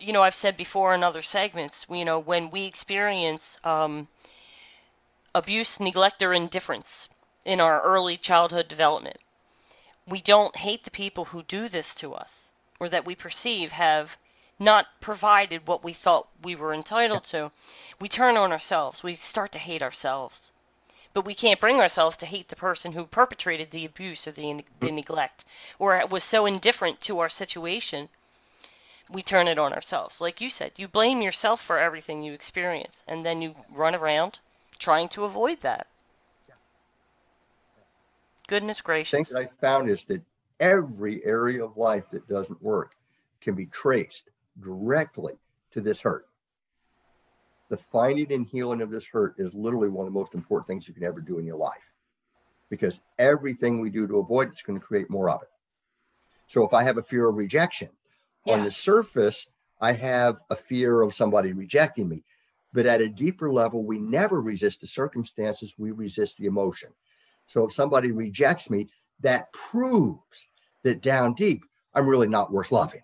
you 0.03 0.11
know, 0.11 0.21
I've 0.21 0.33
said 0.33 0.57
before 0.57 0.93
in 0.93 1.03
other 1.03 1.21
segments, 1.21 1.85
you 1.89 2.03
know, 2.03 2.19
when 2.19 2.51
we 2.51 2.65
experience 2.65 3.57
um, 3.63 4.07
abuse, 5.33 5.79
neglect, 5.79 6.21
or 6.21 6.33
indifference 6.33 7.07
in 7.45 7.61
our 7.61 7.81
early 7.81 8.17
childhood 8.17 8.67
development, 8.67 9.17
we 10.05 10.19
don't 10.19 10.55
hate 10.57 10.83
the 10.83 10.91
people 10.91 11.25
who 11.25 11.43
do 11.43 11.69
this 11.69 11.95
to 11.95 12.13
us 12.13 12.53
or 12.79 12.89
that 12.89 13.05
we 13.05 13.15
perceive 13.15 13.71
have 13.71 14.17
not 14.59 14.87
provided 14.99 15.67
what 15.67 15.83
we 15.83 15.93
thought 15.93 16.27
we 16.41 16.55
were 16.55 16.73
entitled 16.73 17.23
to. 17.23 17.51
We 17.99 18.09
turn 18.09 18.35
on 18.35 18.51
ourselves. 18.51 19.03
We 19.03 19.15
start 19.15 19.53
to 19.53 19.59
hate 19.59 19.81
ourselves. 19.81 20.51
But 21.13 21.25
we 21.25 21.35
can't 21.35 21.59
bring 21.59 21.79
ourselves 21.79 22.17
to 22.17 22.25
hate 22.25 22.49
the 22.49 22.55
person 22.55 22.91
who 22.91 23.05
perpetrated 23.05 23.71
the 23.71 23.85
abuse 23.85 24.27
or 24.27 24.31
the, 24.31 24.65
the 24.79 24.91
neglect 24.91 25.45
or 25.79 26.05
was 26.07 26.23
so 26.23 26.45
indifferent 26.45 26.99
to 27.01 27.19
our 27.19 27.29
situation. 27.29 28.09
We 29.09 29.21
turn 29.21 29.47
it 29.47 29.59
on 29.59 29.73
ourselves. 29.73 30.21
Like 30.21 30.41
you 30.41 30.49
said, 30.49 30.71
you 30.77 30.87
blame 30.87 31.21
yourself 31.21 31.61
for 31.61 31.77
everything 31.77 32.23
you 32.23 32.33
experience, 32.33 33.03
and 33.07 33.25
then 33.25 33.41
you 33.41 33.55
run 33.69 33.95
around 33.95 34.39
trying 34.79 35.09
to 35.09 35.25
avoid 35.25 35.61
that. 35.61 35.87
Goodness 38.47 38.81
gracious. 38.81 39.29
The 39.29 39.35
thing 39.35 39.43
that 39.43 39.51
I 39.51 39.61
found 39.61 39.89
is 39.89 40.03
that 40.05 40.21
every 40.59 41.23
area 41.25 41.63
of 41.63 41.77
life 41.77 42.05
that 42.11 42.27
doesn't 42.27 42.61
work 42.61 42.95
can 43.41 43.55
be 43.55 43.65
traced 43.67 44.29
directly 44.61 45.33
to 45.71 45.81
this 45.81 46.01
hurt. 46.01 46.27
The 47.69 47.77
finding 47.77 48.31
and 48.31 48.45
healing 48.45 48.81
of 48.81 48.89
this 48.89 49.05
hurt 49.05 49.35
is 49.37 49.53
literally 49.53 49.89
one 49.89 50.05
of 50.05 50.13
the 50.13 50.19
most 50.19 50.33
important 50.33 50.67
things 50.67 50.87
you 50.87 50.93
can 50.93 51.03
ever 51.03 51.21
do 51.21 51.39
in 51.39 51.45
your 51.45 51.57
life. 51.57 51.73
Because 52.69 52.99
everything 53.17 53.79
we 53.79 53.89
do 53.89 54.07
to 54.07 54.19
avoid 54.19 54.49
it's 54.49 54.61
going 54.61 54.79
to 54.79 54.85
create 54.85 55.09
more 55.09 55.29
of 55.29 55.41
it. 55.41 55.49
So 56.47 56.65
if 56.65 56.73
I 56.73 56.83
have 56.83 56.97
a 56.97 57.03
fear 57.03 57.27
of 57.27 57.35
rejection, 57.35 57.89
on 58.47 58.63
the 58.63 58.71
surface, 58.71 59.47
I 59.81 59.93
have 59.93 60.41
a 60.49 60.55
fear 60.55 61.01
of 61.01 61.13
somebody 61.13 61.53
rejecting 61.53 62.07
me. 62.07 62.23
But 62.73 62.85
at 62.85 63.01
a 63.01 63.09
deeper 63.09 63.51
level, 63.51 63.83
we 63.83 63.99
never 63.99 64.41
resist 64.41 64.81
the 64.81 64.87
circumstances, 64.87 65.75
we 65.77 65.91
resist 65.91 66.37
the 66.37 66.45
emotion. 66.45 66.89
So 67.45 67.65
if 67.67 67.73
somebody 67.73 68.11
rejects 68.11 68.69
me, 68.69 68.89
that 69.21 69.51
proves 69.53 70.47
that 70.83 71.01
down 71.01 71.33
deep, 71.35 71.63
I'm 71.93 72.07
really 72.07 72.27
not 72.27 72.51
worth 72.51 72.71
loving. 72.71 73.01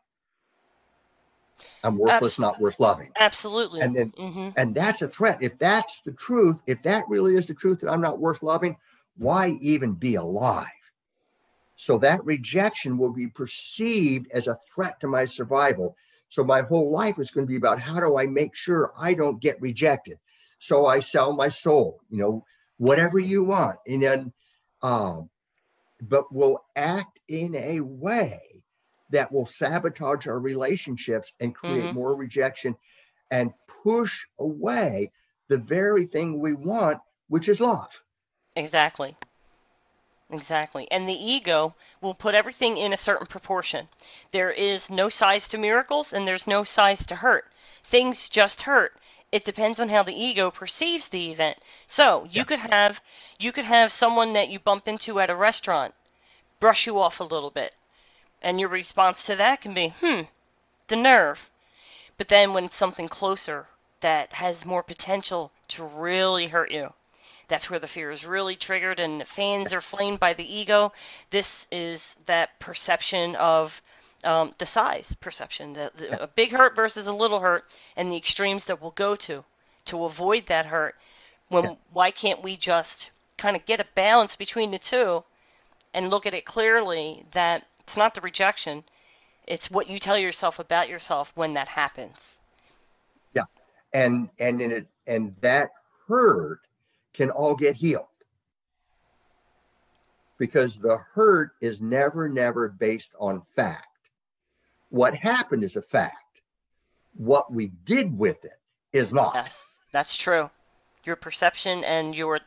I'm 1.84 1.98
worthless, 1.98 2.34
Abs- 2.34 2.40
not 2.40 2.60
worth 2.60 2.80
loving. 2.80 3.12
Absolutely. 3.18 3.82
And 3.82 3.96
then- 3.96 4.14
hmm 4.18 4.50
And 4.58 4.74
that's 4.74 5.02
a 5.02 5.08
threat. 5.08 5.38
If 5.42 5.58
that's 5.60 6.02
the 6.02 6.12
truth, 6.14 6.62
if 6.68 6.82
that 6.84 7.08
really 7.08 7.36
is 7.36 7.46
the 7.46 7.54
truth 7.54 7.80
that 7.82 7.90
I'm 7.90 8.02
not 8.02 8.20
worth 8.20 8.42
loving, 8.44 8.76
why 9.18 9.50
even 9.62 9.94
be 9.94 10.16
alive? 10.16 10.68
So 11.82 11.98
that 12.00 12.26
rejection 12.26 12.98
will 12.98 13.14
be 13.14 13.28
perceived 13.28 14.28
as 14.34 14.48
a 14.48 14.60
threat 14.76 15.00
to 15.00 15.08
my 15.08 15.24
survival. 15.24 15.96
So 16.28 16.44
my 16.44 16.62
whole 16.62 16.92
life 16.92 17.18
is 17.20 17.32
going 17.32 17.48
to 17.48 17.50
be 17.50 17.56
about 17.56 17.80
how 17.80 18.02
do 18.02 18.18
I 18.20 18.28
make 18.28 18.54
sure 18.54 18.92
I 18.98 19.14
don't 19.14 19.42
get 19.42 19.62
rejected? 19.62 20.20
So 20.60 20.88
I 20.88 21.00
sell 21.00 21.32
my 21.32 21.48
soul, 21.48 22.02
you 22.10 22.18
know, 22.18 22.46
whatever 22.80 23.18
you 23.18 23.46
want. 23.46 23.78
And 23.88 24.04
then, 24.04 24.34
um, 24.82 25.30
but 26.02 26.34
will 26.34 26.66
act 26.76 27.18
in 27.30 27.56
a 27.56 27.80
way 27.80 28.42
that 29.12 29.32
will 29.32 29.46
sabotage 29.46 30.28
our 30.28 30.40
relationships 30.40 31.32
and 31.40 31.56
create 31.56 31.86
Mhm. 31.86 31.94
more 31.94 32.14
rejection 32.14 32.76
and 33.32 33.54
push 33.84 34.26
away 34.38 35.14
the 35.48 35.58
very 35.58 36.08
thing 36.08 36.42
we 36.42 36.54
want, 36.56 37.00
which 37.30 37.48
is 37.48 37.62
love. 37.62 38.04
Exactly. 38.56 39.16
Exactly. 40.32 40.88
And 40.92 41.10
the 41.10 41.14
ego 41.14 41.76
will 42.02 42.14
put 42.14 42.36
everything 42.36 42.78
in 42.78 42.94
a 42.94 42.98
certain 42.98 43.28
proportion. 43.28 43.90
There 44.32 44.52
is 44.52 44.90
no 44.90 45.10
size 45.10 45.48
to 45.50 45.58
miracles 45.58 46.14
and 46.14 46.28
there's 46.28 46.48
no 46.48 46.64
size 46.64 47.06
to 47.08 47.16
hurt. 47.16 47.52
Things 47.84 48.30
just 48.30 48.62
hurt. 48.62 48.96
It 49.32 49.44
depends 49.44 49.80
on 49.80 49.90
how 49.90 50.04
the 50.04 50.14
ego 50.24 50.52
perceives 50.52 51.08
the 51.08 51.32
event. 51.32 51.58
So, 51.88 52.26
you 52.32 52.40
Yeah. 52.40 52.44
could 52.46 52.60
have 52.60 53.02
you 53.40 53.52
could 53.52 53.66
have 53.66 53.92
someone 53.92 54.34
that 54.34 54.50
you 54.50 54.60
bump 54.60 54.88
into 54.88 55.20
at 55.20 55.30
a 55.30 55.36
restaurant 55.36 55.94
brush 56.60 56.86
you 56.88 57.00
off 57.02 57.20
a 57.20 57.24
little 57.24 57.52
bit. 57.52 57.76
And 58.42 58.60
your 58.60 58.70
response 58.70 59.24
to 59.26 59.36
that 59.38 59.62
can 59.62 59.74
be, 59.74 59.90
"Hmm, 59.90 60.22
the 60.88 60.96
nerve." 60.96 61.52
But 62.18 62.28
then 62.30 62.54
when 62.54 62.66
it's 62.66 62.76
something 62.76 63.08
closer 63.10 63.68
that 64.02 64.34
has 64.34 64.66
more 64.66 64.84
potential 64.84 65.52
to 65.70 65.84
really 65.86 66.48
hurt 66.48 66.72
you, 66.72 66.94
that's 67.50 67.70
where 67.70 67.80
the 67.80 67.88
fear 67.88 68.12
is 68.12 68.26
really 68.26 68.56
triggered 68.56 69.00
and 69.00 69.20
the 69.20 69.26
fans 69.26 69.74
are 69.74 69.82
flamed 69.82 70.20
by 70.20 70.34
the 70.34 70.58
ego. 70.58 70.94
This 71.30 71.68
is 71.72 72.16
that 72.28 72.58
perception 72.60 73.36
of 73.36 73.82
um, 74.24 74.54
the 74.58 74.66
size 74.66 75.16
perception, 75.16 75.74
the, 75.74 75.92
the, 75.96 76.24
a 76.24 76.28
big 76.28 76.52
hurt 76.52 76.76
versus 76.76 77.08
a 77.08 77.14
little 77.14 77.40
hurt, 77.40 77.66
and 77.96 78.12
the 78.12 78.18
extremes 78.18 78.66
that 78.66 78.82
we'll 78.82 78.92
go 78.92 79.16
to 79.16 79.44
to 79.86 80.06
avoid 80.06 80.46
that 80.48 80.66
hurt. 80.66 80.96
When 81.48 81.64
Yeah. 81.64 81.76
why 81.92 82.12
can't 82.12 82.44
we 82.44 82.56
just 82.58 83.12
kind 83.38 83.56
of 83.56 83.66
get 83.66 83.82
a 83.82 83.86
balance 83.96 84.36
between 84.36 84.72
the 84.72 84.78
two 84.78 85.24
and 85.94 86.10
look 86.10 86.26
at 86.26 86.34
it 86.34 86.46
clearly 86.46 87.26
that 87.32 87.66
it's 87.80 87.98
not 87.98 88.14
the 88.14 88.22
rejection, 88.22 88.84
it's 89.48 89.72
what 89.72 89.90
you 89.90 89.98
tell 89.98 90.18
yourself 90.18 90.60
about 90.60 90.90
yourself 90.90 91.32
when 91.36 91.56
that 91.56 91.68
happens. 91.68 92.40
Yeah, 93.34 93.46
and 93.94 94.30
and 94.38 94.62
in 94.62 94.72
it 94.72 94.88
and 95.08 95.36
that 95.42 95.72
hurt 96.08 96.60
can 97.14 97.30
all 97.30 97.56
get 97.56 97.76
healed. 97.76 98.06
Because 100.38 100.78
the 100.78 100.98
hurt 101.14 101.52
is 101.60 101.82
never, 101.82 102.30
never 102.30 102.70
based 102.70 103.12
on 103.20 103.42
fact. 103.56 103.86
What 104.90 105.14
happened 105.14 105.64
is 105.64 105.76
a 105.76 105.82
fact. 105.82 106.42
What 107.16 107.52
we 107.52 107.68
did 107.68 108.18
with 108.18 108.46
it 108.46 108.60
is 108.94 109.12
not. 109.12 109.36
Yes, 109.36 109.80
that's 109.92 110.16
true. 110.16 110.50
Your 111.04 111.16
perception 111.16 111.84
and 111.84 112.16
your, 112.16 112.40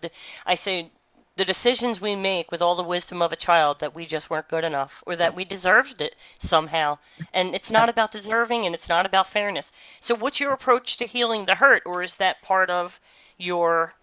I 0.47 0.55
say, 0.55 0.91
the 1.37 1.45
decisions 1.45 2.01
we 2.01 2.15
make 2.15 2.51
with 2.51 2.61
all 2.61 2.75
the 2.75 2.83
wisdom 2.83 3.23
of 3.23 3.33
a 3.33 3.37
child 3.37 3.81
that 3.81 3.95
we 3.95 4.05
just 4.05 4.29
weren't 4.29 4.49
good 4.49 4.65
enough 4.65 5.03
or 5.07 5.17
that 5.17 5.35
we 5.35 5.45
deserved 5.45 6.03
it 6.03 6.15
somehow. 6.39 6.99
And 7.33 7.55
it's 7.55 7.71
not 7.71 7.89
about 7.89 8.13
deserving 8.13 8.67
and 8.67 8.75
it's 8.75 8.89
not 8.89 9.07
about 9.07 9.27
fairness. 9.27 9.73
So, 10.01 10.15
what's 10.15 10.41
your 10.41 10.53
approach 10.53 10.99
to 10.99 11.07
healing 11.07 11.47
the 11.47 11.55
hurt, 11.55 11.83
or 11.87 12.03
is 12.03 12.17
that 12.17 12.43
part 12.43 12.69
of 12.69 13.01
your 13.39 13.95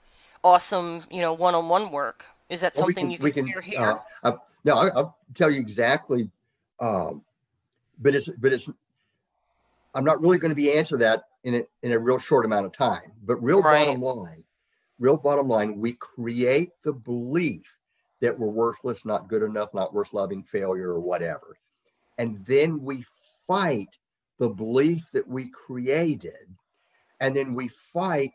awesome, 0.43 1.03
you 1.09 1.21
know, 1.21 1.33
one-on-one 1.33 1.91
work? 1.91 2.25
Is 2.49 2.61
that 2.61 2.75
Well, 2.75 2.87
we 2.87 2.93
something 2.93 3.11
you 3.11 3.31
can, 3.31 3.47
hear 3.47 3.61
here? 3.61 3.79
Uh, 3.79 3.99
uh, 4.23 4.37
no, 4.63 4.75
I, 4.75 4.87
I'll 4.89 5.17
tell 5.35 5.51
you 5.51 5.59
exactly. 5.59 6.29
Um, 6.79 7.23
but 7.99 8.15
it's 8.15 8.29
but 8.29 8.53
it's 8.53 8.69
I'm 9.93 10.05
not 10.05 10.21
really 10.21 10.37
going 10.37 10.49
to 10.49 10.55
be 10.55 10.71
answer 10.71 10.97
that 10.97 11.23
in 11.43 11.55
a, 11.55 11.63
in 11.83 11.91
a 11.91 11.99
real 11.99 12.19
short 12.19 12.45
amount 12.45 12.65
of 12.65 12.71
time. 12.71 13.11
But 13.23 13.41
real 13.43 13.61
Right. 13.61 13.87
bottom 13.87 14.01
line, 14.01 14.43
real 14.99 15.17
bottom 15.17 15.47
line, 15.47 15.79
we 15.79 15.93
create 15.93 16.71
the 16.83 16.93
belief 16.93 17.77
that 18.21 18.37
we're 18.37 18.47
worthless, 18.47 19.05
not 19.05 19.27
good 19.27 19.43
enough, 19.43 19.73
not 19.73 19.93
worth 19.93 20.13
loving, 20.13 20.43
failure, 20.43 20.91
or 20.91 20.99
whatever. 20.99 21.57
And 22.17 22.45
then 22.45 22.83
we 22.83 23.05
fight 23.47 23.89
the 24.37 24.49
belief 24.49 25.05
that 25.13 25.27
we 25.27 25.49
created. 25.49 26.55
And 27.21 27.35
then 27.35 27.53
we 27.53 27.69
fight 27.69 28.31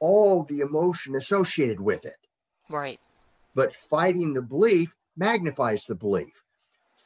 all 0.00 0.44
the 0.44 0.60
emotion 0.60 1.16
associated 1.16 1.80
with 1.80 2.04
it. 2.04 2.16
Right. 2.68 3.00
But 3.54 3.74
fighting 3.74 4.34
the 4.34 4.42
belief 4.42 4.94
magnifies 5.16 5.84
the 5.84 5.94
belief. 5.94 6.42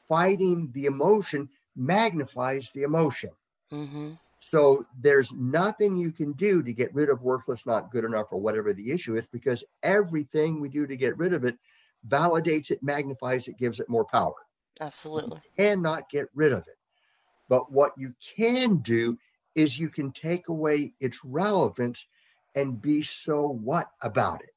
Fighting 0.09 0.71
the 0.73 0.87
emotion 0.87 1.49
magnifies 1.77 2.71
the 2.75 2.83
emotion. 2.83 3.31
Mm-hmm. 3.73 4.13
So 4.41 4.87
there's 4.99 5.31
nothing 5.33 5.97
you 5.97 6.11
can 6.11 6.33
do 6.33 6.63
to 6.63 6.73
get 6.73 6.95
rid 6.95 7.11
of 7.11 7.23
worthless, 7.23 7.67
not 7.67 7.91
good 7.91 8.05
enough, 8.05 8.29
or 8.31 8.41
whatever 8.41 8.73
the 8.73 8.91
issue 8.91 9.17
is, 9.17 9.25
because 9.31 9.63
everything 9.83 10.61
we 10.61 10.71
do 10.71 10.87
to 10.87 10.97
get 10.97 11.19
rid 11.19 11.35
of 11.35 11.45
it 11.45 11.59
validates 12.07 12.71
it, 12.71 12.83
magnifies 12.83 13.49
it, 13.49 13.59
gives 13.59 13.81
it 13.81 13.89
more 13.91 14.07
power. 14.07 14.35
Absolutely. 14.81 15.41
Cannot 15.57 16.09
get 16.09 16.29
rid 16.35 16.53
of 16.53 16.61
it. 16.61 16.79
But 17.49 17.71
what 17.71 17.93
you 17.97 18.15
can 18.37 18.77
do 18.77 19.19
is 19.55 19.79
you 19.79 19.89
can 19.89 20.13
take 20.13 20.49
away 20.49 20.95
its 21.01 21.19
relevance 21.25 22.07
and 22.55 22.81
be 22.81 23.03
so 23.03 23.49
what 23.49 23.91
about 24.03 24.43
it. 24.43 24.51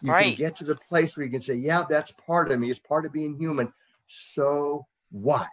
You 0.00 0.12
Right. 0.12 0.38
can 0.38 0.44
get 0.44 0.56
to 0.56 0.64
the 0.64 0.76
place 0.76 1.16
where 1.16 1.24
you 1.24 1.32
can 1.32 1.42
say, 1.42 1.54
yeah, 1.54 1.84
that's 1.88 2.12
part 2.12 2.50
of 2.50 2.58
me. 2.60 2.70
It's 2.70 2.80
part 2.80 3.06
of 3.06 3.12
being 3.12 3.36
human. 3.36 3.72
So 4.08 4.86
what? 5.10 5.48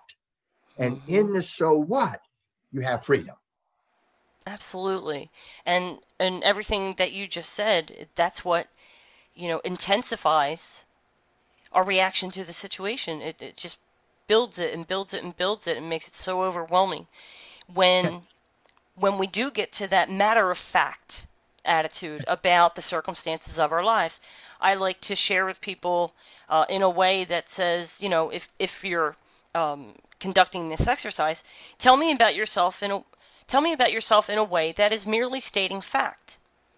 And 0.78 0.97
Mhm. 0.97 1.07
in 1.07 1.34
the 1.34 1.43
so 1.43 1.76
what, 1.78 2.22
you 2.72 2.82
have 2.82 3.05
freedom. 3.05 3.36
Absolutely. 4.47 5.32
And 5.66 5.99
and 6.20 6.43
everything 6.43 6.95
that 6.95 7.14
you 7.14 7.26
just 7.28 7.53
said, 7.53 8.10
that's 8.16 8.43
what, 8.43 8.68
you 9.36 9.47
know, 9.47 9.60
intensifies 9.60 10.86
our 11.72 11.84
reaction 11.84 12.32
to 12.32 12.43
the 12.43 12.53
situation. 12.53 13.22
It 13.22 13.41
it 13.41 13.57
just 13.57 13.80
builds 14.28 14.60
it 14.60 14.74
and 14.74 14.88
builds 14.88 15.14
it 15.14 15.24
and 15.24 15.36
builds 15.38 15.68
it 15.68 15.78
and 15.78 15.89
makes 15.89 16.07
it 16.10 16.16
so 16.16 16.43
overwhelming. 16.43 17.07
When 17.68 18.28
when 18.95 19.18
we 19.18 19.28
do 19.28 19.51
get 19.51 19.72
to 19.74 19.88
that 19.89 20.12
matter 20.12 20.51
of 20.51 20.57
fact 20.57 21.28
attitude 21.70 22.26
about 22.28 22.76
the 22.76 22.82
circumstances 22.82 23.59
of 23.59 23.72
our 23.72 23.84
lives, 23.84 24.20
I 24.59 24.74
like 24.74 24.99
to 25.01 25.15
share 25.15 25.45
with 25.45 25.61
people 25.61 26.13
uh, 26.49 26.65
in 26.67 26.82
a 26.82 26.89
way 26.89 27.24
that 27.26 27.49
says, 27.49 28.01
you 28.01 28.09
know, 28.09 28.30
if 28.32 28.49
if 28.59 28.84
you're 28.84 29.15
um, 29.55 29.93
conducting 30.20 30.70
this 30.70 30.88
exercise, 30.88 31.43
tell 31.78 31.95
me 31.95 32.11
about 32.11 32.36
yourself 32.36 32.84
in 32.84 32.91
a 32.91 33.03
Tell 33.49 33.61
me 33.61 33.74
about 33.74 33.91
yourself 33.91 34.30
in 34.30 34.38
a 34.38 34.43
way 34.43 34.74
that 34.74 34.93
is 34.93 35.07
merely 35.07 35.39
stating 35.41 35.82
fact. 35.82 36.38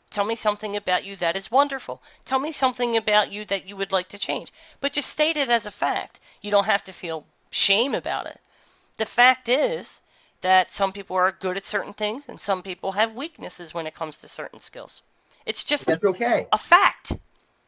Tell 0.10 0.24
me 0.24 0.36
something 0.36 0.78
about 0.78 1.04
you 1.04 1.18
that 1.18 1.36
is 1.36 1.52
wonderful. 1.52 2.02
Tell 2.24 2.39
me 2.39 2.54
something 2.54 2.96
about 2.96 3.30
you 3.30 3.44
that 3.46 3.66
you 3.66 3.76
would 3.76 3.92
like 3.92 4.08
to 4.10 4.18
change. 4.18 4.54
But 4.80 4.94
just 4.94 5.10
state 5.10 5.36
it 5.36 5.50
as 5.50 5.66
a 5.66 5.72
fact. 5.72 6.22
You 6.42 6.50
don't 6.50 6.72
have 6.72 6.86
to 6.86 6.94
feel 6.94 7.26
shame 7.50 7.94
about 7.94 8.28
it. 8.28 8.39
The 8.96 9.06
fact 9.06 9.50
is 9.50 10.00
that 10.42 10.72
some 10.72 10.92
people 10.92 11.16
are 11.16 11.32
good 11.32 11.58
at 11.58 11.66
certain 11.66 11.94
things 11.94 12.30
and 12.30 12.39
some 12.39 12.64
people 12.64 12.92
have 12.92 13.14
weaknesses 13.14 13.74
when 13.74 13.88
it 13.88 13.94
comes 13.94 14.20
to 14.20 14.28
certain 14.28 14.60
skills. 14.60 15.02
It's 15.46 15.64
just 15.64 15.86
That's 15.86 16.04
okay. 16.04 16.48
a 16.52 16.58
fact. 16.58 17.14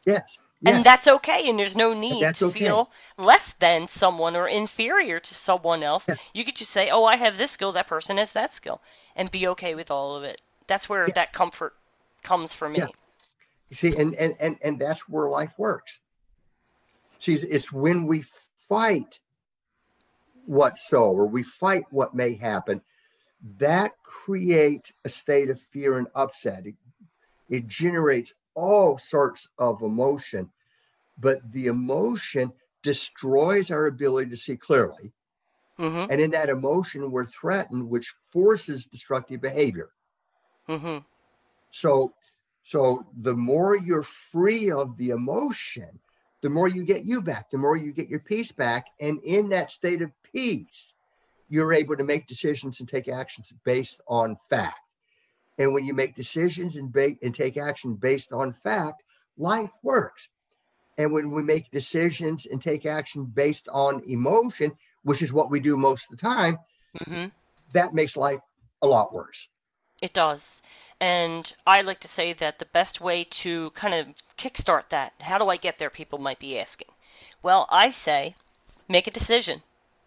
Yes. 0.04 0.22
And 0.66 0.82
that's 0.82 1.06
okay, 1.06 1.50
and 1.50 1.58
there's 1.58 1.76
no 1.76 1.92
need 1.92 2.34
to 2.36 2.46
okay. 2.46 2.60
feel 2.60 2.90
less 3.18 3.52
than 3.54 3.86
someone 3.86 4.34
or 4.34 4.48
inferior 4.48 5.20
to 5.20 5.34
someone 5.34 5.82
else. 5.82 6.08
Yeah. 6.08 6.14
You 6.32 6.44
could 6.44 6.56
just 6.56 6.70
say, 6.70 6.88
"Oh, 6.90 7.04
I 7.04 7.16
have 7.16 7.36
this 7.36 7.50
skill, 7.50 7.72
that 7.72 7.86
person 7.86 8.16
has 8.16 8.32
that 8.32 8.54
skill," 8.54 8.80
and 9.14 9.30
be 9.30 9.48
okay 9.48 9.74
with 9.74 9.90
all 9.90 10.16
of 10.16 10.24
it. 10.24 10.40
That's 10.66 10.88
where 10.88 11.08
Yeah. 11.08 11.14
that 11.14 11.34
comfort 11.34 11.74
comes 12.22 12.54
for 12.54 12.68
me. 12.68 12.78
Yeah. 12.78 12.86
You 13.68 13.76
see, 13.76 13.96
and, 13.96 14.14
and 14.14 14.36
and 14.40 14.56
and 14.62 14.78
that's 14.78 15.06
where 15.08 15.28
life 15.28 15.52
works. 15.58 15.98
See, 17.20 17.34
it's 17.34 17.70
when 17.70 18.06
we 18.06 18.24
fight 18.68 19.18
what 20.46 20.78
so, 20.78 21.10
or 21.10 21.26
we 21.26 21.42
fight 21.42 21.84
what 21.90 22.14
may 22.14 22.34
happen, 22.34 22.80
that 23.58 23.92
creates 24.02 24.92
a 25.04 25.08
state 25.08 25.50
of 25.50 25.60
fear 25.60 25.98
and 25.98 26.08
upset. 26.14 26.66
It, 26.66 26.74
it 27.48 27.66
generates 27.66 28.32
all 28.54 28.98
sorts 28.98 29.48
of 29.58 29.82
emotion, 29.82 30.50
but 31.18 31.40
the 31.52 31.66
emotion 31.66 32.52
destroys 32.82 33.70
our 33.70 33.86
ability 33.86 34.30
to 34.30 34.36
see 34.36 34.56
clearly. 34.56 35.12
Mhm. 35.78 36.08
And 36.10 36.20
in 36.20 36.30
that 36.30 36.48
emotion, 36.48 37.10
we're 37.10 37.26
threatened, 37.26 37.88
which 37.88 38.14
forces 38.30 38.86
destructive 38.86 39.40
behavior. 39.40 39.90
Mhm. 40.68 41.04
So, 41.70 42.14
so 42.62 43.06
the 43.20 43.34
more 43.34 43.76
you're 43.76 44.04
free 44.04 44.70
of 44.70 44.96
the 44.96 45.10
emotion, 45.10 46.00
the 46.44 46.50
more 46.50 46.68
you 46.68 46.84
get 46.84 47.06
you 47.06 47.22
back, 47.22 47.50
the 47.50 47.56
more 47.56 47.74
you 47.74 47.90
get 47.90 48.10
your 48.10 48.20
peace 48.20 48.52
back. 48.52 48.88
And 49.00 49.18
in 49.24 49.48
that 49.48 49.70
state 49.70 50.02
of 50.02 50.10
peace, 50.30 50.92
you're 51.48 51.72
able 51.72 51.96
to 51.96 52.04
make 52.04 52.26
decisions 52.26 52.80
and 52.80 52.88
take 52.88 53.08
actions 53.08 53.50
based 53.64 54.02
on 54.08 54.36
fact. 54.50 54.78
And 55.56 55.72
when 55.72 55.86
you 55.86 55.94
make 55.94 56.14
decisions 56.14 56.76
and, 56.76 56.92
ba- 56.92 57.16
and 57.22 57.34
take 57.34 57.56
action 57.56 57.94
based 57.94 58.30
on 58.30 58.52
fact, 58.52 59.04
life 59.38 59.70
works. 59.82 60.28
And 60.98 61.14
when 61.14 61.30
we 61.30 61.42
make 61.42 61.70
decisions 61.70 62.44
and 62.44 62.60
take 62.60 62.84
action 62.84 63.24
based 63.24 63.66
on 63.70 64.02
emotion, 64.06 64.72
which 65.02 65.22
is 65.22 65.32
what 65.32 65.50
we 65.50 65.60
do 65.60 65.78
most 65.78 66.10
of 66.10 66.18
the 66.18 66.22
time, 66.22 66.58
Mhm. 67.06 67.32
that 67.72 67.94
makes 67.94 68.18
life 68.18 68.42
a 68.82 68.86
lot 68.86 69.14
worse. 69.14 69.48
It 70.02 70.12
does. 70.12 70.60
And 71.00 71.52
I 71.66 71.80
like 71.82 72.00
to 72.00 72.08
say 72.08 72.32
that 72.34 72.58
the 72.58 72.64
best 72.66 73.00
way 73.00 73.24
to 73.24 73.70
kind 73.70 73.94
of 73.94 74.06
kickstart 74.36 74.88
that, 74.90 75.12
how 75.20 75.38
do 75.38 75.48
I 75.48 75.56
get 75.56 75.78
there? 75.78 75.90
People 75.90 76.18
might 76.18 76.38
be 76.38 76.58
asking. 76.58 76.88
Well, 77.42 77.66
I 77.70 77.90
say 77.90 78.34
make 78.88 79.06
a 79.06 79.10
decision, 79.10 79.62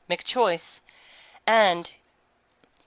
make 0.07 0.21
a 0.21 0.25
choice, 0.25 0.81
and 1.45 1.91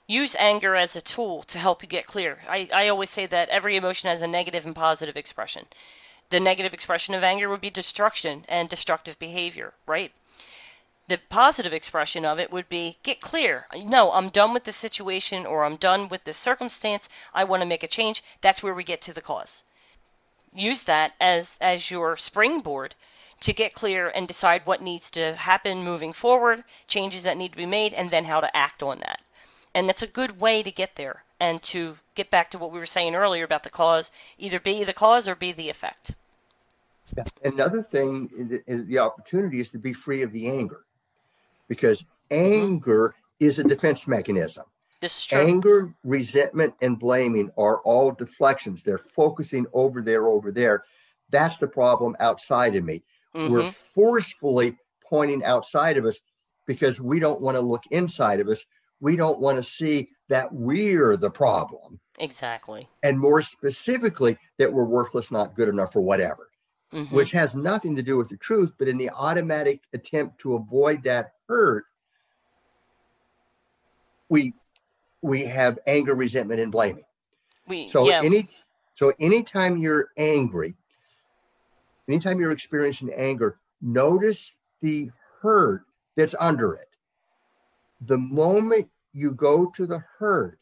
use 0.07 0.35
anger 0.37 0.75
as 0.75 0.97
a 0.97 1.01
tool 1.01 1.45
to 1.45 1.59
help 1.59 1.83
you 1.83 1.89
get 1.89 2.07
clear. 2.07 2.43
I, 2.49 2.69
I 2.75 2.89
always 2.89 3.11
say 3.11 3.27
that 3.27 3.49
every 3.49 3.77
emotion 3.77 4.09
has 4.09 4.23
a 4.23 4.27
negative 4.27 4.67
and 4.67 4.75
positive 4.75 5.17
expression. 5.17 5.67
The 6.31 6.41
negative 6.41 6.75
expression 6.75 7.15
of 7.15 7.23
anger 7.23 7.49
would 7.49 7.61
be 7.61 7.71
destruction 7.71 8.45
and 8.49 8.69
destructive 8.69 9.19
behavior, 9.19 9.73
right? 9.87 10.13
The 11.11 11.19
positive 11.29 11.73
expression 11.73 12.25
of 12.25 12.39
it 12.39 12.53
would 12.53 12.69
be 12.69 12.97
get 13.03 13.21
clear. 13.21 13.67
No, 13.85 14.13
I'm 14.13 14.29
done 14.29 14.55
with 14.55 14.63
the 14.63 14.73
situation 14.73 15.45
or 15.45 15.65
I'm 15.65 15.75
done 15.75 16.09
with 16.09 16.23
the 16.23 16.33
circumstance. 16.33 17.09
I 17.35 17.43
want 17.45 17.63
to 17.63 17.69
make 17.69 17.83
a 17.83 17.89
change. 17.89 18.23
That's 18.41 18.63
where 18.63 18.75
we 18.75 18.85
get 18.85 19.03
to 19.03 19.13
the 19.13 19.21
cause. 19.21 19.65
Use 20.55 20.83
that 20.83 21.13
as 21.21 21.59
as 21.61 21.91
your 21.91 22.17
springboard 22.17 22.95
to 23.41 23.53
get 23.53 23.75
clear 23.75 24.09
and 24.09 24.29
decide 24.29 24.67
what 24.67 24.83
needs 24.83 25.11
to 25.11 25.35
happen 25.35 25.83
moving 25.83 26.13
forward, 26.13 26.63
changes 26.87 27.25
that 27.25 27.37
need 27.37 27.51
to 27.51 27.59
be 27.59 27.67
made, 27.67 27.93
and 27.93 28.09
then 28.09 28.25
how 28.25 28.41
to 28.41 28.57
act 28.57 28.83
on 28.83 29.01
that. 29.01 29.21
And 29.75 29.89
that's 29.89 30.03
a 30.03 30.07
good 30.21 30.41
way 30.41 30.63
to 30.63 30.71
get 30.71 30.95
there 30.95 31.25
and 31.41 31.61
to 31.63 31.97
get 32.15 32.31
back 32.31 32.51
to 32.51 32.59
what 32.59 32.71
we 32.71 32.79
were 32.79 32.87
saying 32.87 33.17
earlier 33.17 33.45
about 33.45 33.65
the 33.65 33.71
cause, 33.71 34.13
either 34.39 34.61
be 34.61 34.85
the 34.85 34.93
cause 34.93 35.27
or 35.27 35.35
be 35.35 35.51
the 35.53 35.71
effect. 35.71 36.13
Another 37.43 37.83
thing, 37.83 38.63
the 38.69 38.99
opportunity 38.99 39.61
is 39.61 39.71
to 39.71 39.79
be 39.79 39.93
free 39.93 40.23
of 40.23 40.31
the 40.31 40.47
anger, 40.49 40.85
because 41.71 42.05
anger 42.33 43.15
is 43.39 43.61
a 43.61 43.65
defense 43.65 44.07
mechanism. 44.07 44.65
This 45.01 45.17
is 45.17 45.25
true. 45.25 45.41
Anger, 45.41 45.95
resentment, 46.05 46.75
and 46.83 46.99
blaming 46.99 47.51
are 47.57 47.79
all 47.83 48.11
deflections. 48.11 48.83
They're 48.83 48.99
focusing 48.99 49.65
over 49.73 50.03
there, 50.03 50.27
over 50.27 50.51
there. 50.51 50.85
That's 51.31 51.57
the 51.57 51.69
problem 51.69 52.17
outside 52.21 52.75
of 52.75 52.85
me. 52.85 53.03
We're 53.33 53.63
Mhm. 53.63 53.75
forcefully 53.95 54.77
pointing 55.09 55.45
outside 55.45 55.97
of 55.97 56.05
us 56.05 56.19
because 56.67 57.01
we 57.01 57.21
don't 57.21 57.41
want 57.41 57.55
to 57.57 57.61
look 57.61 57.85
inside 57.93 58.41
of 58.41 58.49
us. 58.49 58.65
We 59.01 59.17
don't 59.17 59.39
want 59.39 59.57
to 59.57 59.63
see 59.63 60.11
that 60.29 60.53
we're 60.53 61.17
the 61.17 61.31
problem. 61.31 62.01
Exactly. 62.19 62.89
And 63.05 63.19
more 63.19 63.43
specifically, 63.43 64.37
that 64.59 64.73
we're 64.73 64.85
worthless, 64.85 65.31
not 65.31 65.55
good 65.55 65.69
enough, 65.69 65.95
or 65.95 66.03
whatever. 66.03 66.50
Mhm. 66.93 67.13
which 67.13 67.31
has 67.31 67.55
nothing 67.55 67.95
to 67.97 68.03
do 68.03 68.17
with 68.17 68.29
the 68.29 68.37
truth, 68.37 68.73
but 68.79 68.89
in 68.89 68.99
the 68.99 69.11
automatic 69.11 69.81
attempt 69.93 70.39
to 70.41 70.55
avoid 70.55 71.03
that 71.05 71.35
hurt, 71.49 71.87
we 74.29 74.55
we 75.23 75.45
have 75.45 75.79
anger, 75.87 76.15
resentment, 76.15 76.61
and 76.61 76.73
blaming. 76.73 77.05
we 77.69 77.89
So 77.89 78.09
yeah. 78.09 78.23
any 78.25 78.49
so 78.95 79.13
anytime 79.21 79.77
you're 79.77 80.09
angry, 80.17 80.75
anytime 82.09 82.41
you're 82.41 82.51
experiencing 82.53 83.13
anger, 83.13 83.61
notice 83.81 84.55
the 84.81 85.11
hurt 85.41 85.85
that's 86.17 86.35
under 86.41 86.75
it. 86.75 86.89
The 88.01 88.19
moment 88.19 88.91
you 89.13 89.33
go 89.33 89.67
to 89.73 89.87
the 89.87 89.99
hurt 90.19 90.59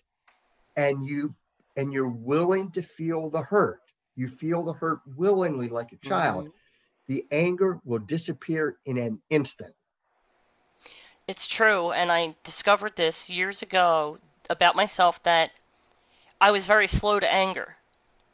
and 0.76 1.05
you 1.07 1.35
and 1.76 1.93
you're 1.93 2.09
willing 2.09 2.70
to 2.72 2.83
feel 2.83 3.31
the 3.31 3.43
hurt, 3.43 3.81
you 4.19 4.29
feel 4.29 4.62
the 4.64 4.73
hurt 4.73 5.01
willingly 5.16 5.69
like 5.69 5.93
a 5.93 5.97
child, 5.97 6.47
Mhm. 6.47 6.53
the 7.07 7.27
anger 7.31 7.81
will 7.85 8.01
disappear 8.01 8.77
in 8.85 8.99
an 8.99 9.23
instant. 9.31 9.75
It's 11.29 11.47
true, 11.47 11.93
and 11.93 12.11
I 12.11 12.35
discovered 12.43 12.97
this 12.97 13.31
years 13.31 13.62
ago. 13.62 14.19
about 14.51 14.75
myself 14.75 15.23
that 15.25 15.51
I 16.41 16.51
was 16.51 16.66
very 16.66 16.87
slow 16.89 17.21
to 17.21 17.33
anger. 17.33 17.77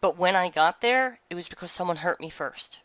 But 0.01 0.17
when 0.17 0.37
I 0.37 0.49
got 0.49 0.81
there, 0.81 1.19
it 1.29 1.35
was 1.35 1.49
because 1.49 1.73
someone 1.73 1.97
hurt 1.97 2.21
me 2.21 2.31
first. 2.31 2.81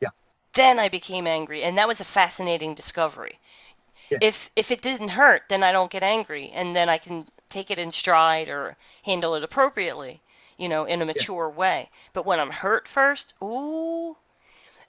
Yeah. 0.00 0.10
Then 0.54 0.78
I 0.78 0.88
became 0.88 1.26
angry, 1.26 1.62
and 1.62 1.76
that 1.78 1.88
was 1.88 2.00
a 2.00 2.04
fascinating 2.04 2.74
discovery. 2.74 3.38
Yeah. 4.10 4.18
If 4.20 4.50
if 4.56 4.70
it 4.70 4.82
didn't 4.82 5.08
hurt, 5.10 5.42
then 5.48 5.64
I 5.64 5.72
don't 5.72 5.90
get 5.90 6.02
angry, 6.02 6.50
and 6.50 6.76
then 6.76 6.88
I 6.88 6.98
can 6.98 7.26
take 7.48 7.70
it 7.70 7.78
in 7.78 7.90
stride 7.90 8.48
or 8.48 8.76
handle 9.04 9.34
it 9.34 9.44
appropriately, 9.44 10.20
you 10.62 10.68
know, 10.68 10.84
in 10.84 11.02
a 11.02 11.04
mature 11.04 11.48
way. 11.50 11.90
But 12.12 12.24
when 12.24 12.38
I'm 12.38 12.50
hurt 12.50 12.86
first, 12.86 13.34
ooh, 13.42 14.16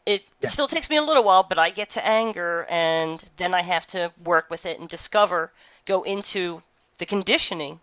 it 0.06 0.24
Yeah. 0.40 0.50
still 0.50 0.68
takes 0.68 0.88
me 0.88 0.98
a 0.98 1.02
little 1.02 1.24
while, 1.24 1.42
but 1.42 1.58
I 1.58 1.72
get 1.72 1.90
to 1.92 2.06
anger, 2.06 2.66
and 2.70 3.24
then 3.38 3.56
I 3.56 3.62
have 3.64 3.88
to 3.88 4.12
work 4.24 4.52
with 4.52 4.68
it 4.68 4.80
and 4.80 4.88
discover, 4.88 5.52
go 5.86 6.04
into 6.04 6.62
the 7.00 7.08
conditioning 7.08 7.80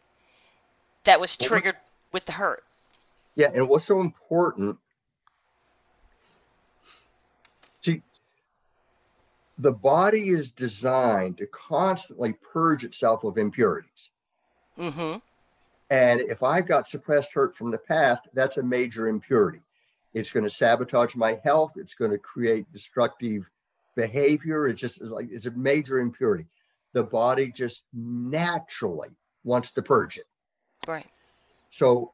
that 1.05 1.19
was 1.19 1.35
What 1.35 1.41
was- 1.41 1.49
triggered 1.49 1.77
with 2.13 2.27
the 2.27 2.33
hurt. 2.33 2.63
Yeah, 3.35 3.51
and 3.53 3.69
what's 3.69 3.87
so 3.87 4.01
important? 4.01 4.79
See, 7.83 8.03
the 9.59 9.73
body 9.73 10.29
is 10.29 10.49
designed 10.51 11.39
to 11.39 11.47
constantly 11.47 12.35
purge 12.35 12.85
itself 12.85 13.25
of 13.25 13.37
impurities. 13.37 14.11
Mm-hmm. 14.79 15.19
And 15.91 16.21
if 16.21 16.43
I've 16.43 16.67
got 16.67 16.89
suppressed 16.89 17.33
hurt 17.33 17.57
from 17.57 17.71
the 17.71 17.79
past, 17.79 18.23
that's 18.33 18.57
a 18.59 18.63
major 18.63 19.09
impurity. 19.09 19.61
It's 20.15 20.31
going 20.31 20.45
to 20.45 20.51
sabotage 20.51 21.15
my 21.15 21.41
health. 21.45 21.73
It's 21.77 21.95
going 21.95 22.13
to 22.13 22.19
create 22.19 22.73
destructive 22.73 23.49
behavior. 23.97 24.69
It's 24.69 24.81
just 24.81 25.01
it's 25.01 25.11
like 25.11 25.29
it's 25.31 25.47
a 25.47 25.53
major 25.53 25.99
impurity. 25.99 26.47
The 26.93 27.03
body 27.03 27.53
just 27.53 27.83
naturally 27.93 29.11
wants 29.45 29.71
to 29.73 29.83
purge 29.83 30.17
it. 30.17 30.27
Right. 30.87 31.07
So, 31.71 32.13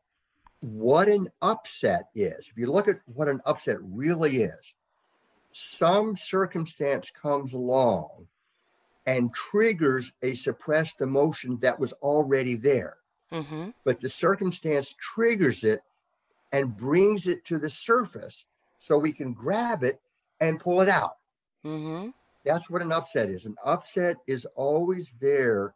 what 0.60 1.08
an 1.08 1.28
upset 1.42 2.08
is, 2.14 2.48
if 2.48 2.56
you 2.56 2.70
look 2.70 2.88
at 2.88 3.00
what 3.06 3.28
an 3.28 3.40
upset 3.46 3.76
really 3.82 4.42
is, 4.42 4.74
some 5.52 6.16
circumstance 6.16 7.10
comes 7.10 7.54
along 7.54 8.26
and 9.06 9.32
triggers 9.32 10.12
a 10.22 10.34
suppressed 10.34 11.00
emotion 11.00 11.58
that 11.62 11.78
was 11.78 11.92
already 11.94 12.56
there, 12.56 12.96
Mm-hmm. 13.32 13.70
but 13.82 14.00
the 14.00 14.08
circumstance 14.08 14.94
triggers 15.00 15.64
it 15.64 15.82
and 16.52 16.76
brings 16.76 17.26
it 17.26 17.44
to 17.46 17.58
the 17.58 17.68
surface 17.68 18.46
so 18.78 18.96
we 18.96 19.12
can 19.12 19.32
grab 19.32 19.82
it 19.82 20.00
and 20.40 20.60
pull 20.60 20.80
it 20.80 20.88
out. 20.88 21.16
Mm-hmm. 21.64 22.10
That's 22.44 22.70
what 22.70 22.82
an 22.82 22.92
upset 22.92 23.28
is. 23.28 23.46
An 23.46 23.56
upset 23.64 24.16
is 24.28 24.46
always 24.54 25.12
there. 25.20 25.74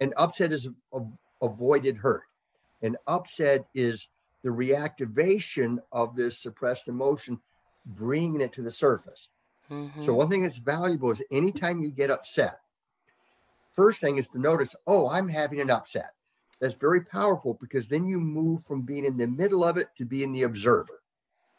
An 0.00 0.12
upset 0.16 0.52
is 0.52 0.68
a, 0.92 1.00
avoided 1.40 1.96
hurt. 1.96 2.24
An 2.82 2.96
upset 3.06 3.66
is 3.74 4.08
the 4.42 4.48
reactivation 4.48 5.78
of 5.92 6.16
this 6.16 6.38
suppressed 6.38 6.88
emotion, 6.88 7.38
bringing 7.86 8.40
it 8.40 8.52
to 8.54 8.62
the 8.62 8.70
surface. 8.72 9.28
Mm-hmm. 9.70 10.02
So, 10.02 10.14
one 10.14 10.28
thing 10.28 10.42
that's 10.42 10.58
valuable 10.58 11.12
is 11.12 11.22
anytime 11.30 11.80
you 11.80 11.90
get 11.90 12.10
upset, 12.10 12.58
first 13.76 14.00
thing 14.00 14.16
is 14.18 14.28
to 14.30 14.40
notice, 14.40 14.74
oh, 14.86 15.08
I'm 15.08 15.28
having 15.28 15.60
an 15.60 15.70
upset. 15.70 16.14
That's 16.60 16.74
very 16.74 17.00
powerful 17.00 17.58
because 17.60 17.88
then 17.88 18.06
you 18.06 18.20
move 18.20 18.64
from 18.66 18.82
being 18.82 19.04
in 19.04 19.16
the 19.16 19.26
middle 19.26 19.64
of 19.64 19.76
it 19.76 19.88
to 19.98 20.04
being 20.04 20.32
the 20.32 20.42
observer 20.42 21.00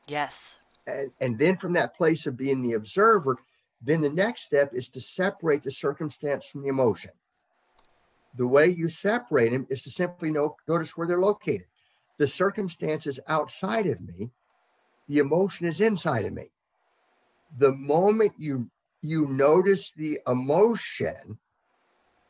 yes. 0.07 0.59
and, 0.85 1.11
and 1.19 1.39
then 1.39 1.57
from 1.57 1.73
that 1.73 1.95
place 1.95 2.25
of 2.25 2.37
being 2.37 2.61
the 2.61 2.73
observer, 2.73 3.37
then 3.81 4.01
the 4.01 4.09
next 4.09 4.43
step 4.43 4.73
is 4.73 4.89
to 4.89 5.01
separate 5.01 5.63
the 5.63 5.71
circumstance 5.71 6.45
from 6.45 6.61
the 6.61 6.69
emotion. 6.69 7.11
The 8.37 8.47
way 8.47 8.67
you 8.67 8.89
separate 8.89 9.51
them 9.51 9.67
is 9.69 9.81
to 9.83 9.89
simply 9.89 10.31
know, 10.31 10.55
notice 10.67 10.95
where 10.95 11.07
they're 11.07 11.19
located. 11.19 11.65
The 12.17 12.27
circumstance 12.27 13.07
is 13.07 13.19
outside 13.27 13.87
of 13.87 13.99
me, 13.99 14.29
the 15.09 15.17
emotion 15.17 15.67
is 15.67 15.81
inside 15.81 16.25
of 16.25 16.33
me. 16.33 16.51
The 17.57 17.71
moment 17.71 18.33
you 18.37 18.69
you 19.03 19.25
notice 19.25 19.91
the 19.97 20.19
emotion 20.27 21.39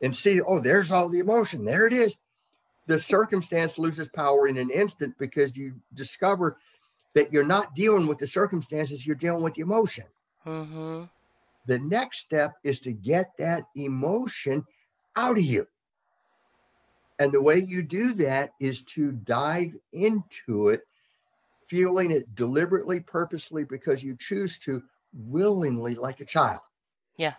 and 0.01 0.15
see, 0.15 0.39
oh, 0.39 0.61
there's 0.61 0.89
all 0.89 1.09
the 1.09 1.19
emotion, 1.19 1.65
there 1.65 1.85
it 1.85 1.91
is. 1.91 2.15
The 2.87 2.99
circumstance 2.99 3.77
loses 3.77 4.07
power 4.07 4.47
in 4.47 4.57
an 4.57 4.69
instant 4.69 5.15
because 5.17 5.55
you 5.55 5.73
discover 5.93 6.57
that 7.13 7.31
you're 7.31 7.43
not 7.43 7.75
dealing 7.75 8.07
with 8.07 8.17
the 8.17 8.27
circumstances, 8.27 9.05
you're 9.05 9.15
dealing 9.15 9.43
with 9.43 9.53
the 9.53 9.61
emotion. 9.61 10.05
Mm-hmm. 10.45 11.03
The 11.67 11.79
next 11.79 12.19
step 12.19 12.55
is 12.63 12.79
to 12.81 12.91
get 12.91 13.31
that 13.37 13.65
emotion 13.75 14.65
out 15.15 15.37
of 15.37 15.43
you. 15.43 15.67
And 17.19 17.31
the 17.31 17.41
way 17.41 17.59
you 17.59 17.83
do 17.83 18.13
that 18.15 18.53
is 18.59 18.81
to 18.83 19.11
dive 19.11 19.75
into 19.93 20.69
it, 20.69 20.81
feeling 21.67 22.09
it 22.09 22.33
deliberately, 22.33 22.99
purposely, 22.99 23.63
because 23.63 24.01
you 24.01 24.15
choose 24.19 24.57
to 24.59 24.81
willingly, 25.13 25.93
like 25.93 26.19
a 26.19 26.25
child. 26.25 26.61
Yeah. 27.17 27.33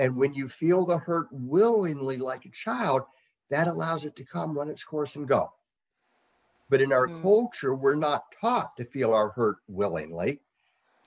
And 0.00 0.16
when 0.16 0.34
you 0.34 0.48
feel 0.48 0.84
the 0.84 0.98
hurt 0.98 1.28
willingly, 1.30 2.16
like 2.16 2.44
a 2.46 2.50
child, 2.50 3.02
that 3.50 3.68
allows 3.68 4.04
it 4.04 4.16
to 4.16 4.24
come, 4.24 4.56
run 4.56 4.70
its 4.70 4.84
course, 4.84 5.16
and 5.16 5.28
go. 5.28 5.52
But 6.70 6.80
in 6.80 6.92
our 6.92 7.08
Mm. 7.08 7.22
culture, 7.22 7.74
we're 7.74 7.94
not 7.94 8.24
taught 8.40 8.76
to 8.76 8.84
feel 8.84 9.12
our 9.12 9.30
hurt 9.30 9.58
willingly. 9.68 10.40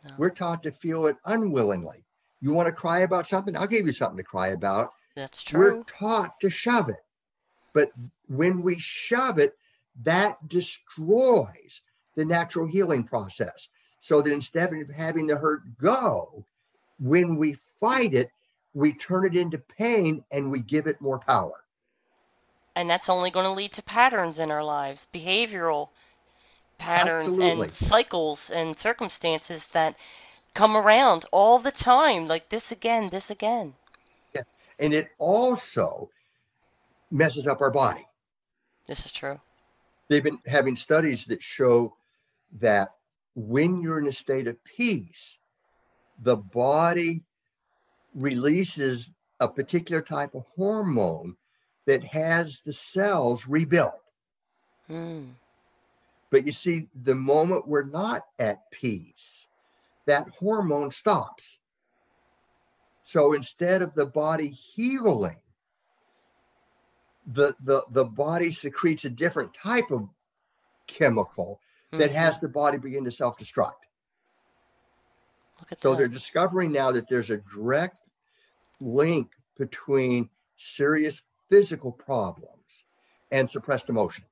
No. 0.07 0.15
We're 0.17 0.29
taught 0.29 0.63
to 0.63 0.71
feel 0.71 1.07
it 1.07 1.17
unwillingly. 1.25 2.03
You 2.39 2.53
want 2.53 2.67
to 2.67 2.71
cry 2.71 2.99
about 2.99 3.27
something? 3.27 3.55
I'll 3.57 3.67
give 3.67 3.87
you 3.87 3.91
something 3.91 4.17
to 4.17 4.23
cry 4.23 4.49
about. 4.49 4.93
That's 5.15 5.43
true. 5.43 5.77
We're 5.77 5.83
taught 5.83 6.39
to 6.41 6.49
shove 6.49 6.89
it. 6.89 7.03
But 7.73 7.91
when 8.27 8.61
we 8.61 8.77
shove 8.77 9.39
it, 9.39 9.57
that 10.03 10.47
destroys 10.47 11.81
the 12.15 12.23
natural 12.25 12.67
healing 12.67 13.03
process. 13.03 13.67
So 13.99 14.21
that 14.21 14.31
instead 14.31 14.71
of 14.73 14.89
having 14.89 15.25
the 15.25 15.35
hurt 15.35 15.77
go, 15.77 16.45
when 16.99 17.35
we 17.35 17.53
fight 17.79 18.13
it, 18.13 18.31
we 18.75 18.93
turn 18.93 19.25
it 19.25 19.35
into 19.35 19.57
pain 19.57 20.23
and 20.31 20.51
we 20.51 20.59
give 20.59 20.85
it 20.85 21.01
more 21.01 21.17
power. 21.19 21.63
And 22.77 22.87
that's 22.87 23.09
only 23.09 23.31
going 23.31 23.47
to 23.47 23.51
lead 23.51 23.71
to 23.73 23.81
patterns 23.81 24.39
in 24.39 24.51
our 24.51 24.63
lives, 24.63 25.07
behavioral 25.11 25.89
patterns 26.77 27.39
Absolutely. 27.39 27.63
and 27.63 27.71
cycles 27.71 28.51
and 28.51 28.77
circumstances 28.77 29.65
that 29.67 29.95
come 30.53 30.77
around 30.77 31.25
all 31.31 31.57
the 31.57 31.71
time, 31.71 32.27
like 32.27 32.49
this 32.49 32.71
again, 32.71 33.09
this 33.09 33.31
again. 33.31 33.73
And 34.77 34.93
it 34.93 35.09
also 35.17 36.11
messes 37.09 37.47
up 37.47 37.61
our 37.61 37.71
body. 37.71 38.05
This 38.85 39.07
is 39.07 39.11
true. 39.11 39.39
they've 40.07 40.23
been 40.23 40.37
having 40.45 40.75
studies 40.75 41.25
that 41.25 41.41
show 41.41 41.95
that 42.59 42.89
when 43.33 43.81
you're 43.81 43.97
in 43.97 44.07
a 44.07 44.11
state 44.11 44.45
of 44.45 44.63
peace, 44.63 45.39
the 46.21 46.35
body 46.35 47.23
releases 48.13 49.09
a 49.39 49.47
particular 49.47 50.03
type 50.03 50.35
of 50.35 50.43
hormone 50.55 51.35
that 51.87 52.03
has 52.03 52.61
the 52.65 52.73
cells 52.73 53.47
rebuilt. 53.47 53.93
Mm. 54.89 55.31
But 56.29 56.45
you 56.45 56.51
see, 56.51 56.89
the 56.93 57.15
moment 57.15 57.67
we're 57.67 57.85
not 57.85 58.25
at 58.37 58.69
peace, 58.71 59.47
that 60.05 60.27
hormone 60.39 60.91
stops. 60.91 61.59
So 63.05 63.33
instead 63.33 63.81
of 63.81 63.95
the 63.95 64.05
body 64.05 64.49
healing, 64.49 65.37
the, 67.25 67.55
the, 67.63 67.83
the 67.91 68.03
body 68.05 68.51
secretes 68.51 69.05
a 69.05 69.09
different 69.09 69.53
type 69.53 69.89
of 69.89 70.07
chemical 70.87 71.61
that 71.91 72.11
Mhm. 72.11 72.15
has 72.15 72.39
the 72.39 72.49
body 72.49 72.77
begin 72.77 73.05
to 73.05 73.11
self 73.11 73.37
destruct. 73.37 73.73
So 75.79 75.91
that. 75.91 75.97
they're 75.97 76.07
discovering 76.09 76.73
now 76.73 76.91
that 76.91 77.07
there's 77.07 77.29
a 77.29 77.37
direct 77.37 77.97
link 78.81 79.31
between 79.57 80.29
serious 80.57 81.21
physical 81.49 81.91
problems 81.91 82.85
and 83.31 83.49
suppressed 83.49 83.89
emotion. 83.89 84.25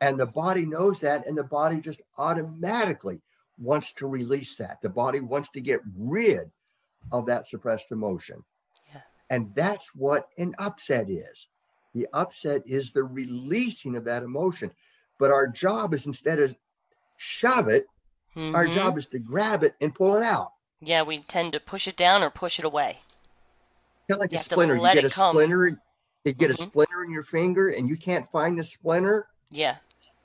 And 0.00 0.18
the 0.18 0.26
body 0.26 0.64
knows 0.64 1.00
that, 1.00 1.26
and 1.26 1.36
the 1.36 1.44
body 1.44 1.80
just 1.80 2.00
automatically 2.16 3.20
wants 3.58 3.92
to 3.94 4.06
release 4.06 4.56
that. 4.56 4.78
The 4.82 4.88
body 4.88 5.20
wants 5.20 5.50
to 5.50 5.60
get 5.60 5.80
rid 5.96 6.50
of 7.10 7.26
that 7.26 7.48
suppressed 7.48 7.90
emotion. 7.90 8.44
Yeah. 8.94 9.00
And 9.30 9.52
that's 9.54 9.94
what 9.94 10.28
an 10.38 10.54
upset 10.58 11.10
is. 11.10 11.48
The 11.94 12.06
upset 12.12 12.62
is 12.66 12.92
the 12.92 13.02
releasing 13.02 13.96
of 13.96 14.04
that 14.04 14.22
emotion. 14.22 14.70
But 15.18 15.32
our 15.32 15.48
job 15.48 15.94
is 15.94 16.06
instead 16.06 16.38
of 16.38 16.54
shove 17.16 17.68
it, 17.68 17.86
our 18.36 18.66
Mhm. 18.66 18.74
job 18.74 18.98
is 18.98 19.06
to 19.06 19.18
grab 19.18 19.64
it 19.64 19.74
and 19.80 19.92
pull 19.92 20.14
it 20.14 20.22
out. 20.22 20.52
Yeah, 20.80 21.02
we 21.02 21.18
tend 21.18 21.52
to 21.54 21.60
push 21.60 21.88
it 21.88 21.96
down 21.96 22.22
or 22.22 22.30
push 22.30 22.60
it 22.60 22.64
away. 22.64 22.98
Kind 24.08 24.16
of 24.18 24.20
like 24.22 24.32
You 24.32 24.38
a 24.38 24.42
splinter. 24.42 24.76
You 24.76 24.82
get 24.94 25.04
a 25.04 25.10
come. 25.10 25.34
splinter, 25.36 25.68
you 26.24 26.32
get 26.32 26.50
Mhm. 26.50 26.54
a 26.58 26.62
splinter 26.62 27.04
in 27.04 27.10
your 27.10 27.22
finger 27.22 27.68
and 27.68 27.88
you 27.88 27.96
can't 27.96 28.30
find 28.30 28.58
the 28.58 28.64
splinter. 28.64 29.28
Yeah, 29.50 29.76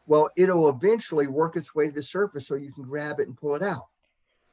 Well, 0.06 0.30
it'll 0.36 0.68
eventually 0.70 1.28
work 1.28 1.56
its 1.56 1.74
way 1.74 1.88
to 1.88 1.92
the 1.94 2.04
surface 2.04 2.46
so 2.48 2.56
you 2.56 2.74
can 2.74 2.84
grab 2.84 3.20
it 3.22 3.28
and 3.28 3.38
pull 3.38 3.56
it 3.56 3.62
out. 3.64 3.88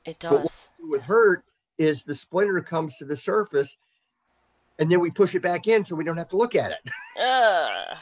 it 0.05 0.19
But 0.21 0.43
what 0.43 0.71
would 0.81 1.03
hurt 1.03 1.45
is 1.77 2.05
the 2.05 2.15
splinter 2.15 2.61
comes 2.61 2.95
to 2.97 3.05
the 3.05 3.17
surface 3.17 3.77
and 4.79 4.91
then 4.91 5.01
we 5.01 5.11
push 5.11 5.35
it 5.35 5.41
back 5.43 5.67
in 5.67 5.85
so 5.85 5.95
we 5.97 6.05
don't 6.05 6.17
have 6.17 6.29
to 6.31 6.37
look 6.37 6.55
at 6.55 6.71
it. 6.73 6.79
Uh, 7.21 7.97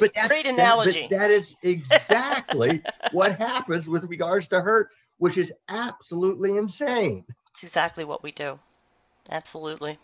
But 0.00 0.14
that's, 0.14 0.28
great 0.28 0.44
that- 0.46 0.54
but 0.54 0.58
analogy. 0.58 1.06
that 1.08 1.30
is 1.30 1.54
exactly 1.62 2.82
what 3.12 3.38
happens 3.38 3.88
with 3.88 4.04
regards 4.04 4.48
to 4.48 4.60
hurt, 4.62 4.88
which 5.18 5.36
is 5.38 5.52
absolutely 5.68 6.56
insane. 6.56 7.24
It's 7.50 7.62
exactly 7.62 8.04
what 8.04 8.22
we 8.22 8.32
do. 8.32 8.58
Absolutely. 9.30 9.98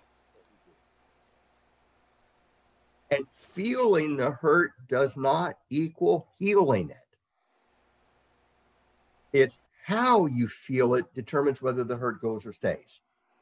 And 3.13 3.27
feeling 3.29 4.17
the 4.17 4.31
hurt 4.31 4.73
does 4.89 5.19
not 5.19 5.57
equal 5.69 6.29
healing 6.39 6.89
it. 6.89 6.97
It's 9.35 9.59
how 9.85 10.25
you 10.25 10.49
feel 10.49 10.95
it 10.95 11.13
determines 11.15 11.61
whether 11.61 11.85
the 11.85 11.97
hurt 11.97 12.23
goes 12.23 12.47
or 12.47 12.55
stays. 12.55 13.01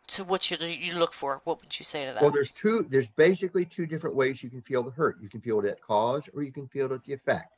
So 0.08 0.24
what 0.24 0.42
should 0.42 0.60
you 0.60 0.94
look 0.94 1.12
for? 1.12 1.40
What 1.44 1.60
would 1.60 1.78
you 1.78 1.84
say 1.84 2.04
to 2.06 2.12
that? 2.14 2.22
Well, 2.22 2.32
there's 2.32 2.50
two, 2.50 2.84
there's 2.90 3.06
basically 3.06 3.64
two 3.64 3.86
different 3.86 4.16
ways 4.16 4.42
you 4.42 4.50
can 4.50 4.62
feel 4.62 4.82
the 4.82 4.90
hurt. 4.90 5.22
You 5.22 5.28
can 5.28 5.40
feel 5.40 5.60
it 5.60 5.66
at 5.66 5.80
cause 5.80 6.28
or 6.34 6.42
you 6.42 6.50
can 6.50 6.66
feel 6.66 6.86
it 6.86 6.92
at 6.92 7.04
the 7.04 7.12
effect. 7.12 7.52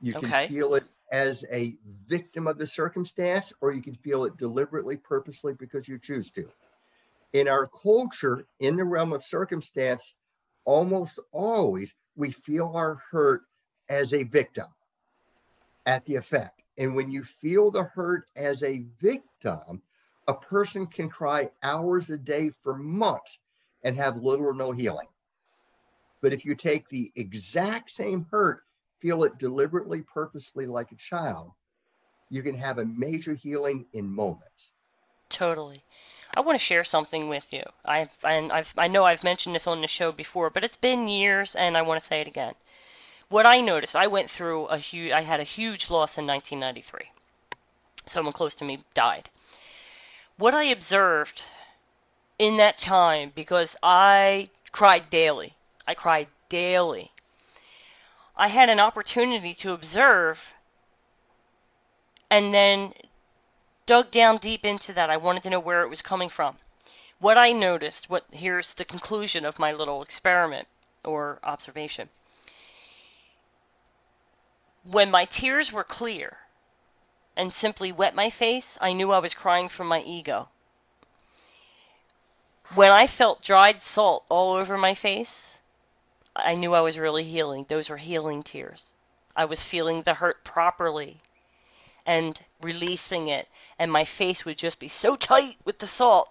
You 0.00 0.12
can 0.12 0.28
Okay. 0.28 0.46
feel 0.46 0.74
it 0.76 0.84
as 1.10 1.44
a 1.50 1.74
victim 2.06 2.46
of 2.46 2.58
the 2.58 2.66
circumstance 2.66 3.52
or 3.60 3.72
you 3.72 3.82
can 3.82 3.96
feel 3.96 4.24
it 4.24 4.36
deliberately, 4.36 4.96
purposely 4.96 5.54
because 5.54 5.88
you 5.88 5.98
choose 5.98 6.30
to. 6.30 6.48
In 7.32 7.48
our 7.48 7.66
culture, 7.66 8.46
in 8.60 8.76
the 8.76 8.84
realm 8.84 9.12
of 9.12 9.24
circumstance, 9.24 10.14
almost 10.64 11.18
always 11.32 11.94
we 12.16 12.30
feel 12.30 12.72
our 12.74 13.00
hurt 13.10 13.42
as 13.88 14.12
a 14.12 14.22
victim 14.24 14.66
at 15.86 16.04
the 16.06 16.16
effect. 16.16 16.62
And 16.78 16.94
when 16.94 17.10
you 17.10 17.24
feel 17.24 17.70
the 17.70 17.84
hurt 17.84 18.28
as 18.36 18.62
a 18.62 18.84
victim, 19.00 19.82
a 20.28 20.34
person 20.34 20.86
can 20.86 21.08
cry 21.08 21.50
hours 21.62 22.08
a 22.10 22.16
day 22.16 22.50
for 22.62 22.76
months 22.76 23.38
and 23.82 23.96
have 23.96 24.22
little 24.22 24.46
or 24.46 24.54
no 24.54 24.72
healing. 24.72 25.08
But 26.20 26.32
if 26.32 26.44
you 26.44 26.54
take 26.54 26.88
the 26.88 27.10
exact 27.16 27.90
same 27.90 28.26
hurt, 28.30 28.62
feel 28.98 29.24
it 29.24 29.38
deliberately, 29.38 30.02
purposefully 30.02 30.66
like 30.66 30.92
a 30.92 30.96
child, 30.96 31.52
you 32.28 32.42
can 32.42 32.54
have 32.54 32.78
a 32.78 32.84
major 32.84 33.34
healing 33.34 33.86
in 33.92 34.06
moments. 34.06 34.72
Totally. 35.30 35.82
I 36.34 36.40
want 36.40 36.58
to 36.58 36.64
share 36.64 36.84
something 36.84 37.28
with 37.28 37.52
you. 37.52 37.64
I've 37.84 38.10
and 38.24 38.52
I've 38.52 38.72
I 38.78 38.88
know 38.88 39.04
I've 39.04 39.24
mentioned 39.24 39.54
this 39.54 39.66
on 39.66 39.80
the 39.80 39.88
show 39.88 40.12
before, 40.12 40.50
but 40.50 40.64
it's 40.64 40.76
been 40.76 41.08
years 41.08 41.56
and 41.56 41.76
I 41.76 41.82
want 41.82 42.00
to 42.00 42.06
say 42.06 42.20
it 42.20 42.28
again. 42.28 42.54
What 43.28 43.46
I 43.46 43.60
noticed, 43.60 43.96
I 43.96 44.06
went 44.06 44.30
through 44.30 44.66
a 44.66 44.78
huge 44.78 45.12
I 45.12 45.22
had 45.22 45.40
a 45.40 45.44
huge 45.44 45.90
loss 45.90 46.18
in 46.18 46.26
1993. 46.26 47.10
Someone 48.06 48.32
close 48.32 48.54
to 48.56 48.64
me 48.64 48.84
died. 48.94 49.28
What 50.36 50.54
I 50.54 50.64
observed 50.64 51.44
in 52.38 52.58
that 52.58 52.78
time 52.78 53.32
because 53.34 53.76
I 53.82 54.50
cried 54.72 55.10
daily. 55.10 55.54
I 55.86 55.94
cried 55.94 56.28
daily. 56.48 57.10
I 58.36 58.48
had 58.48 58.70
an 58.70 58.80
opportunity 58.80 59.54
to 59.54 59.72
observe 59.72 60.54
and 62.30 62.54
then 62.54 62.94
dug 63.90 64.12
down 64.12 64.36
deep 64.36 64.64
into 64.64 64.92
that. 64.92 65.10
I 65.10 65.16
wanted 65.16 65.42
to 65.42 65.50
know 65.50 65.58
where 65.58 65.82
it 65.82 65.88
was 65.88 66.00
coming 66.00 66.28
from. 66.28 66.56
What 67.18 67.36
I 67.36 67.50
noticed, 67.50 68.08
what 68.08 68.24
here's 68.30 68.74
the 68.74 68.84
conclusion 68.84 69.44
of 69.44 69.58
my 69.58 69.72
little 69.72 70.00
experiment 70.00 70.68
or 71.02 71.40
observation. 71.42 72.08
When 74.84 75.10
my 75.10 75.24
tears 75.24 75.72
were 75.72 75.82
clear 75.82 76.38
and 77.36 77.52
simply 77.52 77.90
wet 77.90 78.14
my 78.14 78.30
face, 78.30 78.78
I 78.80 78.92
knew 78.92 79.10
I 79.10 79.18
was 79.18 79.34
crying 79.34 79.68
from 79.68 79.88
my 79.88 80.02
ego. 80.02 80.48
When 82.76 82.92
I 82.92 83.08
felt 83.08 83.42
dried 83.42 83.82
salt 83.82 84.24
all 84.28 84.54
over 84.54 84.78
my 84.78 84.94
face, 84.94 85.60
I 86.36 86.54
knew 86.54 86.74
I 86.74 86.80
was 86.80 86.96
really 86.96 87.24
healing. 87.24 87.66
Those 87.68 87.90
were 87.90 87.96
healing 87.96 88.44
tears. 88.44 88.94
I 89.34 89.46
was 89.46 89.68
feeling 89.68 90.02
the 90.02 90.14
hurt 90.14 90.44
properly 90.44 91.20
and 92.10 92.40
releasing 92.60 93.28
it, 93.28 93.46
and 93.78 93.92
my 93.92 94.04
face 94.04 94.44
would 94.44 94.58
just 94.58 94.80
be 94.80 94.88
so 94.88 95.14
tight 95.14 95.56
with 95.64 95.78
the 95.78 95.86
salt. 95.86 96.28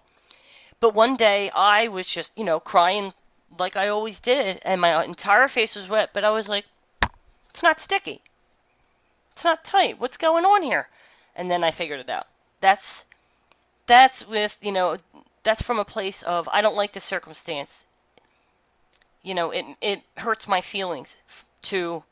But 0.78 0.92
one 0.92 1.16
day 1.16 1.48
I 1.54 1.88
was 1.88 2.06
just, 2.06 2.36
you 2.36 2.44
know, 2.44 2.60
crying 2.60 3.14
like 3.58 3.76
I 3.76 3.88
always 3.88 4.20
did, 4.20 4.60
and 4.62 4.78
my 4.78 5.02
entire 5.02 5.48
face 5.48 5.76
was 5.76 5.88
wet, 5.88 6.10
but 6.12 6.22
I 6.22 6.30
was 6.32 6.50
like, 6.50 6.66
it's 7.48 7.62
not 7.62 7.80
sticky. 7.80 8.20
It's 9.32 9.44
not 9.44 9.64
tight. 9.64 9.98
What's 9.98 10.18
going 10.18 10.44
on 10.44 10.62
here? 10.62 10.86
And 11.34 11.50
then 11.50 11.64
I 11.64 11.70
figured 11.70 12.00
it 12.00 12.10
out. 12.10 12.26
That's 12.60 13.06
that's 13.86 14.28
with, 14.28 14.58
you 14.60 14.72
know, 14.72 14.98
that's 15.44 15.62
from 15.62 15.78
a 15.78 15.84
place 15.86 16.22
of 16.22 16.46
I 16.52 16.60
don't 16.60 16.76
like 16.76 16.92
the 16.92 17.00
circumstance. 17.00 17.86
You 19.22 19.34
know, 19.34 19.50
it 19.50 19.64
it 19.80 20.02
hurts 20.18 20.46
my 20.46 20.60
feelings 20.60 21.16
to 21.72 22.04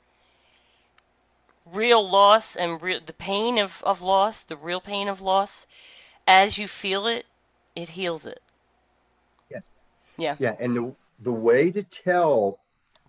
real 1.72 2.08
loss 2.08 2.56
and 2.56 2.80
real 2.80 3.00
the 3.04 3.12
pain 3.12 3.58
of, 3.58 3.82
of 3.84 4.02
loss, 4.02 4.44
the 4.44 4.56
real 4.56 4.80
pain 4.80 5.08
of 5.08 5.20
loss, 5.20 5.66
as 6.26 6.58
you 6.58 6.68
feel 6.68 7.06
it, 7.06 7.26
it 7.74 7.88
heals 7.88 8.26
it. 8.26 8.40
Yeah. 9.50 9.60
Yeah. 10.16 10.36
Yeah, 10.38 10.56
and 10.58 10.76
the, 10.76 10.94
the 11.20 11.32
way 11.32 11.70
to 11.70 11.82
tell 11.82 12.60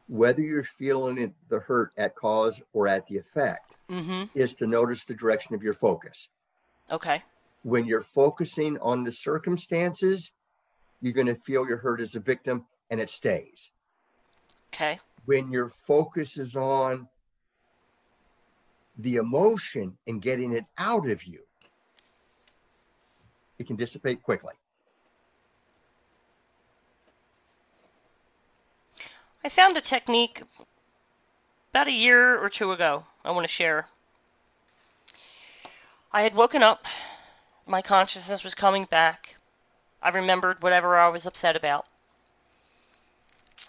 whether 0.07 0.41
you're 0.41 0.63
feeling 0.63 1.17
it, 1.17 1.31
the 1.49 1.59
hurt 1.59 1.91
at 1.97 2.15
cause 2.15 2.59
or 2.73 2.87
at 2.87 3.07
the 3.07 3.17
effect 3.17 3.69
Mm-hmm. 3.89 4.25
is 4.35 4.53
to 4.53 4.67
notice 4.67 5.03
the 5.05 5.15
direction 5.15 5.55
of 5.55 5.63
your 5.63 5.73
focus. 5.73 6.27
Okay. 6.91 7.23
When 7.63 7.85
you're 7.85 8.03
focusing 8.03 8.77
on 8.77 9.03
the 9.03 9.11
circumstances, 9.11 10.31
you're 11.01 11.13
going 11.13 11.25
to 11.25 11.33
feel 11.33 11.67
your 11.67 11.77
hurt 11.77 11.99
as 11.99 12.13
a 12.13 12.19
victim 12.19 12.65
and 12.91 12.99
it 12.99 13.09
stays. 13.09 13.71
Okay. 14.71 14.99
When 15.25 15.51
your 15.51 15.69
focus 15.69 16.37
is 16.37 16.55
on 16.55 17.07
the 18.99 19.15
emotion 19.15 19.97
and 20.07 20.21
getting 20.21 20.53
it 20.53 20.65
out 20.77 21.09
of 21.09 21.23
you, 21.23 21.39
it 23.57 23.67
can 23.67 23.75
dissipate 23.75 24.21
quickly. 24.21 24.53
I 29.43 29.49
found 29.49 29.77
a 29.77 29.81
technique 29.81 30.43
about 31.71 31.87
a 31.87 31.91
year 31.91 32.37
or 32.37 32.49
two 32.49 32.71
ago 32.71 33.05
I 33.23 33.31
want 33.31 33.45
to 33.45 33.53
share. 33.53 33.87
I 36.11 36.23
had 36.23 36.35
woken 36.35 36.63
up, 36.63 36.85
my 37.65 37.81
consciousness 37.81 38.43
was 38.43 38.55
coming 38.55 38.85
back. 38.85 39.37
I 40.01 40.09
remembered 40.09 40.63
whatever 40.63 40.97
I 40.97 41.09
was 41.09 41.25
upset 41.25 41.55
about. 41.55 41.85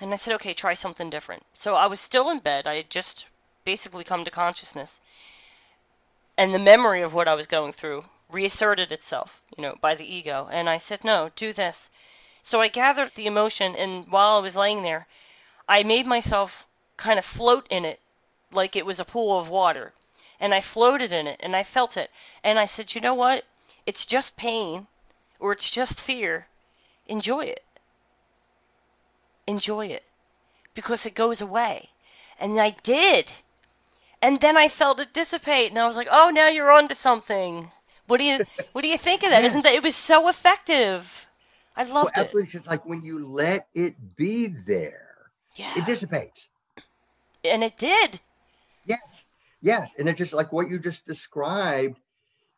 And 0.01 0.13
I 0.13 0.17
said, 0.17 0.35
okay, 0.37 0.55
try 0.55 0.75
something 0.75 1.11
different. 1.11 1.43
So 1.55 1.75
I 1.75 1.87
was 1.87 2.01
still 2.01 2.31
in 2.31 2.39
bed. 2.39 2.67
I 2.67 2.77
had 2.77 2.89
just 2.89 3.27
basically 3.65 4.05
come 4.05 4.25
to 4.25 4.31
consciousness. 4.31 5.01
And 6.41 6.55
the 6.55 6.59
memory 6.59 7.03
of 7.03 7.13
what 7.13 7.29
I 7.29 7.35
was 7.35 7.47
going 7.47 7.73
through 7.73 8.07
reasserted 8.31 8.93
itself, 8.93 9.43
you 9.55 9.61
know, 9.61 9.77
by 9.79 9.95
the 9.95 10.11
ego. 10.11 10.49
And 10.51 10.71
I 10.71 10.79
said, 10.79 11.05
no, 11.05 11.31
do 11.37 11.53
this. 11.53 11.91
So 12.43 12.63
I 12.63 12.69
gathered 12.69 13.15
the 13.15 13.27
emotion, 13.27 13.77
and 13.77 14.11
while 14.11 14.39
I 14.39 14.41
was 14.41 14.57
laying 14.57 14.83
there, 14.83 15.07
I 15.69 15.83
made 15.83 16.07
myself 16.07 16.67
kind 16.97 17.19
of 17.19 17.27
float 17.27 17.67
in 17.69 17.85
it 17.85 18.01
like 18.53 18.75
it 18.75 18.87
was 18.87 19.01
a 19.01 19.05
pool 19.05 19.39
of 19.39 19.51
water. 19.51 19.93
And 20.41 20.55
I 20.55 20.63
floated 20.63 21.13
in 21.13 21.27
it 21.27 21.41
and 21.43 21.55
I 21.55 21.63
felt 21.63 21.99
it. 21.99 22.11
And 22.43 22.59
I 22.59 22.65
said, 22.65 22.95
you 22.95 23.03
know 23.03 23.13
what? 23.13 23.45
It's 23.85 24.07
just 24.07 24.39
pain 24.39 24.87
or 25.41 25.53
it's 25.53 25.71
just 25.71 26.01
fear. 26.01 26.47
Enjoy 27.07 27.41
it. 27.41 27.63
Enjoy 29.47 29.89
it 29.89 30.05
because 30.73 31.05
it 31.05 31.15
goes 31.15 31.43
away. 31.43 31.91
And 32.39 32.59
I 32.59 32.71
did. 32.83 33.31
And 34.23 34.39
then 34.41 34.57
I 34.57 34.69
felt 34.69 35.01
it 35.01 35.13
dissipate 35.15 35.71
and 35.71 35.79
I 35.79 35.87
was 35.87 35.97
like, 35.97 36.09
"Oh, 36.11 36.31
now 36.31 36.49
you're 36.49 36.71
on 36.71 36.89
to 36.89 36.95
something." 36.95 37.71
What 38.07 38.19
do 38.19 38.25
you 38.25 38.45
what 38.73 38.83
do 38.83 38.89
you 38.89 38.99
think 38.99 39.23
of 39.23 39.31
that? 39.31 39.43
Not 39.55 39.65
that 39.65 39.73
it 39.73 39.83
was 39.83 39.97
so 39.97 40.29
effective? 40.29 41.27
I 41.77 41.85
Well, 41.85 41.95
loved 41.95 42.19
it. 42.19 42.21
absolutely. 42.21 42.59
It's 42.59 42.67
like 42.67 42.85
when 42.85 43.03
you 43.03 43.27
let 43.27 43.69
it 43.75 43.95
be 44.17 44.49
there, 44.49 45.31
Yeah. 45.57 45.73
it 45.77 45.87
dissipates. 45.87 46.49
and 47.45 47.63
it 47.65 47.77
did. 47.77 48.21
Yes, 48.85 49.01
yes, 49.63 49.93
and 49.99 50.09
it's 50.09 50.19
just 50.19 50.33
like 50.33 50.53
what 50.53 50.69
you 50.69 50.79
just 50.79 51.07
described 51.07 51.99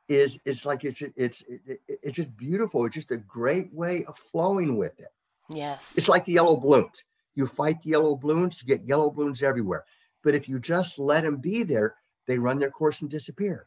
is 0.08 0.38
it's 0.44 0.64
like 0.64 0.82
it's 0.84 1.02
it's 1.16 1.42
it, 1.42 1.60
it- 1.88 2.00
it's 2.02 2.16
just 2.16 2.36
beautiful. 2.36 2.84
It's 2.86 2.94
just 2.96 3.10
a 3.12 3.16
great 3.18 3.72
way 3.72 4.04
of 4.06 4.18
flowing 4.18 4.76
with 4.76 4.98
it. 4.98 5.12
Yes. 5.50 5.96
It's 5.98 6.08
like 6.08 6.24
the 6.24 6.32
yellow 6.32 6.56
balloons. 6.56 7.04
You 7.34 7.46
fight 7.46 7.82
the 7.82 7.90
yellow 7.90 8.16
balloons, 8.16 8.60
you 8.60 8.66
get 8.66 8.86
yellow 8.86 9.10
balloons 9.10 9.42
everywhere. 9.42 9.84
But 10.22 10.34
if 10.34 10.48
you 10.48 10.58
just 10.58 10.98
let 10.98 11.24
them 11.24 11.36
be 11.36 11.62
there, 11.62 11.96
they 12.26 12.38
run 12.38 12.58
their 12.58 12.70
course 12.70 13.00
and 13.00 13.10
disappear. 13.10 13.66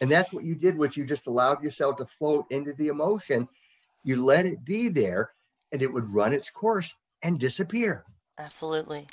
And 0.00 0.10
that's 0.10 0.32
what 0.32 0.44
you 0.44 0.54
did, 0.54 0.76
which 0.76 0.96
you 0.96 1.04
just 1.04 1.26
allowed 1.26 1.62
yourself 1.62 1.98
to 1.98 2.06
float 2.06 2.46
into 2.50 2.72
the 2.72 2.88
emotion. 2.88 3.48
You 4.02 4.24
let 4.24 4.46
it 4.46 4.64
be 4.64 4.88
there, 4.88 5.32
and 5.72 5.82
it 5.82 5.92
would 5.92 6.12
run 6.12 6.32
its 6.32 6.50
course 6.50 6.94
and 7.22 7.38
disappear. 7.38 8.04
Absolutely. 8.38 9.06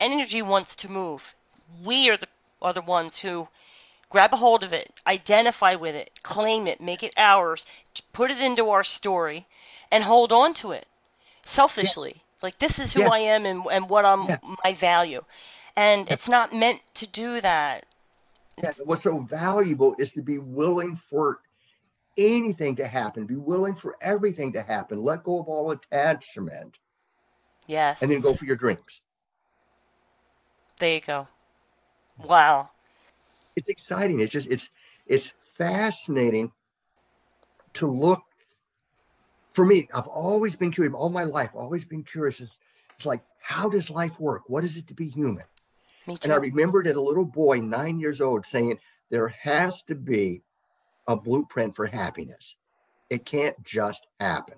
Energy 0.00 0.42
wants 0.42 0.76
to 0.76 0.90
move. 0.90 1.34
We 1.84 2.10
are 2.10 2.16
the 2.16 2.28
are 2.60 2.72
the 2.72 2.82
ones 2.82 3.20
who 3.20 3.48
grab 4.10 4.32
a 4.32 4.36
hold 4.36 4.62
of 4.64 4.72
it, 4.72 4.92
identify 5.06 5.74
with 5.74 5.94
it, 5.94 6.10
claim 6.22 6.66
it, 6.66 6.80
make 6.80 7.02
it 7.02 7.14
ours, 7.16 7.66
put 8.12 8.30
it 8.30 8.40
into 8.40 8.70
our 8.70 8.84
story, 8.84 9.46
and 9.90 10.02
hold 10.02 10.32
on 10.32 10.54
to 10.54 10.72
it. 10.72 10.86
selfishly. 11.44 12.22
Like 12.42 12.58
this 12.58 12.78
is 12.78 12.92
who 12.92 13.02
Yeah. 13.02 13.10
I 13.10 13.18
am 13.20 13.46
and 13.46 13.64
and 13.70 13.88
what 13.88 14.04
I'm 14.04 14.24
Yeah. 14.24 14.38
my 14.64 14.74
value. 14.74 15.22
And 15.76 16.10
it's 16.10 16.28
not 16.28 16.52
meant 16.52 16.80
to 16.94 17.06
do 17.06 17.40
that. 17.40 17.86
Yeah, 18.58 18.70
It's, 18.70 18.84
what's 18.84 19.02
so 19.02 19.20
valuable 19.20 19.94
is 19.98 20.10
to 20.12 20.22
be 20.22 20.38
willing 20.38 20.96
for 20.96 21.40
anything 22.16 22.74
to 22.76 22.86
happen, 22.88 23.26
be 23.26 23.36
willing 23.36 23.76
for 23.76 23.96
everything 24.00 24.52
to 24.54 24.62
happen, 24.62 25.02
let 25.04 25.22
go 25.22 25.38
of 25.38 25.46
all 25.46 25.70
attachment, 25.70 26.76
yes. 27.68 28.02
and 28.02 28.10
then 28.10 28.20
go 28.20 28.34
for 28.34 28.44
your 28.44 28.56
dreams. 28.56 29.00
There 30.78 30.94
you 30.94 31.00
go. 31.00 31.28
Wow. 32.24 32.70
It's 33.54 33.68
exciting. 33.68 34.20
It's 34.20 34.32
just 34.32 34.48
it's 34.48 34.68
it's 35.06 35.30
fascinating 35.56 36.52
to 37.74 37.90
look. 37.90 38.22
For 39.52 39.64
me, 39.64 39.88
I've 39.92 40.06
always 40.06 40.56
been 40.56 40.70
curious 40.70 40.94
all 40.94 41.08
my 41.08 41.24
life. 41.24 41.50
Always 41.54 41.84
been 41.84 42.04
curious. 42.04 42.40
It's, 42.40 42.52
it's 42.96 43.06
like, 43.06 43.22
how 43.40 43.68
does 43.68 43.90
life 43.90 44.20
work? 44.20 44.42
What 44.46 44.64
is 44.64 44.76
it 44.76 44.86
to 44.88 44.94
be 44.94 45.08
human? 45.08 45.44
And 46.22 46.32
I 46.32 46.36
remembered 46.36 46.86
as 46.86 46.96
a 46.96 47.00
little 47.00 47.24
boy, 47.24 47.58
nine 47.60 48.00
years 48.00 48.20
old, 48.20 48.46
saying 48.46 48.78
there 49.10 49.28
has 49.28 49.82
to 49.82 49.94
be 49.94 50.42
a 51.06 51.16
blueprint 51.16 51.76
for 51.76 51.86
happiness. 51.86 52.56
It 53.10 53.24
can't 53.24 53.62
just 53.64 54.06
happen. 54.20 54.56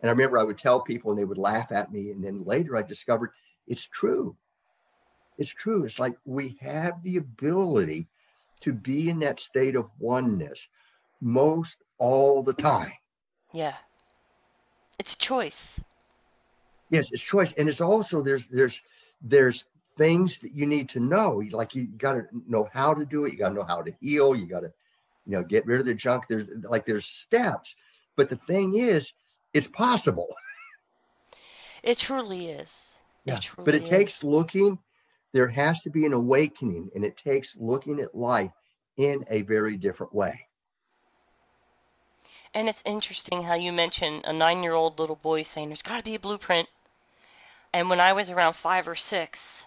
And 0.00 0.10
I 0.10 0.12
remember 0.12 0.38
I 0.38 0.44
would 0.44 0.58
tell 0.58 0.80
people 0.80 1.10
and 1.10 1.18
they 1.18 1.24
would 1.24 1.38
laugh 1.38 1.72
at 1.72 1.92
me. 1.92 2.10
And 2.10 2.22
then 2.22 2.44
later 2.44 2.76
I 2.76 2.82
discovered 2.82 3.30
it's 3.66 3.84
true. 3.84 4.36
It's 5.38 5.50
true. 5.52 5.84
It's 5.84 5.98
like 5.98 6.14
we 6.24 6.56
have 6.60 7.02
the 7.02 7.16
ability 7.16 8.08
to 8.60 8.72
be 8.72 9.10
in 9.10 9.18
that 9.20 9.40
state 9.40 9.76
of 9.76 9.90
oneness 9.98 10.68
most 11.20 11.82
all 11.98 12.42
the 12.42 12.52
time. 12.52 12.92
Yeah. 13.52 13.74
It's 14.98 15.16
choice. 15.16 15.82
Yes, 16.90 17.08
it's 17.12 17.22
choice, 17.22 17.52
and 17.54 17.68
it's 17.68 17.80
also 17.80 18.22
there's 18.22 18.46
there's 18.46 18.82
there's 19.22 19.64
things 19.96 20.38
that 20.38 20.54
you 20.54 20.66
need 20.66 20.88
to 20.90 21.00
know. 21.00 21.42
Like 21.50 21.74
you 21.74 21.86
got 21.86 22.12
to 22.12 22.24
know 22.46 22.68
how 22.72 22.94
to 22.94 23.04
do 23.04 23.24
it. 23.24 23.32
You 23.32 23.38
got 23.38 23.50
to 23.50 23.54
know 23.54 23.64
how 23.64 23.82
to 23.82 23.92
heal. 24.00 24.34
You 24.34 24.46
got 24.46 24.60
to, 24.60 24.72
you 25.26 25.32
know, 25.32 25.42
get 25.42 25.66
rid 25.66 25.80
of 25.80 25.86
the 25.86 25.94
junk. 25.94 26.24
There's 26.28 26.46
like 26.62 26.86
there's 26.86 27.06
steps, 27.06 27.74
but 28.16 28.28
the 28.28 28.36
thing 28.36 28.74
is, 28.74 29.12
it's 29.52 29.68
possible. 29.68 30.28
It 31.82 31.98
truly 31.98 32.46
is. 32.46 32.94
Yeah, 33.26 33.34
It 33.34 33.42
truly 33.42 33.66
but 33.66 33.74
it 33.74 33.84
takes 33.84 34.24
looking. 34.24 34.78
There 35.34 35.48
has 35.48 35.82
to 35.82 35.90
be 35.90 36.06
an 36.06 36.14
awakening, 36.14 36.90
and 36.94 37.04
it 37.04 37.18
takes 37.18 37.54
looking 37.58 38.00
at 38.00 38.14
life 38.14 38.52
in 38.96 39.22
a 39.28 39.42
very 39.42 39.76
different 39.76 40.14
way. 40.14 40.46
And 42.54 42.68
it's 42.68 42.82
interesting 42.86 43.42
how 43.42 43.56
you 43.56 43.72
mention 43.72 44.22
a 44.24 44.32
nine 44.32 44.62
year 44.62 44.74
old 44.74 45.00
little 45.00 45.16
boy 45.16 45.42
saying 45.42 45.68
there's 45.68 45.82
got 45.82 45.98
to 45.98 46.04
be 46.04 46.14
a 46.14 46.20
blueprint. 46.20 46.68
And 47.72 47.90
when 47.90 48.00
I 48.00 48.12
was 48.12 48.30
around 48.30 48.52
five 48.52 48.86
or 48.86 48.94
six, 48.94 49.66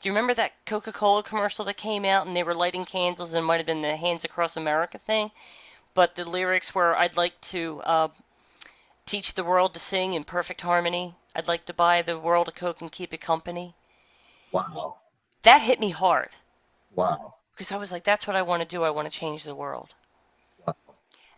do 0.00 0.08
you 0.08 0.12
remember 0.14 0.32
that 0.34 0.64
Coca 0.64 0.92
Cola 0.92 1.22
commercial 1.22 1.66
that 1.66 1.76
came 1.76 2.06
out 2.06 2.26
and 2.26 2.34
they 2.34 2.42
were 2.42 2.54
lighting 2.54 2.86
candles 2.86 3.34
and 3.34 3.44
it 3.44 3.46
might 3.46 3.58
have 3.58 3.66
been 3.66 3.82
the 3.82 3.96
Hands 3.96 4.24
Across 4.24 4.56
America 4.56 4.98
thing? 4.98 5.30
But 5.92 6.14
the 6.14 6.24
lyrics 6.24 6.74
were 6.74 6.96
I'd 6.96 7.18
like 7.18 7.38
to 7.52 7.82
uh, 7.84 8.08
teach 9.04 9.34
the 9.34 9.44
world 9.44 9.74
to 9.74 9.80
sing 9.80 10.14
in 10.14 10.24
perfect 10.24 10.62
harmony. 10.62 11.14
I'd 11.34 11.48
like 11.48 11.66
to 11.66 11.74
buy 11.74 12.00
the 12.02 12.18
world 12.18 12.48
a 12.48 12.52
Coke 12.52 12.80
and 12.80 12.90
keep 12.90 13.12
it 13.12 13.20
company. 13.20 13.74
Wow, 14.50 14.96
That 15.42 15.60
hit 15.60 15.78
me 15.78 15.90
hard 15.90 16.30
wow, 16.94 17.34
because 17.52 17.70
I 17.72 17.76
was 17.76 17.92
like, 17.92 18.04
that's 18.04 18.26
what 18.26 18.36
I 18.36 18.42
want 18.42 18.62
to 18.62 18.68
do. 18.68 18.82
I 18.82 18.90
want 18.90 19.10
to 19.10 19.18
change 19.18 19.44
the 19.44 19.54
world. 19.54 19.94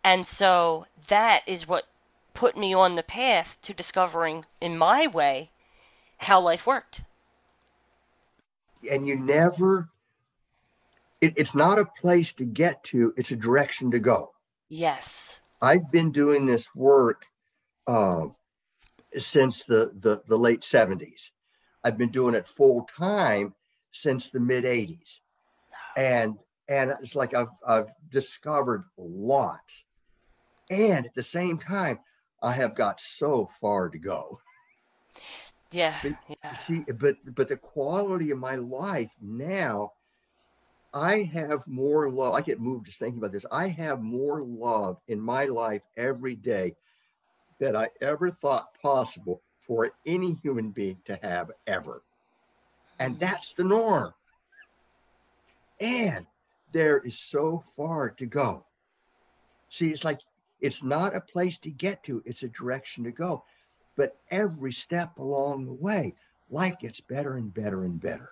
And 0.02 0.26
so 0.26 0.86
that 1.08 1.42
is 1.46 1.68
what 1.68 1.86
put 2.34 2.56
me 2.56 2.74
on 2.74 2.94
the 2.94 3.02
path 3.02 3.58
to 3.62 3.74
discovering, 3.74 4.46
in 4.60 4.78
my 4.78 5.06
way, 5.06 5.50
how 6.18 6.40
life 6.40 6.66
worked. 6.66 7.02
and 8.90 9.06
you 9.06 9.16
never. 9.16 9.88
It, 11.20 11.34
it's 11.36 11.54
not 11.54 11.78
a 11.78 11.84
place 11.84 12.32
to 12.34 12.44
get 12.44 12.82
to; 12.84 13.12
it's 13.16 13.30
a 13.30 13.36
direction 13.36 13.90
to 13.90 13.98
go. 13.98 14.32
Yes. 14.68 15.40
I've 15.60 15.90
been 15.90 16.12
doing 16.12 16.46
this 16.46 16.74
work 16.74 17.26
uh, 17.86 18.28
since 19.18 19.64
the, 19.64 19.92
the, 20.00 20.22
the 20.26 20.38
late 20.38 20.62
70s. 20.62 21.30
I've 21.84 21.98
been 21.98 22.10
doing 22.10 22.34
it 22.34 22.48
full 22.48 22.88
time 22.96 23.54
since 23.92 24.30
the 24.30 24.40
mid 24.40 24.64
80s. 24.64 25.18
And 25.96 26.38
and 26.68 26.94
it's 27.02 27.14
like 27.14 27.34
I've 27.34 27.48
I've 27.66 27.92
discovered 28.10 28.84
lots. 28.96 29.84
And 30.70 31.04
at 31.04 31.14
the 31.14 31.22
same 31.22 31.58
time, 31.58 31.98
I 32.42 32.52
have 32.52 32.74
got 32.74 33.00
so 33.00 33.50
far 33.60 33.88
to 33.88 33.98
go. 33.98 34.40
Yeah. 35.72 35.98
But- 36.02 36.36
Yeah. 36.42 36.56
See, 36.58 36.84
but 36.98 37.16
but 37.34 37.48
the 37.48 37.56
quality 37.56 38.30
of 38.30 38.38
my 38.38 38.54
life 38.54 39.12
now, 39.20 39.92
I 40.94 41.22
have 41.34 41.66
more 41.66 42.10
love. 42.10 42.34
I 42.34 42.40
get 42.40 42.60
moved 42.60 42.86
just 42.86 42.98
thinking 42.98 43.18
about 43.18 43.32
this. 43.32 43.46
I 43.50 43.68
have 43.68 44.00
more 44.00 44.42
love 44.42 44.98
in 45.08 45.20
my 45.20 45.44
life 45.44 45.82
every 45.96 46.34
day 46.34 46.74
than 47.58 47.76
I 47.76 47.88
ever 48.00 48.30
thought 48.30 48.74
possible 48.80 49.42
for 49.66 49.92
any 50.06 50.34
human 50.34 50.70
being 50.70 50.98
to 51.04 51.18
have 51.22 51.50
ever. 51.66 52.02
And 52.98 53.14
mm-hmm. 53.14 53.20
that's 53.20 53.52
the 53.52 53.64
norm. 53.64 54.14
And 55.80 56.26
there 56.72 56.98
is 56.98 57.18
so 57.18 57.62
far 57.76 58.10
to 58.10 58.26
go. 58.26 58.64
See, 59.68 59.90
it's 59.90 60.04
like 60.04 60.18
it's 60.60 60.82
not 60.82 61.14
a 61.14 61.20
place 61.20 61.58
to 61.58 61.70
get 61.70 62.02
to, 62.04 62.22
it's 62.24 62.42
a 62.42 62.48
direction 62.48 63.04
to 63.04 63.10
go. 63.10 63.44
But 63.96 64.16
every 64.30 64.72
step 64.72 65.18
along 65.18 65.66
the 65.66 65.72
way, 65.72 66.14
life 66.50 66.78
gets 66.78 67.00
better 67.00 67.36
and 67.36 67.52
better 67.52 67.84
and 67.84 68.00
better. 68.00 68.30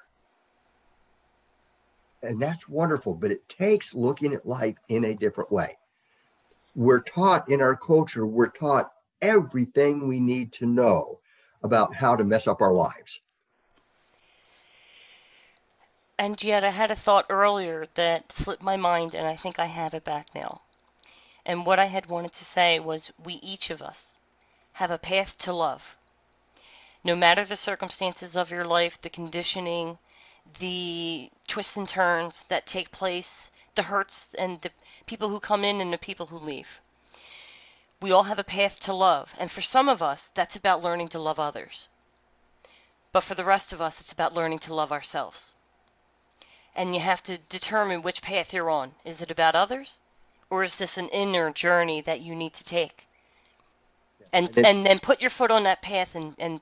And 2.22 2.40
that's 2.40 2.68
wonderful, 2.68 3.14
but 3.14 3.30
it 3.30 3.48
takes 3.48 3.94
looking 3.94 4.34
at 4.34 4.46
life 4.46 4.76
in 4.88 5.04
a 5.04 5.14
different 5.14 5.52
way. 5.52 5.78
We're 6.74 7.00
taught 7.00 7.48
in 7.48 7.60
our 7.60 7.76
culture, 7.76 8.26
we're 8.26 8.48
taught 8.48 8.92
everything 9.20 10.06
we 10.06 10.20
need 10.20 10.52
to 10.54 10.66
know 10.66 11.20
about 11.62 11.94
how 11.94 12.16
to 12.16 12.24
mess 12.24 12.46
up 12.46 12.60
our 12.60 12.72
lives. 12.72 13.20
And 16.18 16.42
yet 16.42 16.64
I 16.64 16.70
had 16.70 16.90
a 16.90 16.96
thought 16.96 17.26
earlier 17.30 17.86
that 17.94 18.32
slipped 18.32 18.62
my 18.62 18.76
mind, 18.76 19.14
and 19.14 19.26
I 19.26 19.36
think 19.36 19.60
I 19.60 19.66
have 19.66 19.94
it 19.94 20.02
back 20.02 20.34
now. 20.34 20.62
And 21.49 21.64
what 21.64 21.78
I 21.78 21.86
had 21.86 22.11
wanted 22.11 22.34
to 22.34 22.44
say 22.44 22.78
was 22.78 23.11
we 23.24 23.32
each 23.36 23.70
of 23.70 23.80
us 23.80 24.18
have 24.74 24.90
a 24.90 24.99
path 24.99 25.38
to 25.38 25.53
love. 25.55 25.96
No 27.03 27.16
matter 27.16 27.42
the 27.42 27.57
circumstances 27.57 28.36
of 28.36 28.51
your 28.51 28.66
life, 28.66 29.01
the 29.01 29.09
conditioning, 29.09 29.96
the 30.59 31.30
twists 31.46 31.78
and 31.78 31.88
turns 31.88 32.44
that 32.44 32.66
take 32.66 32.90
place, 32.90 33.51
the 33.76 33.82
hurts 33.82 34.34
and 34.34 34.61
the 34.61 34.70
people 35.07 35.30
who 35.30 35.40
come 35.40 35.64
in 35.64 35.80
and 35.80 35.90
the 35.90 35.96
people 35.96 36.26
who 36.26 36.38
leave. 36.38 36.82
We 38.03 38.12
all 38.12 38.24
have 38.24 38.38
a 38.38 38.44
path 38.44 38.80
to 38.80 38.92
love, 38.92 39.34
and 39.38 39.51
for 39.51 39.62
some 39.62 39.88
of 39.88 40.03
us, 40.03 40.28
that's 40.34 40.57
about 40.57 40.82
learning 40.82 41.09
to 41.09 41.18
love 41.18 41.40
others. 41.40 41.89
But 43.10 43.22
for 43.22 43.35
the 43.35 43.43
rest 43.43 43.72
of 43.72 43.81
us, 43.81 44.02
it's 44.02 44.12
about 44.12 44.35
learning 44.35 44.59
to 44.60 44.74
love 44.74 44.93
ourselves. 44.93 45.55
And 46.77 46.94
you 46.94 47.01
have 47.01 47.22
to 47.22 47.39
determine 47.39 48.02
which 48.02 48.20
path 48.20 48.52
you're 48.52 48.68
on. 48.68 48.94
Is 49.02 49.22
it 49.22 49.31
about 49.31 49.56
others? 49.56 49.98
Or 50.50 50.64
is 50.64 50.76
this 50.76 50.96
an 50.98 51.08
inner 51.08 51.50
journey 51.50 52.00
that 52.02 52.20
you 52.20 52.34
need 52.34 52.54
to 52.54 52.64
take? 52.64 53.06
And 54.32 54.48
And 54.56 54.66
and 54.66 54.86
then 54.86 54.98
put 54.98 55.20
your 55.20 55.30
foot 55.30 55.50
on 55.50 55.62
that 55.64 55.82
path 55.82 56.14
and, 56.14 56.34
and 56.38 56.60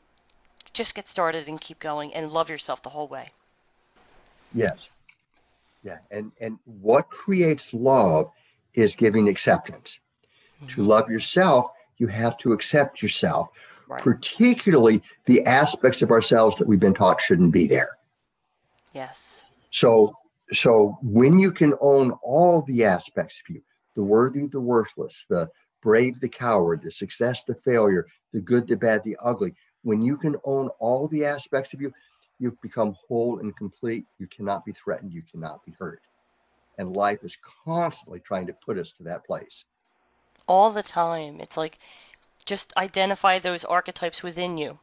just 0.73 0.95
get 0.95 1.09
started 1.09 1.49
and 1.49 1.61
keep 1.61 1.79
going 1.79 2.15
and 2.15 2.31
love 2.31 2.51
yourself 2.51 2.83
the 2.83 2.89
whole 2.91 3.09
way. 3.09 3.29
Yes. 4.55 4.89
Yeah. 5.83 5.99
And 6.11 6.33
and 6.41 6.59
what 6.65 7.09
creates 7.11 7.73
love 7.73 8.31
is 8.75 8.95
giving 8.95 9.29
acceptance. 9.29 10.01
Mm-hmm. 10.59 10.67
To 10.69 10.83
love 10.85 11.09
yourself, 11.11 11.71
you 11.99 12.09
have 12.09 12.37
to 12.39 12.53
accept 12.53 13.03
yourself, 13.03 13.49
Right. 13.89 14.03
particularly 14.03 15.01
the 15.27 15.45
aspects 15.47 16.03
of 16.03 16.11
ourselves 16.11 16.57
that 16.57 16.67
we've 16.67 16.81
been 16.81 16.95
taught 16.95 17.21
shouldn't 17.21 17.53
be 17.53 17.67
there. 17.69 17.91
Yes. 18.93 19.45
So 19.71 20.17
so 20.53 20.99
when 21.03 21.39
you 21.39 21.53
can 21.53 21.75
own 21.81 22.13
all 22.23 22.63
the 22.63 22.85
aspects 22.85 23.41
of 23.41 23.55
you, 23.55 23.63
the 23.97 24.03
worthy, 24.03 24.47
the 24.47 24.61
worthless, 24.61 25.25
the 25.29 25.49
brave, 25.83 26.21
the 26.21 26.29
coward, 26.29 26.83
the 26.83 26.91
success, 26.91 27.43
the 27.45 27.55
failure, 27.55 28.07
the 28.33 28.41
good, 28.41 28.69
the 28.69 28.77
bad, 28.77 29.03
the 29.03 29.17
ugly, 29.21 29.55
when 29.83 30.03
you 30.03 30.17
can 30.17 30.37
own 30.45 30.69
all 30.81 31.07
the 31.07 31.25
aspects 31.25 31.73
of 31.73 31.81
you, 31.81 31.93
you've 32.41 32.61
become 32.61 32.97
whole 33.07 33.39
and 33.39 33.57
complete. 33.57 34.05
You 34.19 34.27
cannot 34.27 34.65
be 34.65 34.73
threatened, 34.73 35.13
you 35.13 35.23
cannot 35.31 35.65
be 35.65 35.73
hurt. 35.79 36.03
And 36.77 36.97
life 36.97 37.21
is 37.23 37.39
constantly 37.65 38.21
trying 38.21 38.49
to 38.49 38.53
put 38.53 38.79
us 38.79 38.93
to 38.99 39.05
that 39.05 39.25
place. 39.25 39.65
All 40.49 40.71
the 40.71 40.83
time. 40.83 41.41
It's 41.41 41.57
like 41.57 41.79
just 42.45 42.77
identify 42.77 43.39
those 43.39 43.65
archetypes 43.65 44.23
within 44.23 44.59
you. 44.59 44.79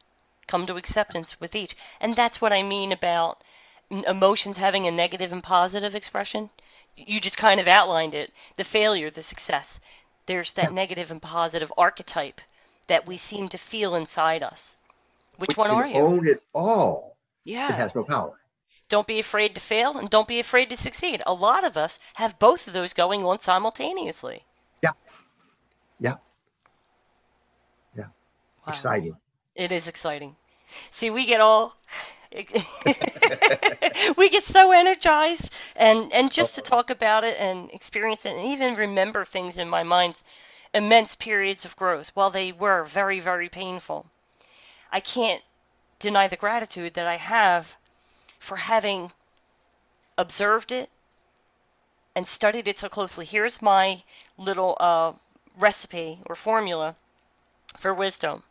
Come 0.46 0.66
to 0.66 0.76
acceptance 0.76 1.38
with 1.38 1.54
each. 1.54 1.76
And 2.00 2.14
that's 2.14 2.40
what 2.40 2.52
I 2.52 2.62
mean 2.62 2.90
about 2.90 3.44
emotions 3.90 4.56
having 4.56 4.86
a 4.86 4.90
negative 4.90 5.32
and 5.32 5.42
positive 5.42 5.94
expression. 5.94 6.48
You 6.96 7.20
just 7.20 7.38
kind 7.38 7.60
of 7.60 7.68
outlined 7.68 8.14
it. 8.14 8.32
The 8.56 8.64
failure, 8.64 9.10
the 9.10 9.22
success. 9.22 9.80
There's 10.26 10.52
that 10.52 10.72
negative 10.72 11.10
and 11.10 11.20
positive 11.20 11.72
archetype. 11.76 12.40
that 12.86 13.06
we 13.06 13.16
seem 13.16 13.48
to 13.48 13.58
feel 13.58 13.94
inside 13.94 14.42
us. 14.42 14.76
Which 15.38 15.56
We 15.56 15.62
one 15.62 15.70
are 15.70 15.86
you? 15.86 15.96
Own 15.96 16.28
it 16.28 16.42
all. 16.52 17.16
Yeah. 17.44 17.68
It 17.68 17.74
has 17.76 17.94
no 17.94 18.04
power. 18.04 18.38
Don't 18.90 19.06
be 19.06 19.18
afraid 19.18 19.54
to 19.54 19.60
fail 19.60 19.96
and 19.98 20.10
don't 20.10 20.28
be 20.28 20.38
afraid 20.38 20.68
to 20.70 20.76
succeed. 20.76 21.22
A 21.26 21.32
lot 21.32 21.64
of 21.64 21.76
us 21.76 21.98
have 22.14 22.38
both 22.38 22.66
of 22.66 22.74
those 22.74 22.92
going 22.92 23.24
on 23.24 23.40
simultaneously. 23.40 24.44
Yeah. 24.82 24.90
Yeah. 25.98 26.16
Yeah. 27.96 28.04
Wow. 28.66 28.74
Exciting. 28.74 29.16
It 29.54 29.72
is 29.72 29.88
exciting. 29.88 30.36
See, 30.90 31.10
we 31.10 31.24
get 31.26 31.40
all 31.40 31.74
we 34.16 34.28
get 34.28 34.42
so 34.42 34.72
energized 34.72 35.54
and 35.76 36.12
and 36.12 36.32
just 36.32 36.56
to 36.56 36.62
talk 36.62 36.90
about 36.90 37.22
it 37.22 37.38
and 37.38 37.70
experience 37.70 38.26
it 38.26 38.36
and 38.36 38.48
even 38.48 38.74
remember 38.74 39.24
things 39.24 39.56
in 39.56 39.68
my 39.68 39.84
mind 39.84 40.16
immense 40.72 41.14
periods 41.14 41.64
of 41.64 41.76
growth 41.76 42.10
while 42.14 42.30
they 42.30 42.50
were 42.50 42.82
very 42.82 43.20
very 43.20 43.48
painful. 43.48 44.06
I 44.90 44.98
can't 44.98 45.42
deny 46.00 46.26
the 46.26 46.36
gratitude 46.36 46.94
that 46.94 47.06
I 47.06 47.16
have 47.16 47.76
for 48.40 48.56
having 48.56 49.12
observed 50.18 50.72
it 50.72 50.90
and 52.16 52.28
studied 52.28 52.66
it 52.66 52.80
so 52.80 52.88
closely. 52.88 53.24
Here's 53.24 53.62
my 53.62 54.02
little 54.36 54.76
uh, 54.80 55.12
recipe 55.56 56.18
or 56.26 56.34
formula 56.34 56.96
for 57.78 57.94
wisdom. 57.94 58.42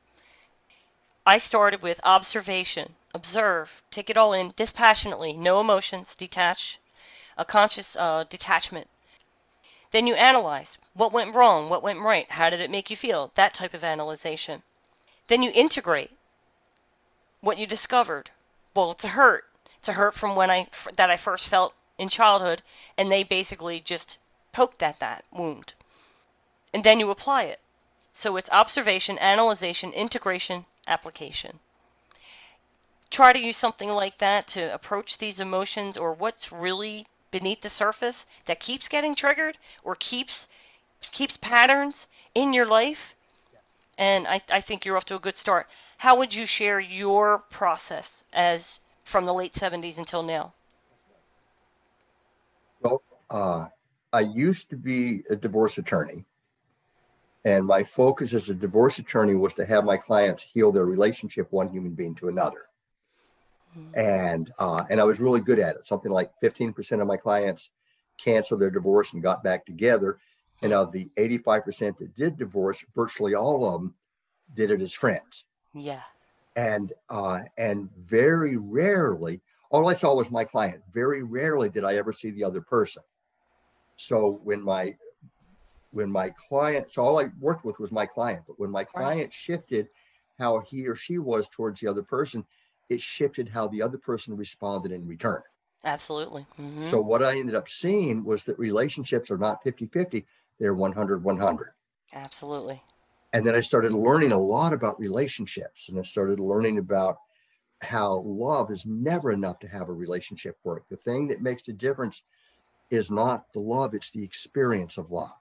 I 1.26 1.38
started 1.38 1.82
with 1.82 2.00
observation. 2.04 2.96
Observe, 3.16 3.84
take 3.92 4.10
it 4.10 4.18
all 4.18 4.34
in 4.34 4.54
dispassionately, 4.56 5.34
no 5.34 5.62
emotions, 5.62 6.16
detach, 6.16 6.80
a 7.38 7.46
conscious 7.46 7.96
uh, 7.96 8.24
detachment. 8.30 8.88
Then 9.92 10.08
you 10.08 10.16
analyze 10.16 10.80
what 10.96 11.12
went 11.12 11.36
wrong, 11.36 11.70
what 11.70 11.84
went 11.84 12.00
right, 12.00 12.30
how 12.32 12.50
did 12.50 12.62
it 12.62 12.72
make 12.72 12.90
you 12.90 12.96
feel, 12.96 13.32
that 13.36 13.54
type 13.54 13.76
of 13.76 13.84
analyzation. 13.84 14.64
Then 15.28 15.44
you 15.44 15.52
integrate 15.54 16.12
what 17.42 17.60
you 17.60 17.68
discovered. 17.68 18.32
Well, 18.74 18.92
it's 18.92 19.06
a 19.06 19.10
hurt. 19.10 19.46
It's 19.78 19.88
a 19.90 19.94
hurt 19.94 20.16
from 20.16 20.36
when 20.36 20.50
I 20.50 20.68
that 20.98 21.12
I 21.12 21.18
first 21.18 21.50
felt 21.50 21.76
in 22.00 22.10
childhood, 22.10 22.64
and 22.98 23.12
they 23.12 23.24
basically 23.24 23.80
just 23.80 24.18
poked 24.54 24.82
at 24.82 25.00
that 25.00 25.24
wound. 25.32 25.76
And 26.74 26.84
then 26.84 27.00
you 27.00 27.12
apply 27.12 27.44
it. 27.44 27.60
So 28.14 28.38
it's 28.38 28.50
observation, 28.50 29.20
analyzation, 29.20 29.92
integration, 29.94 30.66
application. 30.88 31.60
Try 33.14 33.32
to 33.32 33.38
use 33.38 33.58
something 33.58 33.90
like 33.90 34.18
that 34.18 34.48
to 34.48 34.74
approach 34.74 35.20
these 35.20 35.40
emotions 35.40 35.98
or 35.98 36.14
what's 36.14 36.52
really 36.52 37.06
beneath 37.30 37.62
the 37.62 37.70
surface 37.70 38.26
that 38.46 38.60
keeps 38.60 38.88
getting 38.88 39.14
triggered 39.14 39.56
or 39.84 39.94
keeps 39.94 40.48
keeps 41.00 41.38
patterns 41.38 42.08
in 42.34 42.54
your 42.54 42.66
life. 42.66 43.16
And 44.00 44.28
I, 44.28 44.42
I 44.50 44.62
think 44.62 44.84
you're 44.84 44.98
off 44.98 45.06
to 45.06 45.16
a 45.16 45.20
good 45.20 45.38
start. 45.38 45.68
How 46.00 46.18
would 46.18 46.34
you 46.34 46.48
share 46.48 46.80
your 46.80 47.38
process 47.52 48.24
as 48.34 48.80
from 49.06 49.28
the 49.28 49.34
late 49.34 49.54
70s 49.54 50.00
until 50.00 50.24
now? 50.24 50.52
Well, 52.82 53.04
uh, 53.30 53.68
I 54.12 54.22
used 54.22 54.72
to 54.72 54.76
be 54.76 55.22
a 55.30 55.36
divorce 55.36 55.78
attorney, 55.78 56.26
and 57.46 57.64
my 57.64 57.84
focus 57.84 58.34
as 58.34 58.50
a 58.50 58.56
divorce 58.56 58.98
attorney 58.98 59.36
was 59.36 59.54
to 59.54 59.68
have 59.68 59.86
my 59.86 59.98
clients 59.98 60.42
heal 60.42 60.72
their 60.72 60.86
relationship 60.86 61.52
one 61.52 61.70
human 61.70 61.92
being 61.92 62.16
to 62.16 62.28
another. 62.28 62.70
And 63.96 64.52
uh, 64.60 64.84
and 64.90 65.00
I 65.00 65.04
was 65.04 65.20
really 65.20 65.42
good 65.42 65.60
at 65.60 65.76
it. 65.76 65.88
Something 65.88 66.12
like 66.12 66.32
15% 66.44 67.02
of 67.02 67.08
my 67.08 67.18
clients 67.18 67.72
canceled 68.24 68.62
their 68.62 68.70
divorce 68.72 69.14
and 69.14 69.24
got 69.24 69.44
back 69.44 69.66
together. 69.66 70.20
And 70.62 70.72
of 70.74 70.92
the 70.92 71.10
85% 71.18 71.98
that 71.98 72.16
did 72.16 72.38
divorce, 72.38 72.78
virtually 72.96 73.36
all 73.36 73.66
of 73.66 73.74
them 73.82 73.96
did 74.56 74.72
it 74.72 74.82
as 74.82 74.94
friends. 74.94 75.46
Yeah. 75.74 76.02
and 76.56 76.94
uh, 77.10 77.40
and 77.58 77.90
very 77.98 78.58
rarely 78.58 79.42
all 79.72 79.90
i 79.90 79.94
saw 79.96 80.14
was 80.14 80.30
my 80.30 80.44
client 80.44 80.84
very 80.94 81.24
rarely 81.24 81.68
did 81.68 81.84
i 81.84 81.96
ever 81.96 82.14
see 82.14 82.30
the 82.30 82.44
other 82.44 82.62
person 82.62 83.02
so 83.98 84.40
when 84.44 84.62
my 84.62 84.96
when 85.92 86.12
my 86.12 86.30
client 86.48 86.94
so 86.94 87.02
all 87.04 87.20
i 87.20 87.26
worked 87.40 87.66
with 87.66 87.80
was 87.80 87.92
my 87.92 88.06
client 88.06 88.44
but 88.46 88.60
when 88.60 88.70
my 88.70 88.84
client 88.84 89.34
shifted 89.34 89.88
how 90.38 90.60
he 90.60 90.88
or 90.88 90.96
she 90.96 91.18
was 91.18 91.48
towards 91.48 91.80
the 91.82 91.88
other 91.88 92.04
person 92.04 92.46
it 92.90 93.02
shifted 93.02 93.50
how 93.50 93.68
the 93.68 93.82
other 93.82 93.98
person 93.98 94.36
responded 94.36 94.92
in 94.92 95.08
return 95.08 95.42
Absolutely. 95.86 96.46
hmm 96.56 96.84
so 96.84 97.02
what 97.02 97.24
i 97.24 97.38
ended 97.38 97.56
up 97.56 97.70
seeing 97.70 98.24
was 98.24 98.44
that 98.44 98.58
relationships 98.60 99.30
are 99.32 99.38
not 99.38 99.64
50-50 99.64 100.26
they're 100.60 100.76
100-100 100.76 101.74
Absolutely. 102.14 102.82
and 103.34 103.46
then 103.46 103.56
I 103.56 103.62
started 103.62 103.92
learning 103.94 104.32
a 104.32 104.40
lot 104.40 104.74
about 104.74 105.00
relationships 105.00 105.90
and 105.90 105.98
I 105.98 106.04
started 106.04 106.40
learning 106.40 106.78
about 106.78 107.18
how 107.82 108.20
love 108.26 108.72
is 108.72 108.86
never 108.86 109.32
enough 109.32 109.60
to 109.60 109.68
have 109.68 109.90
a 109.90 109.94
relationship 109.94 110.58
work. 110.64 110.86
The 110.90 110.96
thing 110.98 111.28
that 111.30 111.42
makes 111.42 111.64
the 111.64 111.74
difference 111.74 112.22
is 112.92 113.10
not 113.12 113.52
the 113.54 113.60
love, 113.60 113.94
it's 113.94 114.12
the 114.12 114.24
experience 114.24 114.98
of 114.98 115.12
love. 115.12 115.32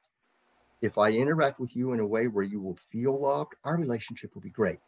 If 0.81 0.99
I 0.99 1.11
interact 1.13 1.61
with 1.61 1.77
you 1.77 1.93
in 1.93 2.01
a 2.01 2.07
way 2.07 2.27
where 2.27 2.45
you 2.45 2.61
will 2.61 2.79
feel 2.91 3.21
loved, 3.21 3.53
our 3.65 3.77
relationship 3.77 4.35
will 4.35 4.43
be 4.43 4.51
great. 4.51 4.79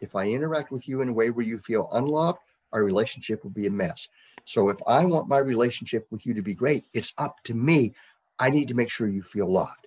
If 0.00 0.14
I 0.14 0.26
interact 0.26 0.70
with 0.70 0.88
you 0.88 1.00
in 1.02 1.08
a 1.08 1.12
way 1.12 1.30
where 1.30 1.46
you 1.46 1.58
feel 1.58 1.88
unloved, 1.92 2.38
our 2.72 2.82
relationship 2.82 3.42
will 3.42 3.50
be 3.50 3.66
a 3.66 3.70
mess. 3.70 4.08
So 4.44 4.68
if 4.68 4.78
I 4.86 5.04
want 5.04 5.28
my 5.28 5.38
relationship 5.38 6.06
with 6.10 6.24
you 6.24 6.34
to 6.34 6.42
be 6.42 6.54
great, 6.54 6.84
it's 6.94 7.12
up 7.18 7.36
to 7.44 7.54
me. 7.54 7.94
I 8.38 8.50
need 8.50 8.68
to 8.68 8.74
make 8.74 8.90
sure 8.90 9.08
you 9.08 9.22
feel 9.22 9.50
loved. 9.50 9.86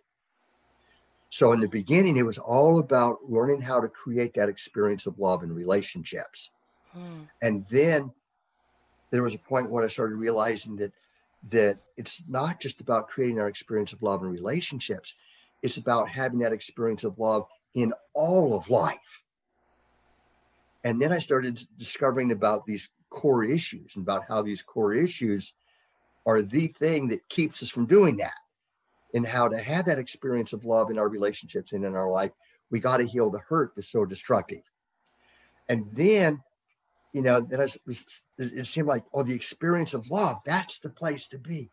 So 1.29 1.53
in 1.53 1.61
the 1.61 1.67
beginning, 1.67 2.17
it 2.17 2.25
was 2.25 2.37
all 2.37 2.79
about 2.79 3.19
learning 3.29 3.61
how 3.61 3.79
to 3.79 3.87
create 3.87 4.33
that 4.33 4.49
experience 4.49 5.05
of 5.05 5.17
love 5.17 5.43
in 5.43 5.55
relationships. 5.55 6.49
Mm. 6.95 7.27
And 7.41 7.65
then 7.69 8.11
there 9.11 9.23
was 9.23 9.33
a 9.33 9.39
point 9.39 9.69
when 9.69 9.83
I 9.83 9.87
started 9.87 10.15
realizing 10.15 10.75
that 10.77 10.91
that 11.49 11.79
it's 11.97 12.21
not 12.27 12.59
just 12.59 12.81
about 12.81 13.07
creating 13.07 13.39
our 13.39 13.47
experience 13.47 13.93
of 13.93 14.03
love 14.03 14.21
in 14.21 14.29
relationships. 14.29 15.15
It's 15.63 15.77
about 15.77 16.07
having 16.07 16.39
that 16.39 16.53
experience 16.53 17.03
of 17.03 17.17
love 17.17 17.47
in 17.73 17.93
all 18.13 18.55
of 18.55 18.69
life. 18.69 19.21
And 20.83 21.01
then 21.01 21.11
I 21.11 21.19
started 21.19 21.61
discovering 21.77 22.31
about 22.31 22.65
these 22.65 22.89
core 23.09 23.43
issues 23.43 23.95
and 23.95 24.03
about 24.03 24.23
how 24.27 24.41
these 24.41 24.61
core 24.61 24.93
issues 24.93 25.53
are 26.25 26.41
the 26.41 26.67
thing 26.67 27.09
that 27.09 27.27
keeps 27.29 27.61
us 27.61 27.69
from 27.69 27.85
doing 27.85 28.17
that 28.17 28.33
and 29.13 29.25
how 29.25 29.47
to 29.47 29.57
have 29.57 29.85
that 29.85 29.99
experience 29.99 30.53
of 30.53 30.65
love 30.65 30.89
in 30.89 30.97
our 30.97 31.07
relationships 31.07 31.73
and 31.73 31.83
in 31.83 31.95
our 31.95 32.09
life. 32.09 32.31
We 32.69 32.79
got 32.79 32.97
to 32.97 33.07
heal 33.07 33.29
the 33.29 33.39
hurt 33.39 33.73
that's 33.75 33.91
so 33.91 34.05
destructive. 34.05 34.63
And 35.67 35.85
then, 35.93 36.41
you 37.13 37.21
know, 37.21 37.41
then 37.41 37.59
I 37.59 37.67
was, 37.85 38.05
it 38.37 38.67
seemed 38.67 38.87
like, 38.87 39.03
oh, 39.13 39.23
the 39.23 39.33
experience 39.33 39.93
of 39.93 40.09
love, 40.09 40.37
that's 40.45 40.79
the 40.79 40.89
place 40.89 41.27
to 41.27 41.37
be. 41.37 41.69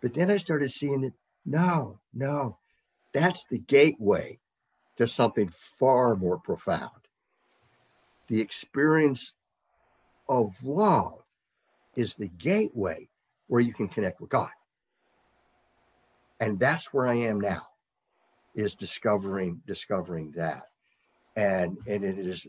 But 0.00 0.14
then 0.14 0.30
I 0.30 0.38
started 0.38 0.72
seeing 0.72 1.02
that, 1.02 1.12
no, 1.44 2.00
no, 2.14 2.58
that's 3.12 3.44
the 3.50 3.58
gateway 3.58 4.38
to 4.96 5.06
something 5.06 5.52
far 5.78 6.16
more 6.16 6.38
profound. 6.38 6.90
The 8.30 8.40
experience 8.40 9.32
of 10.28 10.54
love 10.62 11.24
is 11.96 12.14
the 12.14 12.28
gateway 12.28 13.08
where 13.48 13.60
you 13.60 13.74
can 13.74 13.88
connect 13.88 14.20
with 14.20 14.30
God. 14.30 14.50
And 16.38 16.58
that's 16.58 16.94
where 16.94 17.08
i 17.08 17.14
am 17.14 17.40
now 17.40 17.66
is 18.54 18.76
discovering 18.76 19.60
discovering 19.66 20.32
that. 20.36 20.62
And 21.34 21.76
and 21.88 22.04
it 22.04 22.18
is 22.18 22.46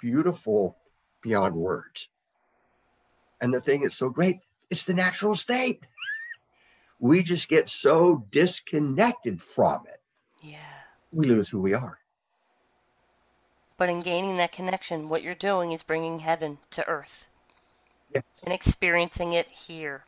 beautiful 0.00 0.76
beyond 1.22 1.56
words. 1.56 2.08
And 3.40 3.52
the 3.52 3.60
thing 3.60 3.82
that's 3.82 3.96
so 3.96 4.08
great 4.08 4.38
it's 4.70 4.84
the 4.84 4.94
natural 4.94 5.34
state. 5.34 5.84
We 7.00 7.24
just 7.24 7.48
get 7.48 7.68
so 7.68 8.24
disconnected 8.30 9.42
from 9.42 9.82
it. 9.86 10.00
Yeah. 10.40 10.58
we 11.10 11.26
lose 11.26 11.48
who 11.48 11.60
we 11.60 11.74
are 11.74 11.98
But 13.78 13.90
in 13.90 14.00
gaining 14.00 14.38
that 14.38 14.52
connection, 14.52 15.08
what 15.08 15.22
you're 15.22 15.34
doing 15.34 15.72
is 15.72 15.82
bringing 15.82 16.20
heaven 16.20 16.58
to 16.70 16.86
earth 16.88 17.28
and 18.14 18.52
experiencing 18.52 19.34
it 19.34 19.50
here. 19.50 20.04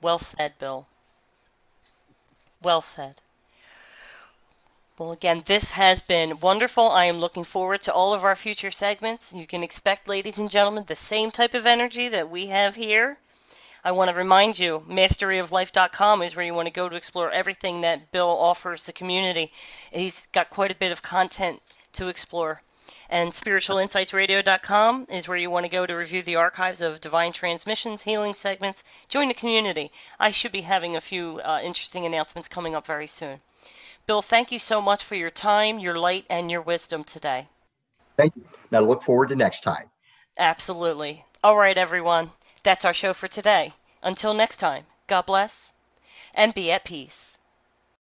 Well 0.00 0.18
said, 0.18 0.58
Bill. 0.58 0.86
Well 2.62 2.80
said. 2.80 3.20
Well, 4.98 5.12
again, 5.12 5.42
this 5.44 5.72
has 5.72 6.00
been 6.00 6.40
wonderful. 6.40 6.90
I 6.90 7.04
am 7.04 7.18
looking 7.18 7.44
forward 7.44 7.82
to 7.82 7.92
all 7.92 8.14
of 8.14 8.24
our 8.24 8.34
future 8.34 8.70
segments. 8.70 9.34
You 9.34 9.46
can 9.46 9.62
expect, 9.62 10.08
ladies 10.08 10.38
and 10.38 10.50
gentlemen, 10.50 10.84
the 10.86 10.96
same 10.96 11.30
type 11.30 11.52
of 11.52 11.66
energy 11.66 12.08
that 12.08 12.30
we 12.30 12.46
have 12.46 12.74
here. 12.74 13.18
I 13.84 13.92
want 13.92 14.10
to 14.10 14.16
remind 14.16 14.58
you, 14.58 14.82
masteryoflife.com 14.88 16.22
is 16.22 16.34
where 16.34 16.46
you 16.46 16.54
want 16.54 16.66
to 16.66 16.72
go 16.72 16.88
to 16.88 16.96
explore 16.96 17.30
everything 17.30 17.82
that 17.82 18.10
Bill 18.10 18.28
offers 18.28 18.84
the 18.84 18.92
community. 18.94 19.52
He's 19.92 20.26
got 20.32 20.48
quite 20.48 20.72
a 20.72 20.76
bit 20.76 20.92
of 20.92 21.02
content 21.02 21.60
to 21.96 22.08
explore. 22.08 22.62
And 23.10 23.32
spiritualinsightsradio.com 23.32 25.06
is 25.10 25.26
where 25.28 25.36
you 25.36 25.50
want 25.50 25.64
to 25.64 25.70
go 25.70 25.84
to 25.84 25.94
review 25.94 26.22
the 26.22 26.36
archives 26.36 26.80
of 26.80 27.00
divine 27.00 27.32
transmissions, 27.32 28.02
healing 28.02 28.34
segments, 28.34 28.84
join 29.08 29.28
the 29.28 29.34
community. 29.34 29.90
I 30.18 30.30
should 30.30 30.52
be 30.52 30.62
having 30.62 30.96
a 30.96 31.00
few 31.00 31.40
uh, 31.44 31.60
interesting 31.62 32.06
announcements 32.06 32.48
coming 32.48 32.74
up 32.74 32.86
very 32.86 33.06
soon. 33.06 33.40
Bill, 34.06 34.22
thank 34.22 34.52
you 34.52 34.58
so 34.58 34.80
much 34.80 35.02
for 35.02 35.16
your 35.16 35.30
time, 35.30 35.78
your 35.78 35.98
light, 35.98 36.26
and 36.30 36.50
your 36.50 36.62
wisdom 36.62 37.02
today. 37.02 37.48
Thank 38.16 38.36
you. 38.36 38.44
Now 38.70 38.80
look 38.80 39.02
forward 39.02 39.30
to 39.30 39.36
next 39.36 39.62
time. 39.62 39.90
Absolutely. 40.38 41.24
All 41.42 41.56
right, 41.56 41.76
everyone. 41.76 42.30
That's 42.62 42.84
our 42.84 42.94
show 42.94 43.12
for 43.12 43.28
today. 43.28 43.72
Until 44.02 44.32
next 44.32 44.58
time, 44.58 44.84
God 45.08 45.26
bless 45.26 45.72
and 46.36 46.54
be 46.54 46.70
at 46.70 46.84
peace. 46.84 47.35